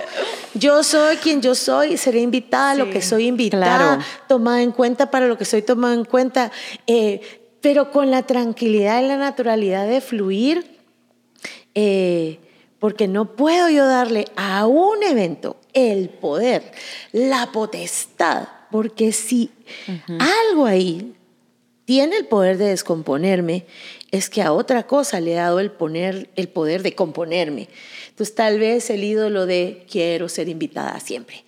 yo 0.54 0.84
soy 0.84 1.18
quien 1.18 1.42
yo 1.42 1.56
soy, 1.56 1.98
seré 1.98 2.20
invitada 2.20 2.72
a 2.72 2.76
lo 2.76 2.92
que 2.92 3.02
soy 3.02 3.26
invitada, 3.26 4.06
tomada 4.28 4.62
en 4.62 4.72
cuenta 4.72 5.10
para 5.10 5.26
lo 5.26 5.40
que 5.40 5.46
soy 5.46 5.64
tomada 5.64 5.96
en 5.96 6.06
cuenta, 6.06 6.52
eh, 6.86 7.22
pero 7.62 7.90
con 7.90 8.12
la 8.12 8.22
tranquilidad 8.28 9.02
y 9.02 9.08
la 9.08 9.18
naturalidad 9.18 9.88
de 9.88 10.02
fluir. 10.02 10.76
Eh, 11.74 12.40
porque 12.86 13.08
no 13.08 13.36
puedo 13.36 13.68
yo 13.68 13.88
darle 13.88 14.26
a 14.36 14.68
un 14.68 15.02
evento 15.02 15.58
el 15.74 16.08
poder, 16.08 16.72
la 17.12 17.52
potestad, 17.52 18.48
porque 18.70 19.12
si 19.12 19.50
algo 20.20 20.68
ahí 20.68 21.16
tiene 21.86 22.16
el 22.18 22.28
poder 22.28 22.60
de 22.60 22.66
descomponerme, 22.66 23.66
es 24.12 24.30
que 24.30 24.44
a 24.44 24.54
otra 24.54 24.86
cosa 24.86 25.20
le 25.20 25.32
he 25.32 25.36
dado 25.36 25.60
el, 25.60 25.72
poner, 25.72 26.30
el 26.36 26.48
poder 26.48 26.84
de 26.84 26.94
componerme. 26.94 27.70
Entonces 28.16 28.34
tal 28.34 28.60
vez 28.60 28.90
el 28.92 29.04
ídolo 29.04 29.46
de 29.46 29.86
quiero 29.92 30.30
ser 30.30 30.48
invitada 30.48 31.02
siempre. 31.02 31.44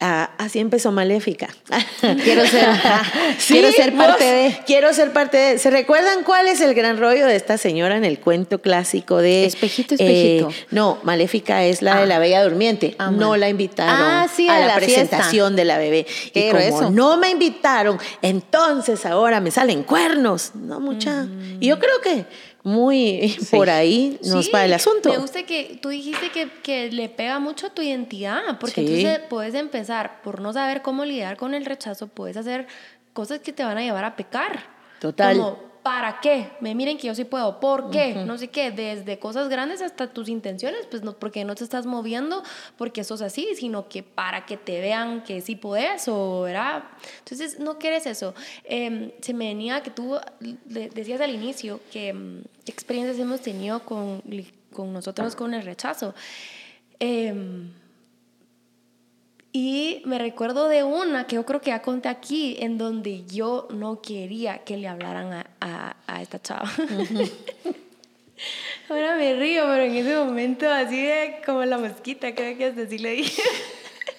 Ah, 0.00 0.30
así 0.38 0.58
empezó 0.58 0.90
Maléfica. 0.90 1.46
Quiero 2.24 2.44
ser, 2.44 2.68
quiero 3.46 3.70
ser 3.70 3.96
parte 3.96 4.24
de. 4.24 4.58
Quiero 4.66 4.92
ser 4.92 5.12
parte 5.12 5.36
de. 5.36 5.58
¿Se 5.60 5.70
recuerdan 5.70 6.24
cuál 6.24 6.48
es 6.48 6.60
el 6.60 6.74
gran 6.74 6.98
rollo 6.98 7.24
de 7.26 7.36
esta 7.36 7.56
señora 7.56 7.96
en 7.96 8.04
el 8.04 8.18
cuento 8.18 8.60
clásico 8.60 9.18
de. 9.18 9.44
Espejito, 9.44 9.94
espejito. 9.94 10.50
Eh, 10.50 10.66
no, 10.72 10.98
Maléfica 11.04 11.64
es 11.64 11.82
la 11.82 12.00
de 12.00 12.06
la 12.06 12.16
ah. 12.16 12.18
Bella 12.18 12.42
Durmiente. 12.42 12.96
Ah, 12.98 13.12
no 13.12 13.36
la 13.36 13.48
invitaron 13.48 13.94
a, 13.94 14.26
la, 14.66 14.74
presentación 14.74 15.54
de 15.54 15.64
la 15.64 15.78
bebé. 15.78 16.04
Y 16.34 16.48
como 16.48 16.58
eso. 16.58 16.90
no 16.90 17.16
me 17.16 17.30
invitaron, 17.30 17.96
entonces 18.22 19.06
ahora 19.06 19.40
me 19.40 19.52
salen 19.52 19.84
cuernos. 19.84 20.50
No, 20.56 20.80
mucha. 20.80 21.28
Y 21.60 21.68
yo 21.68 21.78
creo 21.78 22.00
que 22.00 22.26
muy 22.68 23.36
por 23.50 23.70
ahí 23.70 24.18
nos 24.24 24.50
va 24.54 24.64
el 24.64 24.74
asunto. 24.74 25.08
Me 25.08 25.18
gusta 25.18 25.44
que 25.44 25.78
tú 25.80 25.88
dijiste 25.88 26.30
que, 26.30 26.50
que 26.62 26.90
le 26.90 27.08
pega 27.08 27.38
mucho 27.38 27.68
a 27.68 27.70
tu 27.70 27.82
identidad, 27.82 28.58
porque 28.60 28.82
entonces 28.82 29.20
puedes 29.28 29.54
empezar 29.54 30.22
por 30.22 30.40
no 30.40 30.52
saber 30.52 30.82
cómo 30.82 31.04
lidiar 31.04 31.36
con 31.36 31.54
el 31.54 31.64
rechazo, 31.64 32.08
puedes 32.08 32.36
hacer 32.36 32.66
cosas 33.12 33.40
que 33.40 33.52
te 33.52 33.64
van 33.64 33.78
a 33.78 33.82
llevar 33.82 34.04
a 34.04 34.16
pecar. 34.16 34.64
Total. 35.00 35.56
¿Para 35.88 36.20
qué? 36.20 36.50
Me 36.60 36.74
miren 36.74 36.98
que 36.98 37.06
yo 37.06 37.14
sí 37.14 37.24
puedo, 37.24 37.60
¿por 37.60 37.90
qué? 37.90 38.12
No 38.26 38.36
sé 38.36 38.48
qué, 38.48 38.70
desde 38.70 39.18
cosas 39.18 39.48
grandes 39.48 39.80
hasta 39.80 40.12
tus 40.12 40.28
intenciones, 40.28 40.86
pues 40.90 41.02
no, 41.02 41.14
porque 41.14 41.46
no 41.46 41.54
te 41.54 41.64
estás 41.64 41.86
moviendo 41.86 42.42
porque 42.76 43.04
sos 43.04 43.22
así, 43.22 43.48
sino 43.54 43.88
que 43.88 44.02
para 44.02 44.44
que 44.44 44.58
te 44.58 44.82
vean 44.82 45.22
que 45.22 45.40
sí 45.40 45.56
puedes 45.56 46.06
o, 46.08 46.42
¿verdad? 46.42 46.84
Entonces, 47.20 47.58
no 47.58 47.78
quieres 47.78 48.04
eso. 48.04 48.34
Em, 48.64 49.12
se 49.22 49.32
me 49.32 49.46
venía 49.46 49.82
que 49.82 49.90
tú 49.90 50.18
decías 50.66 51.22
al 51.22 51.34
inicio 51.34 51.80
que 51.90 52.08
em, 52.08 52.42
qué 52.66 52.70
experiencias 52.70 53.18
hemos 53.18 53.40
tenido 53.40 53.80
con, 53.80 54.22
con 54.74 54.92
nosotros 54.92 55.34
con 55.34 55.54
el 55.54 55.62
rechazo. 55.62 56.14
Eh, 57.00 57.32
y 59.52 60.02
me 60.04 60.18
recuerdo 60.18 60.68
de 60.68 60.84
una 60.84 61.26
que 61.26 61.36
yo 61.36 61.46
creo 61.46 61.60
que 61.60 61.70
ya 61.70 61.80
conté 61.80 62.08
aquí, 62.08 62.56
en 62.60 62.76
donde 62.76 63.24
yo 63.24 63.66
no 63.70 64.02
quería 64.02 64.58
que 64.58 64.76
le 64.76 64.88
hablaran 64.88 65.46
a, 65.60 65.96
a, 66.06 66.22
esta 66.22 66.40
chava. 66.40 66.70
Ahora 68.88 69.16
me 69.16 69.34
río, 69.34 69.64
pero 69.64 69.82
en 69.82 69.96
ese 69.96 70.16
momento 70.16 70.70
así 70.70 71.02
de 71.02 71.40
como 71.44 71.64
la 71.64 71.78
mosquita, 71.78 72.34
creo 72.34 72.56
que 72.56 72.66
hasta 72.66 72.82
así 72.82 72.98
le 72.98 73.10
dije. 73.12 73.42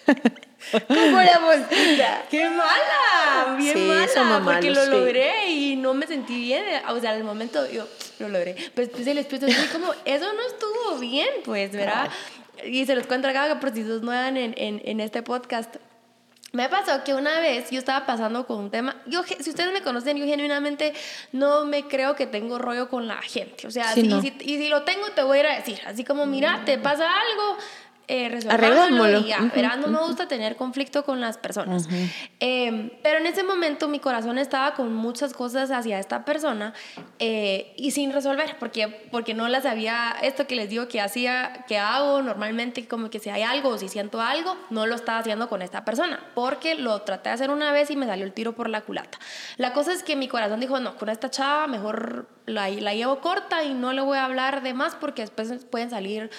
como 0.88 1.22
la 1.22 1.40
mosquita. 1.40 2.26
¡Qué 2.30 2.50
mala! 2.50 3.56
Bien 3.58 3.88
mala, 3.88 4.42
porque 4.44 4.72
lo 4.72 4.86
logré 4.88 5.52
y 5.52 5.76
no 5.76 5.94
me 5.94 6.08
sentí 6.08 6.40
bien. 6.42 6.64
O 6.90 7.00
sea, 7.00 7.12
al 7.12 7.24
momento 7.24 7.70
yo 7.72 7.88
lo 8.20 8.30
logré. 8.30 8.56
Pues, 8.76 8.90
pues 8.90 9.08
el 9.08 9.20
espíritu 9.20 9.46
así 9.46 9.68
como, 9.68 9.94
eso 10.06 10.34
no 10.34 10.42
estuvo 10.48 11.00
bien, 11.00 11.30
pues, 11.46 11.72
¿verdad? 11.72 12.10
Y 12.66 12.86
se 12.86 12.96
los 12.96 13.08
cuento 13.08 13.28
acá 13.28 13.60
por 13.60 13.74
si 13.74 13.84
sos 13.84 14.02
nueva 14.02 14.30
en, 14.30 14.38
en, 14.38 14.82
en 14.84 15.00
este 15.00 15.22
podcast. 15.24 15.76
Me 16.52 16.68
pasó 16.68 17.04
que 17.04 17.14
una 17.14 17.40
vez 17.40 17.70
yo 17.70 17.78
estaba 17.78 18.08
pasando 18.08 18.48
con 18.48 18.58
un 18.58 18.72
tema, 18.72 18.96
yo, 19.06 19.22
si 19.24 19.50
ustedes 19.52 19.72
me 19.72 19.84
conocen, 19.84 20.18
yo 20.18 20.26
genuinamente 20.26 20.94
no 21.32 21.66
me 21.66 21.88
creo 21.88 22.16
que 22.16 22.26
tengo 22.26 22.58
rollo 22.58 22.90
con 22.90 23.08
la 23.08 23.22
gente. 23.22 23.68
O 23.68 23.72
sea, 23.72 23.94
y 23.96 24.58
si 24.58 24.68
lo 24.68 24.82
tengo, 24.82 25.12
te 25.14 25.22
voy 25.22 25.38
a 25.38 25.42
ir 25.42 25.48
a 25.48 25.56
decir. 25.56 25.80
Así 25.86 26.04
como, 26.04 26.26
mira, 26.26 26.64
te 26.66 26.80
pasa 26.80 27.08
algo, 27.08 27.58
eh, 28.10 28.40
y 29.20 29.28
ya, 29.28 29.76
No 29.78 29.88
me 29.88 30.00
gusta 30.00 30.28
tener 30.28 30.56
conflicto 30.56 31.04
con 31.06 31.22
las 31.22 31.38
personas. 31.38 31.88
Em, 32.40 32.90
pero 33.04 33.20
en 33.20 33.28
ese 33.28 33.44
momento 33.44 33.88
mi 33.88 34.00
corazón 34.00 34.40
estaba 34.40 34.74
con 34.74 34.92
muchas 34.94 35.34
cosas 35.34 35.70
hacia 35.70 36.00
esta 36.00 36.26
persona 36.26 36.74
eh, 37.20 37.74
y 37.78 37.92
sin 37.92 38.12
resolver, 38.12 38.58
porque, 38.60 39.08
porque 39.12 39.36
no 39.36 39.48
las 39.48 39.66
había, 39.66 40.16
esto 40.24 40.48
que 40.48 40.56
les 40.56 40.70
digo 40.70 40.88
que 40.88 41.00
hacía, 41.00 41.66
que 41.68 41.78
hago 41.78 42.24
normalmente, 42.24 42.88
como 42.88 43.12
que 43.12 43.20
si 43.20 43.30
hay 43.30 43.44
algo 43.44 43.70
o 43.70 43.78
si 43.78 43.88
siento 43.88 44.22
algo, 44.22 44.58
no 44.72 44.88
lo 44.88 44.96
estaba 44.96 45.20
haciendo 45.20 45.48
con 45.48 45.62
esta 45.62 45.86
persona, 45.86 46.20
porque 46.34 46.74
lo 46.74 47.04
traté 47.04 47.30
de 47.30 47.36
hacer 47.36 47.52
una 47.52 47.72
vez 47.72 47.92
y 47.92 47.96
me 47.96 48.08
salió 48.08 48.26
el 48.26 48.34
tiro 48.34 48.54
por 48.54 48.70
la 48.70 48.82
culata. 48.82 49.20
La 49.58 49.74
cosa 49.74 49.94
es 49.94 50.02
que 50.02 50.16
mi 50.16 50.28
corazón 50.28 50.60
dijo, 50.60 50.80
no, 50.80 50.96
con 50.98 51.10
esta 51.10 51.30
chava 51.30 51.68
mejor 51.68 52.28
la, 52.48 52.70
la 52.70 52.96
llevo 52.96 53.20
corta 53.22 53.64
y 53.64 53.76
no 53.76 53.94
le 53.94 54.02
voy 54.02 54.18
a 54.18 54.26
hablar 54.26 54.64
de 54.64 54.74
más 54.74 54.96
porque 54.96 55.22
después 55.22 55.66
pueden 55.66 55.92
salir 55.92 56.32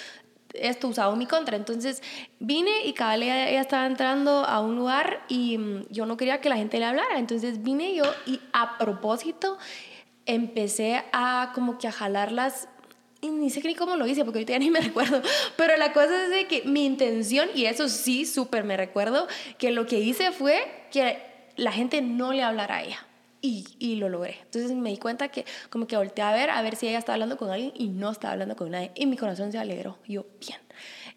esto 0.54 0.88
usado 0.88 1.12
en 1.12 1.18
mi 1.18 1.26
contra. 1.26 1.56
Entonces 1.56 2.02
vine 2.38 2.84
y 2.84 2.92
cada 2.92 3.16
ella, 3.16 3.48
ella, 3.48 3.60
estaba 3.60 3.86
entrando 3.86 4.44
a 4.44 4.60
un 4.60 4.76
lugar 4.76 5.22
y 5.28 5.58
mm, 5.58 5.86
yo 5.90 6.06
no 6.06 6.16
quería 6.16 6.40
que 6.40 6.48
la 6.48 6.56
gente 6.56 6.78
le 6.78 6.84
hablara. 6.84 7.18
Entonces 7.18 7.62
vine 7.62 7.94
yo 7.94 8.04
y 8.26 8.40
a 8.52 8.78
propósito 8.78 9.58
empecé 10.26 11.02
a 11.12 11.52
como 11.54 11.78
que 11.78 11.88
a 11.88 11.92
jalarlas 11.92 12.68
y 13.20 13.30
ni 13.30 13.50
sé 13.50 13.60
ni 13.62 13.74
cómo 13.74 13.96
lo 13.96 14.06
hice 14.06 14.24
porque 14.24 14.38
ahorita 14.38 14.52
ya 14.52 14.58
ni 14.58 14.70
me 14.70 14.80
recuerdo, 14.80 15.22
pero 15.56 15.76
la 15.76 15.92
cosa 15.92 16.24
es 16.24 16.30
de 16.30 16.46
que 16.46 16.62
mi 16.62 16.86
intención, 16.86 17.48
y 17.54 17.66
eso 17.66 17.88
sí, 17.88 18.24
súper 18.24 18.64
me 18.64 18.76
recuerdo, 18.76 19.26
que 19.58 19.70
lo 19.70 19.86
que 19.86 20.00
hice 20.00 20.32
fue 20.32 20.86
que 20.90 21.18
la 21.56 21.72
gente 21.72 22.00
no 22.00 22.32
le 22.32 22.42
hablara 22.42 22.76
a 22.76 22.82
ella. 22.82 23.06
Y, 23.42 23.66
y, 23.78 23.96
lo 23.96 24.08
logré. 24.08 24.36
Entonces 24.42 24.72
me 24.72 24.90
di 24.90 24.98
cuenta 24.98 25.28
que 25.28 25.46
como 25.70 25.86
que 25.86 25.96
volteé 25.96 26.24
a 26.24 26.32
ver, 26.32 26.50
a 26.50 26.60
ver 26.60 26.76
si 26.76 26.88
ella 26.88 26.98
estaba 26.98 27.14
hablando 27.14 27.38
con 27.38 27.50
alguien 27.50 27.72
y 27.74 27.88
no 27.88 28.10
estaba 28.10 28.32
hablando 28.32 28.54
con 28.54 28.70
nadie. 28.70 28.92
Y 28.94 29.06
mi 29.06 29.16
corazón 29.16 29.50
se 29.50 29.58
alegró. 29.58 29.98
yo, 30.06 30.26
bien. 30.40 30.60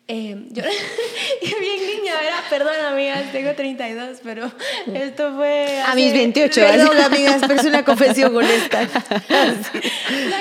Eh, 0.06 0.36
yo, 0.50 0.64
bien 1.60 1.88
niña, 1.88 2.14
era, 2.22 2.44
perdón 2.50 2.76
amigas, 2.86 3.32
tengo 3.32 3.54
32, 3.54 4.20
pero 4.22 4.52
esto 4.94 5.34
fue... 5.38 5.82
a 5.82 5.96
mis 5.96 6.12
28. 6.12 6.60
Perdón 6.60 7.00
amigas, 7.00 7.42
pero 7.48 7.56
es 7.62 7.66
una 7.66 7.86
confesión 7.86 8.36
honesta. 8.36 8.82
La 8.82 8.90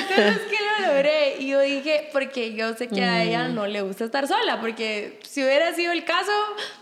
cosa 0.09 0.29
es 0.29 0.39
que 0.51 0.59
lo 0.81 0.89
logré 0.89 1.37
y 1.39 1.47
yo 1.47 1.61
dije, 1.61 2.09
porque 2.13 2.55
yo 2.55 2.75
sé 2.75 2.89
que 2.89 3.05
a 3.05 3.23
ella 3.23 3.45
mm. 3.45 3.55
no 3.55 3.69
le 3.69 3.83
gusta 3.83 4.05
estar 4.05 4.27
sola, 4.27 4.61
porque 4.61 5.21
si 5.29 5.45
hubiera 5.45 5.73
sido 5.75 5.93
el 5.93 6.05
caso, 6.05 6.33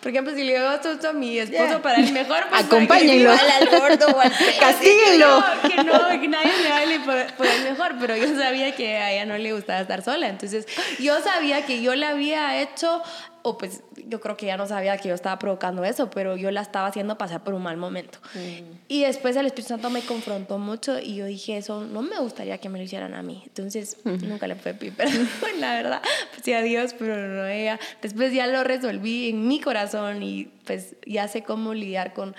por 0.01 0.11
ejemplo, 0.11 0.35
si 0.35 0.43
le 0.43 0.55
digo 0.55 0.71
esto 0.71 1.07
a 1.07 1.13
mi 1.13 1.39
esposo 1.39 1.83
para 1.83 1.99
el 1.99 2.11
mejor, 2.13 2.47
pues 2.49 2.65
acompáñenlo 2.65 3.31
al 3.31 3.69
gordo 3.69 4.07
o 4.07 4.21
al 4.21 4.33
castíguenlo. 4.59 5.45
Que 5.69 5.85
no, 5.85 6.09
que 6.19 6.29
nadie 6.29 6.53
le 6.63 6.73
hable 6.73 7.01
por, 7.01 7.35
por 7.35 7.47
mejor, 7.81 7.97
pero 8.01 8.17
yo 8.17 8.27
sabía 8.37 8.75
que 8.75 8.97
a 8.97 9.13
ella 9.13 9.27
no 9.27 9.39
le 9.39 9.53
gustaba 9.53 9.81
estar 9.81 10.03
sola, 10.03 10.29
entonces 10.29 10.67
yo 10.99 11.21
sabía 11.21 11.65
que 11.65 11.83
yo 11.83 11.95
le 11.95 12.07
había 12.07 12.61
hecho 12.61 13.03
o 13.43 13.57
pues 13.57 13.83
yo 14.07 14.21
creo 14.21 14.37
que 14.37 14.47
ya 14.47 14.57
no 14.57 14.67
sabía 14.67 14.99
que 14.99 15.09
yo 15.09 15.15
estaba 15.15 15.39
provocando 15.39 15.83
eso, 15.85 16.11
pero 16.11 16.37
yo 16.37 16.51
la 16.51 16.61
estaba 16.61 16.89
haciendo 16.89 17.17
pasar 17.17 17.43
por 17.43 17.55
un 17.55 17.63
mal 17.63 17.77
momento. 17.77 18.19
Mm. 18.35 18.77
Y 18.89 19.03
después 19.05 19.35
el 19.37 19.47
Espíritu 19.47 19.69
Santo 19.69 19.89
me 19.89 20.03
confrontó 20.03 20.59
mucho 20.59 20.99
y 20.99 21.15
yo 21.15 21.25
dije, 21.25 21.57
eso 21.57 21.85
no 21.85 22.03
me 22.03 22.19
gustaría 22.19 22.59
que 22.59 22.69
me 22.69 22.79
lo 22.79 22.85
hicieran 22.85 23.15
a 23.15 23.23
mí. 23.23 23.43
Entonces 23.47 23.97
nunca 24.05 24.47
le 24.47 24.57
fue 24.57 24.75
pero 24.75 25.11
la 25.59 25.75
verdad, 25.75 26.03
pues 26.31 26.43
sí 26.45 26.53
a 26.53 26.63
Dios, 26.63 26.95
pero 26.99 27.17
no 27.17 27.47
ella. 27.47 27.81
Después 28.03 28.33
ya 28.33 28.47
lo 28.47 28.63
resolví 28.63 29.31
en 29.31 29.49
mi 29.49 29.61
corazón 29.61 30.23
y 30.23 30.51
pues 30.67 30.97
ya 31.07 31.27
sé 31.29 31.43
cómo 31.43 31.73
lidiar 31.73 32.13
con 32.13 32.35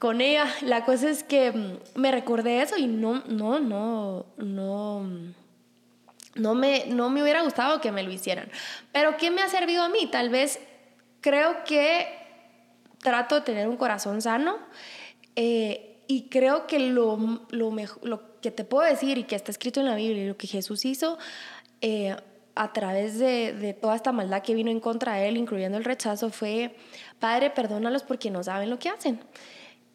con 0.00 0.20
ella. 0.20 0.46
La 0.62 0.84
cosa 0.84 1.08
es 1.08 1.22
que 1.22 1.52
mm, 1.52 2.00
me 2.00 2.10
recordé 2.10 2.62
eso 2.62 2.76
y 2.76 2.88
no, 2.88 3.22
no, 3.28 3.60
no, 3.60 4.26
no 4.38 5.06
no 6.34 6.54
me, 6.54 6.86
no 6.86 7.10
me 7.10 7.22
hubiera 7.22 7.42
gustado 7.42 7.80
que 7.80 7.92
me 7.92 8.02
lo 8.02 8.10
hicieran. 8.10 8.50
Pero 8.92 9.16
¿qué 9.16 9.30
me 9.30 9.42
ha 9.42 9.48
servido 9.48 9.82
a 9.82 9.88
mí? 9.88 10.08
Tal 10.10 10.30
vez 10.30 10.58
creo 11.20 11.64
que 11.64 12.08
trato 12.98 13.36
de 13.36 13.40
tener 13.42 13.68
un 13.68 13.76
corazón 13.76 14.22
sano 14.22 14.58
eh, 15.36 15.98
y 16.06 16.28
creo 16.28 16.66
que 16.66 16.78
lo, 16.78 17.46
lo, 17.50 17.72
lo, 18.02 18.40
que 18.40 18.50
te 18.50 18.64
puedo 18.64 18.88
decir 18.88 19.18
y 19.18 19.24
que 19.24 19.36
está 19.36 19.50
escrito 19.50 19.80
en 19.80 19.86
la 19.86 19.96
Biblia 19.96 20.24
y 20.24 20.28
lo 20.28 20.36
que 20.36 20.46
Jesús 20.46 20.84
hizo 20.84 21.18
eh, 21.80 22.16
a 22.54 22.72
través 22.72 23.18
de, 23.18 23.76
toda 23.80 23.96
esta 23.96 24.12
maldad 24.12 24.42
que 24.42 24.54
vino 24.54 24.70
en 24.70 24.80
contra 24.80 25.14
de 25.14 25.28
él, 25.28 25.36
incluyendo 25.36 25.78
el 25.78 25.84
rechazo, 25.84 26.30
fue, 26.30 26.74
Padre, 27.18 27.50
perdónalos 27.50 28.02
porque 28.02 28.30
no 28.30 28.42
saben 28.42 28.70
lo 28.70 28.78
que 28.78 28.88
hacen. 28.88 29.20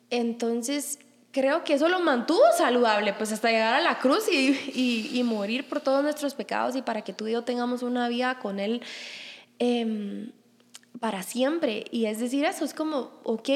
Entonces, 0.10 1.00
creo 1.32 1.64
que 1.64 1.74
eso 1.74 1.90
lo 1.90 2.00
mantuvo 2.00 2.44
saludable, 2.58 3.14
pues 3.14 3.32
hasta 3.32 3.50
llegar 3.50 3.76
a 3.76 3.82
la 3.82 4.00
cruz 4.00 4.32
y, 4.32 5.12
y, 5.14 5.24
morir 5.24 5.68
por 5.68 5.82
todos 5.82 6.02
nuestros 6.02 6.34
pecados 6.34 6.76
y 6.76 6.82
para 6.82 7.02
que 7.02 7.12
tú 7.14 7.28
y 7.28 7.34
yo 7.34 7.44
tengamos 7.44 7.84
una 7.84 8.08
vida 8.08 8.40
con 8.40 8.60
Él 8.60 8.82
em, 9.60 10.32
para 11.00 11.24
siempre. 11.24 11.86
Y 11.92 12.06
es 12.06 12.20
decir, 12.20 12.46
eso 12.46 12.64
es 12.64 12.74
como, 12.74 13.20
ok, 13.24 13.50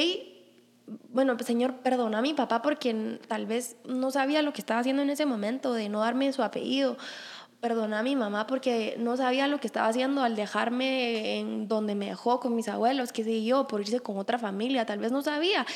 bueno, 1.08 1.36
pues 1.36 1.46
Señor, 1.46 1.76
perdona 1.76 2.18
a 2.18 2.22
mi 2.22 2.34
papá 2.34 2.62
porque 2.62 3.18
tal 3.28 3.46
vez 3.46 3.76
no 3.86 4.10
sabía 4.10 4.42
lo 4.42 4.52
que 4.52 4.60
estaba 4.60 4.80
haciendo 4.80 5.02
en 5.02 5.10
ese 5.10 5.24
momento, 5.24 5.72
de 5.72 5.88
no 5.88 6.00
darme 6.00 6.32
su 6.32 6.42
apellido 6.42 6.98
perdona 7.60 7.98
a 7.98 8.02
mi 8.02 8.16
mamá 8.16 8.46
porque 8.46 8.94
no 8.98 9.16
sabía 9.16 9.46
lo 9.46 9.60
que 9.60 9.66
estaba 9.66 9.88
haciendo 9.88 10.22
al 10.22 10.34
dejarme 10.34 11.38
en 11.38 11.68
donde 11.68 11.94
me 11.94 12.06
dejó 12.06 12.40
con 12.40 12.54
mis 12.54 12.68
abuelos, 12.68 13.12
qué 13.12 13.22
sé 13.22 13.44
yo, 13.44 13.66
por 13.66 13.82
irse 13.82 14.00
con 14.00 14.16
otra 14.16 14.38
familia, 14.38 14.86
tal 14.86 14.98
vez 14.98 15.12
no 15.12 15.22
sabía. 15.22 15.66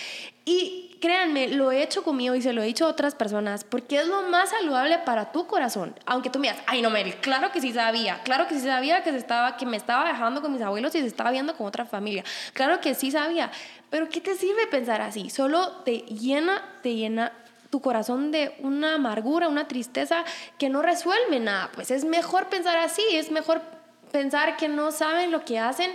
Y 0.46 0.96
créanme, 1.00 1.48
lo 1.48 1.70
he 1.72 1.82
hecho 1.82 2.02
conmigo 2.02 2.34
y 2.34 2.42
se 2.42 2.54
lo 2.54 2.62
he 2.62 2.66
dicho 2.66 2.86
a 2.86 2.88
otras 2.88 3.14
personas 3.14 3.64
porque 3.64 4.00
es 4.00 4.06
lo 4.06 4.22
más 4.30 4.50
saludable 4.50 4.98
para 5.00 5.30
tu 5.32 5.46
corazón. 5.46 5.94
Aunque 6.06 6.30
tú 6.30 6.38
me 6.38 6.48
digas, 6.48 6.62
ay 6.66 6.80
no, 6.80 6.88
Mary, 6.88 7.12
claro 7.12 7.52
que 7.52 7.60
sí 7.60 7.72
sabía, 7.72 8.20
claro 8.24 8.46
que 8.48 8.54
sí 8.54 8.66
sabía 8.66 9.02
que, 9.02 9.10
se 9.10 9.18
estaba, 9.18 9.56
que 9.58 9.66
me 9.66 9.76
estaba 9.76 10.08
dejando 10.08 10.40
con 10.40 10.52
mis 10.52 10.62
abuelos 10.62 10.94
y 10.94 11.00
se 11.00 11.06
estaba 11.06 11.30
viendo 11.30 11.54
con 11.54 11.66
otra 11.66 11.84
familia. 11.84 12.24
Claro 12.54 12.80
que 12.80 12.94
sí 12.94 13.10
sabía, 13.10 13.50
pero 13.90 14.08
¿qué 14.08 14.22
te 14.22 14.34
sirve 14.34 14.66
pensar 14.68 15.02
así? 15.02 15.28
Solo 15.28 15.82
te 15.84 15.98
llena, 15.98 16.62
te 16.82 16.94
llena 16.94 17.32
tu 17.74 17.80
corazón 17.80 18.30
de 18.30 18.54
una 18.60 18.94
amargura, 18.94 19.48
una 19.48 19.66
tristeza 19.66 20.22
que 20.58 20.68
no 20.68 20.80
resuelve 20.80 21.40
nada. 21.40 21.72
Pues 21.74 21.90
es 21.90 22.04
mejor 22.04 22.48
pensar 22.48 22.76
así, 22.78 23.02
es 23.14 23.32
mejor 23.32 23.62
pensar 24.12 24.56
que 24.56 24.68
no 24.68 24.92
saben 24.92 25.32
lo 25.32 25.44
que 25.44 25.58
hacen 25.58 25.90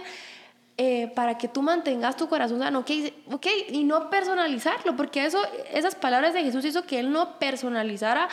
eh, 0.75 1.09
para 1.15 1.37
que 1.37 1.47
tú 1.47 1.61
mantengas 1.61 2.17
tu 2.17 2.27
corazón 2.27 2.59
sano, 2.59 2.79
ok, 2.79 3.47
y 3.69 3.85
no 3.85 4.09
personalizarlo, 4.09 4.97
porque 4.97 5.23
eso, 5.23 5.39
esas 5.71 5.95
palabras 5.95 6.33
de 6.33 6.43
Jesús 6.43 6.65
hizo 6.65 6.83
que 6.83 6.99
él 6.99 7.13
no 7.13 7.39
personalizara 7.39 8.27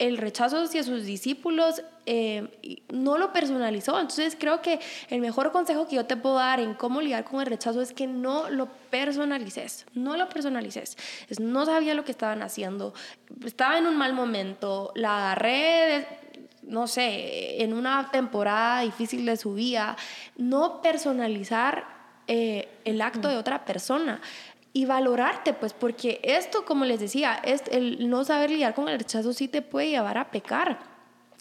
el 0.00 0.16
rechazo 0.16 0.62
hacia 0.62 0.82
sus 0.82 1.04
discípulos, 1.04 1.82
eh, 2.06 2.82
no 2.90 3.18
lo 3.18 3.34
personalizó. 3.34 4.00
Entonces 4.00 4.34
creo 4.36 4.62
que 4.62 4.80
el 5.10 5.20
mejor 5.20 5.52
consejo 5.52 5.86
que 5.86 5.96
yo 5.96 6.06
te 6.06 6.16
puedo 6.16 6.36
dar 6.36 6.58
en 6.58 6.72
cómo 6.72 7.02
lidiar 7.02 7.24
con 7.24 7.40
el 7.40 7.46
rechazo 7.46 7.82
es 7.82 7.92
que 7.92 8.06
no 8.06 8.48
lo 8.48 8.66
personalices, 8.90 9.84
no 9.92 10.16
lo 10.16 10.28
personalices. 10.30 10.96
Es, 11.28 11.38
no 11.38 11.66
sabía 11.66 11.94
lo 11.94 12.04
que 12.04 12.12
estaban 12.12 12.40
haciendo, 12.42 12.94
estaba 13.44 13.76
en 13.76 13.86
un 13.86 13.96
mal 13.96 14.14
momento, 14.14 14.90
la 14.96 15.18
agarré 15.18 16.06
no 16.62 16.86
sé, 16.86 17.62
en 17.62 17.74
una 17.74 18.10
temporada 18.12 18.82
difícil 18.82 19.26
de 19.26 19.36
su 19.36 19.54
vida, 19.54 19.96
no 20.36 20.80
personalizar 20.80 21.84
eh, 22.28 22.68
el 22.84 23.00
acto 23.00 23.28
de 23.28 23.36
otra 23.36 23.64
persona 23.64 24.20
y 24.72 24.84
valorarte, 24.84 25.52
pues, 25.52 25.72
porque 25.72 26.20
esto, 26.22 26.64
como 26.64 26.84
les 26.84 27.00
decía, 27.00 27.34
es 27.44 27.62
el 27.70 28.08
no 28.08 28.24
saber 28.24 28.50
lidiar 28.50 28.74
con 28.74 28.88
el 28.88 28.98
rechazo 28.98 29.32
sí 29.32 29.48
te 29.48 29.62
puede 29.62 29.90
llevar 29.90 30.18
a 30.18 30.30
pecar. 30.30 30.78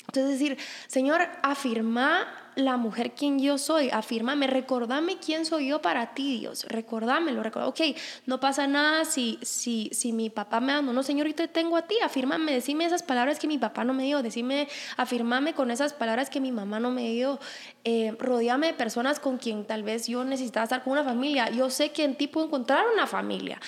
Entonces, 0.07 0.39
decir, 0.39 0.57
Señor, 0.87 1.21
afirma 1.43 2.27
la 2.59 2.77
mujer 2.77 3.11
quien 3.11 3.39
yo 3.39 3.57
soy, 3.57 3.89
afírmame, 3.89 4.47
recordame 4.47 5.17
quién 5.17 5.45
soy 5.45 5.67
yo 5.67 5.81
para 5.81 6.13
ti, 6.13 6.39
Dios, 6.39 6.65
recordámelo, 6.65 7.43
recuerda, 7.43 7.67
ok, 7.67 7.81
no 8.25 8.39
pasa 8.39 8.67
nada 8.67 9.05
si, 9.05 9.39
si, 9.41 9.89
si 9.93 10.13
mi 10.13 10.29
papá 10.29 10.59
me 10.59 10.69
no, 10.69 11.03
Señor, 11.03 11.27
yo 11.27 11.35
te 11.35 11.47
tengo 11.47 11.77
a 11.77 11.87
ti, 11.87 11.95
afírmame, 12.03 12.53
decime 12.53 12.85
esas 12.85 13.03
palabras 13.03 13.39
que 13.39 13.47
mi 13.47 13.57
papá 13.57 13.83
no 13.83 13.93
me 13.93 14.03
dio, 14.03 14.21
decime, 14.21 14.67
afírmame 14.97 15.53
con 15.53 15.71
esas 15.71 15.93
palabras 15.93 16.29
que 16.29 16.39
mi 16.39 16.51
mamá 16.51 16.79
no 16.79 16.91
me 16.91 17.09
dio, 17.09 17.39
eh, 17.83 18.15
rodeame 18.19 18.67
de 18.67 18.73
personas 18.73 19.19
con 19.19 19.37
quien 19.37 19.65
tal 19.65 19.83
vez 19.83 20.07
yo 20.07 20.23
necesitaba 20.23 20.65
estar 20.65 20.83
con 20.83 20.93
una 20.93 21.03
familia, 21.03 21.49
yo 21.49 21.69
sé 21.69 21.91
que 21.91 22.03
en 22.03 22.15
ti 22.15 22.27
puedo 22.27 22.47
encontrar 22.47 22.85
una 22.93 23.07
familia. 23.07 23.59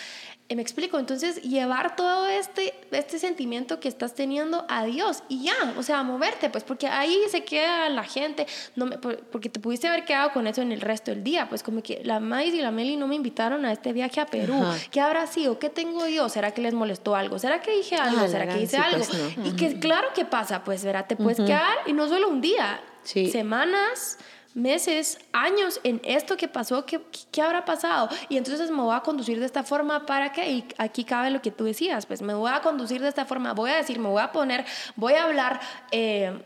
Eh, 0.51 0.55
me 0.55 0.61
explico, 0.61 0.99
entonces 0.99 1.41
llevar 1.43 1.95
todo 1.95 2.27
este, 2.27 2.73
este 2.91 3.19
sentimiento 3.19 3.79
que 3.79 3.87
estás 3.87 4.15
teniendo 4.15 4.65
a 4.67 4.83
Dios 4.83 5.23
y 5.29 5.43
ya, 5.43 5.53
o 5.77 5.83
sea, 5.83 6.03
moverte, 6.03 6.49
pues 6.49 6.65
porque 6.65 6.87
ahí 6.87 7.17
se 7.29 7.45
queda 7.45 7.87
la 7.87 8.03
gente, 8.03 8.45
no 8.75 8.85
me, 8.85 8.97
porque 8.97 9.47
te 9.47 9.61
pudiste 9.61 9.87
haber 9.87 10.03
quedado 10.03 10.33
con 10.33 10.47
eso 10.47 10.61
en 10.61 10.73
el 10.73 10.81
resto 10.81 11.11
del 11.11 11.23
día, 11.23 11.47
pues 11.47 11.63
como 11.63 11.81
que 11.81 12.01
la 12.03 12.19
Mais 12.19 12.53
y 12.53 12.59
la 12.59 12.69
Meli 12.69 12.97
no 12.97 13.07
me 13.07 13.15
invitaron 13.15 13.63
a 13.63 13.71
este 13.71 13.93
viaje 13.93 14.19
a 14.19 14.25
Perú, 14.25 14.61
¿qué 14.91 14.99
habrá 14.99 15.25
sido? 15.25 15.57
¿Qué 15.57 15.69
tengo 15.69 16.05
yo? 16.09 16.27
¿Será 16.27 16.51
que 16.51 16.61
les 16.61 16.73
molestó 16.73 17.15
algo? 17.15 17.39
¿Será 17.39 17.61
que 17.61 17.71
dije 17.71 17.95
algo? 17.95 18.27
¿Será 18.27 18.49
que 18.49 18.61
hice 18.61 18.75
algo? 18.75 18.97
Pues 18.97 19.37
y 19.45 19.55
que 19.55 19.79
claro 19.79 20.09
que 20.13 20.25
pasa, 20.25 20.65
pues 20.65 20.83
verá, 20.83 21.07
te 21.07 21.15
puedes 21.15 21.37
quedar 21.37 21.77
y 21.85 21.93
no 21.93 22.09
solo 22.09 22.27
un 22.27 22.41
día, 22.41 22.81
semanas 23.05 24.17
meses, 24.53 25.19
años 25.31 25.79
en 25.83 26.01
esto 26.03 26.37
que 26.37 26.47
pasó, 26.47 26.85
¿qué, 26.85 27.01
¿qué, 27.31 27.41
habrá 27.41 27.65
pasado? 27.65 28.09
Y 28.29 28.37
entonces 28.37 28.69
me 28.71 28.81
voy 28.81 28.95
a 28.95 29.01
conducir 29.01 29.39
de 29.39 29.45
esta 29.45 29.63
forma 29.63 30.05
para 30.05 30.31
qué? 30.31 30.49
y 30.51 30.67
aquí 30.77 31.03
cabe 31.03 31.29
lo 31.29 31.41
que 31.41 31.51
tú 31.51 31.65
decías, 31.65 32.05
pues 32.05 32.21
me 32.21 32.33
voy 32.33 32.51
a 32.51 32.61
conducir 32.61 33.01
de 33.01 33.07
esta 33.07 33.25
forma, 33.25 33.53
voy 33.53 33.71
a 33.71 33.77
decir, 33.77 33.99
me 33.99 34.09
voy 34.09 34.21
a 34.21 34.31
poner, 34.31 34.65
voy 34.95 35.13
a 35.13 35.25
hablar 35.25 35.59
eh, 35.91 36.41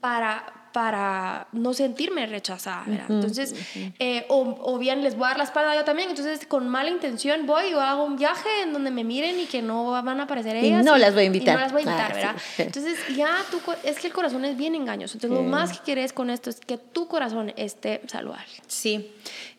para 0.00 0.59
para 0.72 1.48
no 1.52 1.74
sentirme 1.74 2.26
rechazada, 2.26 2.84
Entonces, 3.08 3.54
eh, 3.98 4.24
o, 4.28 4.78
bien 4.78 5.02
les 5.02 5.16
voy 5.16 5.26
a 5.26 5.28
dar 5.28 5.38
la 5.38 5.44
espalda 5.44 5.74
yo 5.74 5.84
también, 5.84 6.10
entonces 6.10 6.46
con 6.46 6.68
mala 6.68 6.90
intención 6.90 7.46
voy 7.46 7.74
o 7.74 7.80
hago 7.80 8.04
un 8.04 8.16
viaje 8.16 8.48
en 8.62 8.72
donde 8.72 8.90
me 8.90 9.04
miren 9.04 9.40
y 9.40 9.46
que 9.46 9.62
no 9.62 9.90
van 9.90 10.20
a 10.20 10.24
aparecer 10.24 10.56
ellas. 10.56 10.82
Y 10.82 10.84
no 10.84 10.96
las 10.96 11.14
voy 11.14 11.24
a 11.24 11.26
invitar. 11.26 11.54
no 11.54 11.60
las 11.60 11.72
voy 11.72 11.82
a 11.82 11.84
invitar, 11.84 12.14
¿verdad? 12.14 12.36
Entonces, 12.58 12.98
ya 13.16 13.36
tú, 13.50 13.58
es 13.84 13.98
que 13.98 14.06
el 14.06 14.12
corazón 14.12 14.44
es 14.44 14.56
bien 14.56 14.74
engañoso. 14.74 15.16
Entonces, 15.16 15.38
lo 15.38 15.44
más 15.44 15.78
que 15.78 15.84
quieres 15.84 16.12
con 16.12 16.30
esto 16.30 16.50
es 16.50 16.60
que 16.60 16.78
tu 16.78 17.08
corazón 17.08 17.52
esté 17.56 18.00
saludable. 18.06 18.46
Sí. 18.66 19.12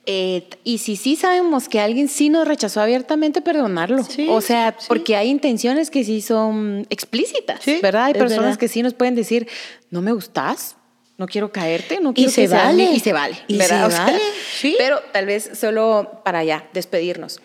Eh, 0.06 0.50
y 0.64 0.80
si 0.80 0.96
sí 0.96 1.16
sabemos 1.16 1.70
que 1.70 1.80
alguien 1.80 2.08
sí 2.08 2.30
nos 2.30 2.48
rechazó 2.48 2.82
abiertamente, 2.82 3.42
perdonarlo. 3.42 4.04
o 4.30 4.42
sea, 4.42 4.76
porque 4.88 5.16
hay 5.16 5.30
intenciones 5.30 5.92
que 5.92 6.04
sí 6.04 6.22
son 6.22 6.88
explícitas, 6.90 7.62
¿verdad? 7.82 8.06
Hay 8.06 8.14
personas 8.14 8.58
que 8.58 8.68
sí 8.68 8.82
nos 8.82 8.94
pueden 8.94 9.16
decir, 9.16 9.48
no 9.92 10.02
me 10.02 10.12
gustas, 10.12 10.76
no 11.18 11.28
quiero 11.28 11.52
caerte, 11.52 12.00
no 12.02 12.14
quiero 12.14 12.30
y 12.30 12.34
se 12.34 12.48
vale. 12.48 12.84
y 12.84 13.00
se 13.00 13.14
vale, 13.14 13.38
¿verdad? 13.48 14.14
¿Sí? 14.56 14.76
Pero 14.78 15.00
tal 15.12 15.26
vez 15.28 15.52
solo 15.54 16.22
para 16.26 16.44
ya 16.44 16.68
despedirnos. 16.74 17.40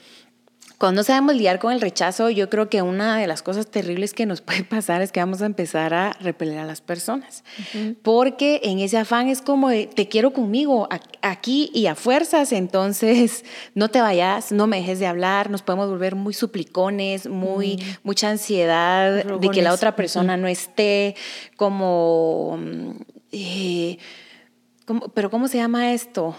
cuando 0.78 1.02
sabemos 1.02 1.34
lidiar 1.34 1.58
con 1.58 1.72
el 1.72 1.80
rechazo, 1.80 2.28
yo 2.30 2.50
creo 2.50 2.68
que 2.68 2.82
una 2.82 3.18
de 3.18 3.26
las 3.26 3.42
cosas 3.42 3.66
terribles 3.66 4.14
que 4.14 4.24
nos 4.26 4.40
puede 4.42 4.64
pasar 4.64 5.02
es 5.02 5.12
que 5.12 5.20
vamos 5.20 5.42
a 5.42 5.46
empezar 5.46 5.92
a 5.92 6.12
repeler 6.20 6.58
a 6.58 6.64
las 6.64 6.80
personas. 6.80 7.44
Porque 8.02 8.60
en 8.64 8.78
ese 8.78 8.96
afán 8.96 9.28
es 9.28 9.42
como 9.42 9.68
de, 9.68 9.86
te 9.86 10.08
quiero 10.08 10.32
conmigo, 10.32 10.88
aquí 11.20 11.70
y 11.74 11.86
a 11.86 11.94
fuerzas, 11.94 12.52
entonces 12.52 13.44
no 13.74 13.90
te 13.90 14.00
vayas, 14.00 14.52
no 14.52 14.66
me 14.66 14.78
dejes 14.78 15.00
de 15.00 15.06
hablar, 15.06 15.50
nos 15.50 15.60
podemos 15.62 15.90
volver 15.90 16.14
muy 16.14 16.32
suplicones, 16.32 17.26
muy, 17.28 17.82
mucha 18.04 18.30
ansiedad 18.30 19.22
de 19.22 19.48
que 19.50 19.60
la 19.60 19.74
otra 19.74 19.96
persona 19.96 20.36
no 20.38 20.48
esté, 20.48 21.14
como, 21.56 22.58
eh, 23.32 23.98
como, 24.84 25.08
pero 25.08 25.30
¿cómo 25.30 25.48
se 25.48 25.58
llama 25.58 25.92
esto? 25.92 26.36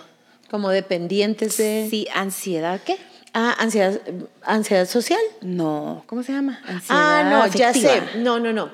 Como 0.50 0.70
dependientes 0.70 1.58
de... 1.58 1.88
Sí, 1.90 2.08
ansiedad, 2.14 2.80
¿qué? 2.86 2.98
Ah, 3.34 3.56
ansiedad, 3.60 4.02
ansiedad 4.44 4.88
social. 4.88 5.20
No, 5.42 6.04
¿cómo 6.08 6.24
se 6.24 6.32
llama? 6.32 6.60
ah, 6.90 7.28
no, 7.30 7.48
ya 7.54 7.74
sé. 7.74 8.02
No, 8.18 8.40
no, 8.40 8.54
no. 8.54 8.72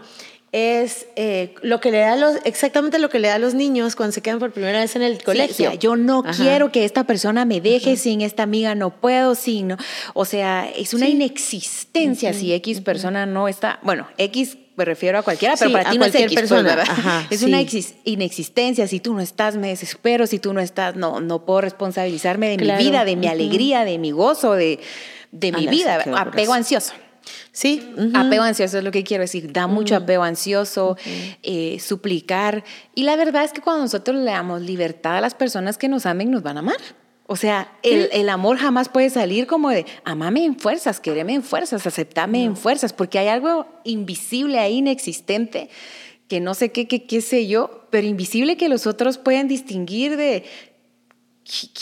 Es 0.53 1.07
eh, 1.15 1.55
lo 1.63 1.81
que 1.81 1.89
le 1.89 1.97
da 1.97 2.15
los, 2.15 2.35
exactamente 2.45 2.99
lo 2.99 3.09
que 3.09 3.17
le 3.17 3.27
da 3.27 3.35
a 3.35 3.39
los 3.39 3.55
niños 3.55 3.95
cuando 3.95 4.13
se 4.13 4.21
quedan 4.21 4.37
por 4.37 4.51
primera 4.51 4.79
vez 4.79 4.95
en 4.95 5.01
el 5.01 5.23
colegio. 5.23 5.69
o 5.69 5.71
sea, 5.71 5.79
yo 5.79 5.95
no 5.95 6.23
quiero 6.23 6.71
que 6.71 6.85
esta 6.85 7.05
persona 7.05 7.43
me 7.43 7.59
deje, 7.59 7.97
sin 7.97 8.21
esta 8.21 8.43
amiga 8.43 8.75
no 8.75 8.91
puedo, 9.01 9.33
sin, 9.33 9.75
o 10.13 10.25
sea, 10.25 10.69
es 10.69 10.93
una 10.93 11.09
inexistencia 11.09 12.33
si 12.33 12.53
X 12.53 12.81
persona 12.81 13.25
no 13.25 13.47
está, 13.47 13.79
bueno, 13.81 14.07
X 14.19 14.57
me 14.75 14.85
refiero 14.85 15.19
a 15.19 15.21
cualquiera, 15.21 15.55
pero 15.57 15.71
para 15.71 15.89
ti 15.89 15.97
no 15.97 16.05
es 16.05 16.15
X, 16.15 16.33
pues, 16.33 16.49
persona. 16.49 16.83
es 17.29 17.43
una 17.43 17.61
inexistencia. 18.05 18.87
Si 18.87 18.99
tú 18.99 19.13
no 19.13 19.21
estás, 19.21 19.55
me 19.55 19.69
desespero. 19.69 20.27
Si 20.27 20.39
tú 20.39 20.53
no 20.53 20.61
estás, 20.61 20.95
no, 20.95 21.19
no 21.19 21.45
puedo 21.45 21.61
responsabilizarme 21.61 22.49
de 22.49 22.57
mi 22.57 22.83
vida, 22.83 23.05
de 23.05 23.15
mi 23.15 23.27
alegría, 23.27 23.85
de 23.85 23.97
mi 23.99 24.11
gozo, 24.11 24.53
de, 24.53 24.79
de 25.31 25.51
mi 25.51 25.67
vida. 25.67 26.03
Apego 26.15 26.53
ansioso. 26.53 26.93
Sí. 27.51 27.93
Apego 28.13 28.43
ansioso 28.43 28.79
es 28.79 28.83
lo 28.83 28.91
que 28.91 29.03
quiero 29.03 29.21
decir. 29.21 29.53
Da 29.53 29.67
mucho 29.67 29.95
apego 29.95 30.23
ansioso, 30.23 30.97
eh, 31.43 31.77
suplicar. 31.79 32.63
Y 32.95 33.03
la 33.03 33.15
verdad 33.15 33.43
es 33.43 33.53
que 33.53 33.61
cuando 33.61 33.83
nosotros 33.83 34.17
le 34.17 34.31
damos 34.31 34.61
libertad 34.61 35.17
a 35.17 35.21
las 35.21 35.35
personas 35.35 35.77
que 35.77 35.87
nos 35.87 36.05
amen, 36.05 36.31
nos 36.31 36.43
van 36.43 36.57
a 36.57 36.59
amar. 36.61 36.77
O 37.25 37.37
sea, 37.37 37.71
el, 37.83 38.09
el, 38.11 38.27
amor 38.27 38.57
jamás 38.57 38.89
puede 38.89 39.09
salir 39.09 39.47
como 39.47 39.69
de 39.69 39.85
amame 40.03 40.43
en 40.43 40.59
fuerzas, 40.59 40.99
quereme 40.99 41.33
en 41.33 41.43
fuerzas, 41.43 41.87
aceptame 41.87 42.43
en 42.43 42.57
fuerzas, 42.57 42.91
porque 42.91 43.17
hay 43.17 43.29
algo 43.29 43.65
invisible 43.85 44.59
ahí, 44.59 44.77
inexistente, 44.79 45.69
que 46.27 46.41
no 46.41 46.53
sé 46.53 46.73
qué, 46.73 46.85
qué, 46.85 47.05
qué 47.05 47.21
sé 47.21 47.47
yo, 47.47 47.87
pero 47.91 48.07
invisible 48.07 48.57
que 48.57 48.67
los 48.67 48.87
otros 48.87 49.17
pueden 49.17 49.47
distinguir 49.47 50.17
de 50.17 50.43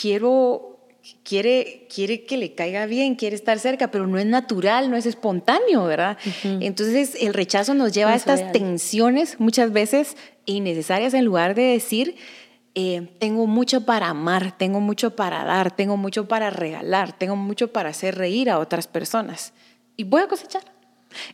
quiero, 0.00 0.78
quiere, 1.24 1.88
quiere 1.92 2.24
que 2.24 2.36
le 2.36 2.54
caiga 2.54 2.86
bien, 2.86 3.16
quiere 3.16 3.34
estar 3.34 3.58
cerca, 3.58 3.90
pero 3.90 4.06
no 4.06 4.18
es 4.18 4.26
natural, 4.26 4.90
no 4.90 4.96
es 4.96 5.06
espontáneo, 5.06 5.84
¿verdad? 5.86 6.18
Entonces 6.44 7.16
el 7.20 7.34
rechazo 7.34 7.74
nos 7.74 7.92
lleva 7.92 8.12
a 8.12 8.16
estas 8.16 8.52
tensiones 8.52 9.40
muchas 9.40 9.72
veces 9.72 10.16
innecesarias 10.44 11.14
en 11.14 11.24
lugar 11.24 11.54
de 11.54 11.62
decir 11.62 12.16
eh, 12.74 13.14
tengo 13.18 13.46
mucho 13.46 13.84
para 13.84 14.08
amar, 14.08 14.56
tengo 14.56 14.80
mucho 14.80 15.14
para 15.14 15.44
dar, 15.44 15.74
tengo 15.74 15.96
mucho 15.96 16.26
para 16.26 16.50
regalar, 16.50 17.12
tengo 17.12 17.36
mucho 17.36 17.72
para 17.72 17.90
hacer 17.90 18.16
reír 18.16 18.48
a 18.48 18.58
otras 18.58 18.86
personas. 18.86 19.52
Y 19.96 20.04
voy 20.04 20.22
a 20.22 20.28
cosechar. 20.28 20.62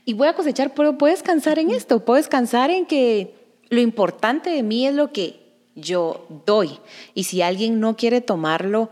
Y 0.05 0.14
voy 0.14 0.26
a 0.26 0.34
cosechar, 0.34 0.74
pero 0.74 0.99
puedes 0.99 1.20
descansar 1.20 1.61
en 1.61 1.70
esto, 1.70 2.05
puedes 2.05 2.26
descansar 2.26 2.70
en 2.70 2.86
que 2.86 3.34
lo 3.68 3.80
importante 3.80 4.51
de 4.51 4.64
mí 4.64 4.86
es 4.86 4.95
lo 4.95 5.12
que 5.12 5.41
yo 5.76 6.26
doy. 6.45 6.80
Y 7.14 7.24
si 7.24 7.43
alguien 7.43 7.78
no 7.78 7.97
quiere 7.97 8.20
tomarlo, 8.20 8.91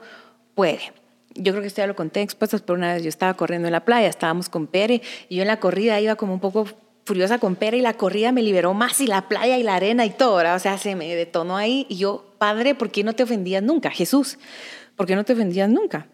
puede. 0.55 0.93
Yo 1.35 1.53
creo 1.53 1.63
que 1.63 1.69
esto 1.69 1.83
ya 1.83 1.89
lo 1.89 1.97
conté 1.97 2.23
expuestas, 2.23 2.63
pero 2.63 2.79
una 2.79 2.95
vez 2.95 3.03
yo 3.03 3.09
estaba 3.09 3.35
corriendo 3.35 3.67
en 3.67 3.73
la 3.73 3.85
playa, 3.85 4.09
estábamos 4.09 4.49
con 4.49 4.69
Pere, 4.69 5.03
y 5.29 5.37
yo 5.37 5.43
en 5.43 5.49
la 5.49 5.61
corrida 5.61 6.01
iba 6.01 6.15
como 6.15 6.33
un 6.33 6.41
poco 6.41 6.67
furiosa 7.07 7.39
con 7.39 7.55
Pere 7.55 7.79
y 7.79 7.83
la 7.83 7.95
corrida 7.95 8.33
me 8.33 8.43
liberó 8.43 8.75
más 8.75 9.01
y 9.01 9.07
la 9.07 9.29
playa 9.29 9.57
y 9.57 9.63
la 9.63 9.77
arena 9.77 10.05
y 10.05 10.11
todo, 10.11 10.37
¿verdad? 10.37 10.57
O 10.57 10.59
sea, 10.59 10.77
se 10.77 10.97
me 10.97 11.15
detonó 11.15 11.57
ahí 11.57 11.87
y 11.89 11.97
yo, 11.97 12.35
Padre, 12.39 12.75
¿por 12.75 12.91
qué 12.91 13.05
no 13.05 13.15
te 13.15 13.23
ofendías 13.23 13.63
nunca? 13.63 13.91
Jesús, 13.91 14.39
¿por 14.97 15.07
qué 15.07 15.15
no 15.15 15.25
te 15.25 15.33
ofendías 15.33 15.71
nunca? 15.71 16.09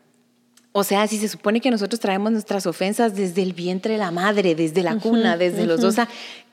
O 0.73 0.85
sea, 0.85 1.07
si 1.07 1.17
se 1.17 1.29
supone 1.29 1.61
que 1.61 1.71
nosotros 1.71 1.99
traemos 1.99 2.33
nuestras 2.33 2.67
ofensas 2.67 3.15
desde 3.17 3.43
el 3.43 3.55
vientre 3.55 3.95
de 3.95 3.99
la 3.99 4.11
madre, 4.11 4.55
desde 4.55 4.83
la 4.83 4.97
cuna, 4.97 5.37
desde 5.39 5.67
los 5.67 5.81
dos, 5.81 5.91
o 5.91 5.97
sea, 5.97 6.09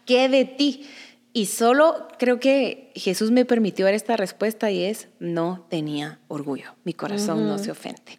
¿qué 0.05 0.29
de 0.29 0.45
ti? 0.45 0.85
Y 1.33 1.45
solo 1.45 2.07
creo 2.17 2.39
que 2.39 2.91
Jesús 2.95 3.31
me 3.31 3.45
permitió 3.45 3.85
ver 3.85 3.93
esta 3.93 4.15
respuesta 4.15 4.71
y 4.71 4.83
es, 4.83 5.09
no 5.19 5.65
tenía 5.69 6.19
orgullo, 6.29 6.75
mi 6.85 6.93
corazón 6.93 7.45
no 7.45 7.57
se 7.59 7.71
ofende. 7.71 8.17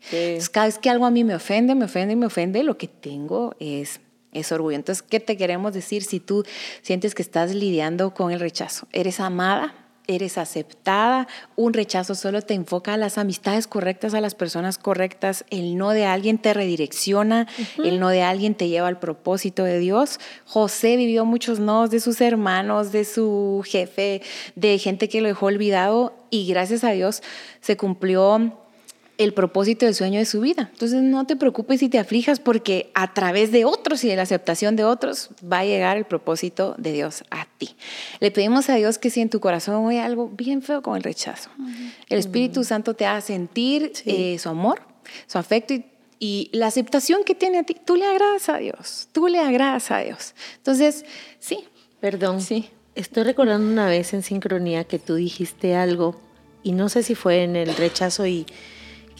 cada 0.52 0.66
vez 0.66 0.78
que 0.78 0.90
algo 0.90 1.06
a 1.06 1.10
mí 1.10 1.24
me 1.24 1.34
ofende, 1.34 1.74
me 1.74 1.86
ofende, 1.86 2.14
me 2.14 2.26
ofende, 2.26 2.62
lo 2.62 2.76
que 2.78 2.88
tengo 2.88 3.56
es 3.58 4.00
es 4.32 4.52
orgullo. 4.52 4.76
Entonces, 4.76 5.02
¿qué 5.02 5.20
te 5.20 5.36
queremos 5.36 5.74
decir 5.74 6.02
si 6.02 6.20
tú 6.20 6.44
sientes 6.82 7.14
que 7.14 7.22
estás 7.22 7.54
lidiando 7.54 8.14
con 8.14 8.30
el 8.30 8.40
rechazo? 8.40 8.86
¿Eres 8.92 9.20
amada? 9.20 9.74
¿Eres 10.06 10.38
aceptada? 10.38 11.28
Un 11.54 11.72
rechazo 11.72 12.16
solo 12.16 12.42
te 12.42 12.54
enfoca 12.54 12.94
a 12.94 12.96
las 12.96 13.16
amistades 13.16 13.68
correctas, 13.68 14.12
a 14.14 14.20
las 14.20 14.34
personas 14.34 14.76
correctas. 14.76 15.44
El 15.50 15.76
no 15.76 15.90
de 15.90 16.04
alguien 16.04 16.38
te 16.38 16.52
redirecciona, 16.52 17.46
el 17.84 18.00
no 18.00 18.08
de 18.08 18.22
alguien 18.22 18.56
te 18.56 18.68
lleva 18.68 18.88
al 18.88 18.98
propósito 18.98 19.62
de 19.62 19.78
Dios. 19.78 20.18
José 20.46 20.96
vivió 20.96 21.24
muchos 21.24 21.60
no 21.60 21.86
de 21.86 22.00
sus 22.00 22.20
hermanos, 22.20 22.90
de 22.90 23.04
su 23.04 23.62
jefe, 23.64 24.22
de 24.56 24.78
gente 24.78 25.08
que 25.08 25.20
lo 25.20 25.28
dejó 25.28 25.46
olvidado 25.46 26.16
y 26.30 26.46
gracias 26.48 26.82
a 26.82 26.90
Dios 26.90 27.22
se 27.60 27.76
cumplió 27.76 28.59
el 29.20 29.34
propósito 29.34 29.84
del 29.84 29.94
sueño 29.94 30.18
de 30.18 30.24
su 30.24 30.40
vida. 30.40 30.70
Entonces 30.72 31.02
no 31.02 31.26
te 31.26 31.36
preocupes 31.36 31.80
si 31.80 31.90
te 31.90 31.98
aflijas 31.98 32.40
porque 32.40 32.90
a 32.94 33.12
través 33.12 33.52
de 33.52 33.66
otros 33.66 34.02
y 34.02 34.08
de 34.08 34.16
la 34.16 34.22
aceptación 34.22 34.76
de 34.76 34.84
otros 34.84 35.28
va 35.40 35.58
a 35.58 35.64
llegar 35.66 35.98
el 35.98 36.06
propósito 36.06 36.74
de 36.78 36.92
Dios 36.92 37.22
a 37.30 37.46
ti. 37.58 37.76
Le 38.20 38.30
pedimos 38.30 38.70
a 38.70 38.76
Dios 38.76 38.96
que 38.96 39.10
si 39.10 39.20
en 39.20 39.28
tu 39.28 39.38
corazón 39.38 39.86
hay 39.90 39.98
algo 39.98 40.30
bien 40.30 40.62
feo 40.62 40.80
con 40.80 40.96
el 40.96 41.02
rechazo, 41.02 41.50
el 42.08 42.18
Espíritu 42.18 42.64
Santo 42.64 42.94
te 42.94 43.04
haga 43.04 43.20
sentir 43.20 43.92
eh, 44.06 44.38
su 44.38 44.48
amor, 44.48 44.80
su 45.26 45.36
afecto 45.36 45.74
y, 45.74 45.84
y 46.18 46.48
la 46.54 46.68
aceptación 46.68 47.22
que 47.22 47.34
tiene 47.34 47.58
a 47.58 47.62
ti. 47.62 47.76
Tú 47.84 47.96
le 47.96 48.06
agradas 48.06 48.48
a 48.48 48.56
Dios, 48.56 49.10
tú 49.12 49.28
le 49.28 49.38
agradas 49.38 49.90
a 49.90 49.98
Dios. 49.98 50.34
Entonces, 50.56 51.04
sí. 51.38 51.68
Perdón. 52.00 52.40
Sí. 52.40 52.70
Estoy 52.94 53.24
recordando 53.24 53.70
una 53.70 53.86
vez 53.86 54.14
en 54.14 54.22
sincronía 54.22 54.84
que 54.84 54.98
tú 54.98 55.16
dijiste 55.16 55.74
algo 55.74 56.18
y 56.62 56.72
no 56.72 56.88
sé 56.88 57.02
si 57.02 57.14
fue 57.14 57.42
en 57.42 57.54
el 57.54 57.76
rechazo 57.76 58.26
y 58.26 58.46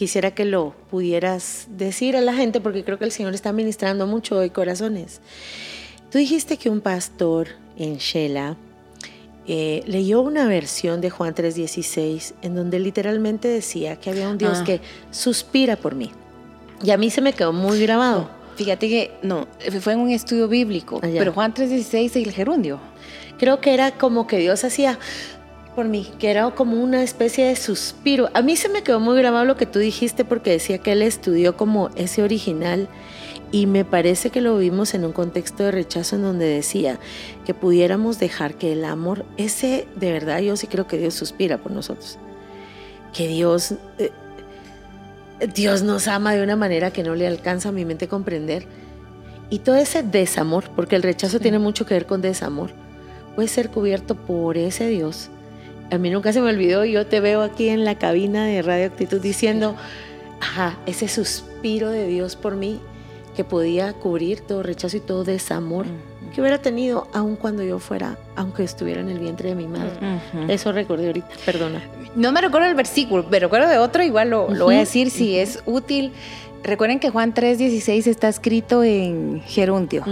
quisiera 0.01 0.31
que 0.31 0.45
lo 0.45 0.73
pudieras 0.89 1.67
decir 1.69 2.17
a 2.17 2.21
la 2.21 2.33
gente 2.33 2.59
porque 2.59 2.83
creo 2.83 2.97
que 2.97 3.05
el 3.05 3.11
Señor 3.11 3.35
está 3.35 3.53
ministrando 3.53 4.07
mucho 4.07 4.35
hoy 4.35 4.49
corazones. 4.49 5.21
Tú 6.09 6.17
dijiste 6.17 6.57
que 6.57 6.71
un 6.71 6.81
pastor 6.81 7.49
en 7.77 7.97
Shela 7.97 8.57
eh, 9.45 9.83
leyó 9.85 10.21
una 10.21 10.47
versión 10.47 11.01
de 11.01 11.11
Juan 11.11 11.35
3:16 11.35 12.33
en 12.41 12.55
donde 12.55 12.79
literalmente 12.79 13.47
decía 13.47 13.95
que 13.97 14.09
había 14.09 14.27
un 14.27 14.39
Dios 14.39 14.61
ah. 14.61 14.63
que 14.63 14.81
suspira 15.11 15.75
por 15.75 15.93
mí. 15.93 16.09
Y 16.83 16.89
a 16.89 16.97
mí 16.97 17.11
se 17.11 17.21
me 17.21 17.33
quedó 17.33 17.53
muy 17.53 17.79
grabado. 17.79 18.27
fíjate 18.55 18.89
que 18.89 19.11
no, 19.21 19.47
fue 19.81 19.93
en 19.93 19.99
un 19.99 20.09
estudio 20.09 20.47
bíblico, 20.47 20.99
ah, 21.03 21.09
pero 21.13 21.31
Juan 21.31 21.53
3:16 21.53 22.05
es 22.05 22.15
el 22.15 22.31
gerundio. 22.31 22.79
Creo 23.37 23.61
que 23.61 23.75
era 23.75 23.91
como 23.91 24.25
que 24.25 24.39
Dios 24.39 24.63
hacía 24.63 24.97
por 25.75 25.87
mí, 25.87 26.07
que 26.19 26.29
era 26.29 26.49
como 26.51 26.81
una 26.81 27.03
especie 27.03 27.45
de 27.45 27.55
suspiro. 27.55 28.29
A 28.33 28.41
mí 28.41 28.55
se 28.55 28.69
me 28.69 28.83
quedó 28.83 28.99
muy 28.99 29.17
grabado 29.17 29.45
lo 29.45 29.57
que 29.57 29.65
tú 29.65 29.79
dijiste 29.79 30.25
porque 30.25 30.51
decía 30.51 30.79
que 30.79 30.91
él 30.91 31.01
estudió 31.01 31.55
como 31.55 31.89
ese 31.95 32.23
original 32.23 32.89
y 33.51 33.67
me 33.67 33.85
parece 33.85 34.29
que 34.29 34.41
lo 34.41 34.57
vimos 34.57 34.93
en 34.93 35.05
un 35.05 35.11
contexto 35.11 35.63
de 35.63 35.71
rechazo 35.71 36.15
en 36.15 36.23
donde 36.23 36.45
decía 36.45 36.99
que 37.45 37.53
pudiéramos 37.53 38.19
dejar 38.19 38.55
que 38.55 38.73
el 38.73 38.85
amor, 38.85 39.25
ese 39.37 39.87
de 39.95 40.11
verdad 40.11 40.39
yo 40.39 40.55
sí 40.55 40.67
creo 40.67 40.87
que 40.87 40.97
Dios 40.97 41.13
suspira 41.13 41.57
por 41.57 41.71
nosotros, 41.71 42.17
que 43.13 43.27
Dios, 43.27 43.75
eh, 43.97 44.11
Dios 45.53 45.83
nos 45.83 46.07
ama 46.07 46.33
de 46.33 46.43
una 46.43 46.55
manera 46.55 46.91
que 46.91 47.03
no 47.03 47.15
le 47.15 47.27
alcanza 47.27 47.69
a 47.69 47.73
mi 47.73 47.85
mente 47.85 48.07
comprender. 48.07 48.65
Y 49.49 49.59
todo 49.59 49.75
ese 49.75 50.01
desamor, 50.01 50.69
porque 50.77 50.95
el 50.95 51.03
rechazo 51.03 51.41
tiene 51.41 51.59
mucho 51.59 51.85
que 51.85 51.93
ver 51.93 52.05
con 52.05 52.21
desamor, 52.21 52.71
puede 53.35 53.49
ser 53.49 53.69
cubierto 53.69 54.15
por 54.15 54.57
ese 54.57 54.87
Dios 54.87 55.29
a 55.91 55.97
mí 55.97 56.09
nunca 56.09 56.31
se 56.33 56.41
me 56.41 56.49
olvidó, 56.49 56.85
yo 56.85 57.05
te 57.05 57.19
veo 57.19 57.41
aquí 57.41 57.69
en 57.69 57.83
la 57.85 57.95
cabina 57.95 58.45
de 58.45 58.61
Radio 58.61 58.87
Actitud 58.87 59.21
diciendo, 59.21 59.75
ajá, 60.39 60.79
ese 60.85 61.07
suspiro 61.07 61.89
de 61.89 62.07
Dios 62.07 62.35
por 62.35 62.55
mí 62.55 62.79
que 63.35 63.43
podía 63.43 63.93
cubrir 63.93 64.41
todo 64.41 64.63
rechazo 64.63 64.97
y 64.97 64.99
todo 65.01 65.23
desamor 65.23 65.85
que 66.33 66.39
hubiera 66.39 66.61
tenido 66.61 67.07
aun 67.13 67.35
cuando 67.35 67.61
yo 67.61 67.77
fuera, 67.79 68.17
aunque 68.37 68.63
estuviera 68.63 69.01
en 69.01 69.09
el 69.09 69.19
vientre 69.19 69.49
de 69.49 69.55
mi 69.55 69.67
madre. 69.67 69.91
Eso 70.47 70.71
recordé 70.71 71.07
ahorita, 71.07 71.27
perdona. 71.45 71.81
No 72.15 72.31
me 72.31 72.39
recuerdo 72.39 72.67
el 72.67 72.75
versículo, 72.75 73.25
me 73.29 73.39
recuerdo 73.39 73.67
de 73.67 73.77
otro, 73.77 74.01
igual 74.01 74.29
lo, 74.29 74.49
lo 74.49 74.65
voy 74.65 74.75
a 74.75 74.79
decir 74.79 75.11
si 75.11 75.37
es 75.37 75.61
útil. 75.65 76.13
Recuerden 76.63 76.99
que 76.99 77.09
Juan 77.09 77.33
3:16 77.33 78.05
está 78.07 78.29
escrito 78.29 78.83
en 78.83 79.41
gerundio 79.45 80.03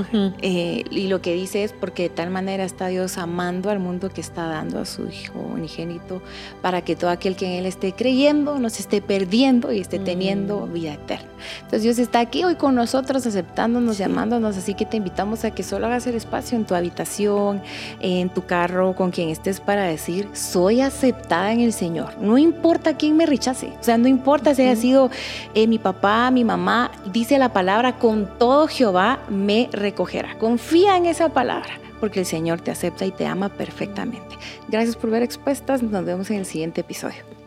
eh, 0.41 0.83
y 0.89 1.07
lo 1.07 1.21
que 1.21 1.33
dice 1.33 1.63
es 1.63 1.73
porque 1.73 2.03
de 2.03 2.09
tal 2.09 2.31
manera 2.31 2.63
está 2.63 2.87
Dios 2.87 3.19
amando 3.19 3.69
al 3.69 3.79
mundo 3.79 4.09
que 4.09 4.21
está 4.21 4.47
dando 4.47 4.79
a 4.79 4.85
su 4.85 5.07
Hijo 5.07 5.39
unigénito 5.39 6.23
para 6.61 6.81
que 6.81 6.95
todo 6.95 7.11
aquel 7.11 7.35
que 7.35 7.45
en 7.45 7.51
Él 7.51 7.65
esté 7.67 7.93
creyendo 7.93 8.57
no 8.57 8.69
se 8.71 8.81
esté 8.81 9.01
perdiendo 9.01 9.71
y 9.71 9.79
esté 9.79 9.99
teniendo 9.99 10.65
mm. 10.65 10.73
vida 10.73 10.93
eterna. 10.93 11.29
Entonces 11.57 11.83
Dios 11.83 11.99
está 11.99 12.19
aquí 12.19 12.43
hoy 12.43 12.55
con 12.55 12.75
nosotros 12.75 13.25
aceptándonos, 13.25 13.97
llamándonos, 13.97 14.57
así 14.57 14.73
que 14.73 14.85
te 14.85 14.97
invitamos 14.97 15.45
a 15.45 15.51
que 15.51 15.63
solo 15.63 15.85
hagas 15.85 16.07
el 16.07 16.15
espacio 16.15 16.57
en 16.57 16.65
tu 16.65 16.75
habitación, 16.75 17.61
en 18.01 18.29
tu 18.29 18.45
carro, 18.45 18.95
con 18.95 19.11
quien 19.11 19.29
estés 19.29 19.59
para 19.59 19.83
decir, 19.83 20.27
soy 20.33 20.81
aceptada 20.81 21.53
en 21.53 21.61
el 21.61 21.73
Señor. 21.73 22.17
No 22.19 22.37
importa 22.37 22.97
quién 22.97 23.15
me 23.17 23.25
rechace, 23.25 23.67
o 23.79 23.83
sea, 23.83 23.97
no 23.97 24.07
importa 24.07 24.55
si 24.55 24.63
haya 24.63 24.75
sido 24.75 25.09
eh, 25.53 25.67
mi 25.67 25.77
papá, 25.77 26.31
mi 26.31 26.38
mi 26.39 26.45
mamá, 26.45 26.91
dice 27.11 27.37
la 27.37 27.51
palabra, 27.51 27.99
con 27.99 28.37
todo 28.37 28.69
Jehová 28.69 29.19
me 29.29 29.67
recogerá. 29.73 30.37
Confía 30.37 30.95
en 30.95 31.05
esa 31.05 31.27
palabra, 31.27 31.81
porque 31.99 32.21
el 32.21 32.25
Señor 32.25 32.61
te 32.61 32.71
acepta 32.71 33.05
y 33.05 33.11
te 33.11 33.25
ama 33.25 33.49
perfectamente. 33.49 34.37
Gracias 34.69 34.95
por 34.95 35.09
ver 35.09 35.21
expuestas, 35.21 35.83
nos 35.83 36.05
vemos 36.05 36.31
en 36.31 36.37
el 36.37 36.45
siguiente 36.45 36.79
episodio. 36.79 37.38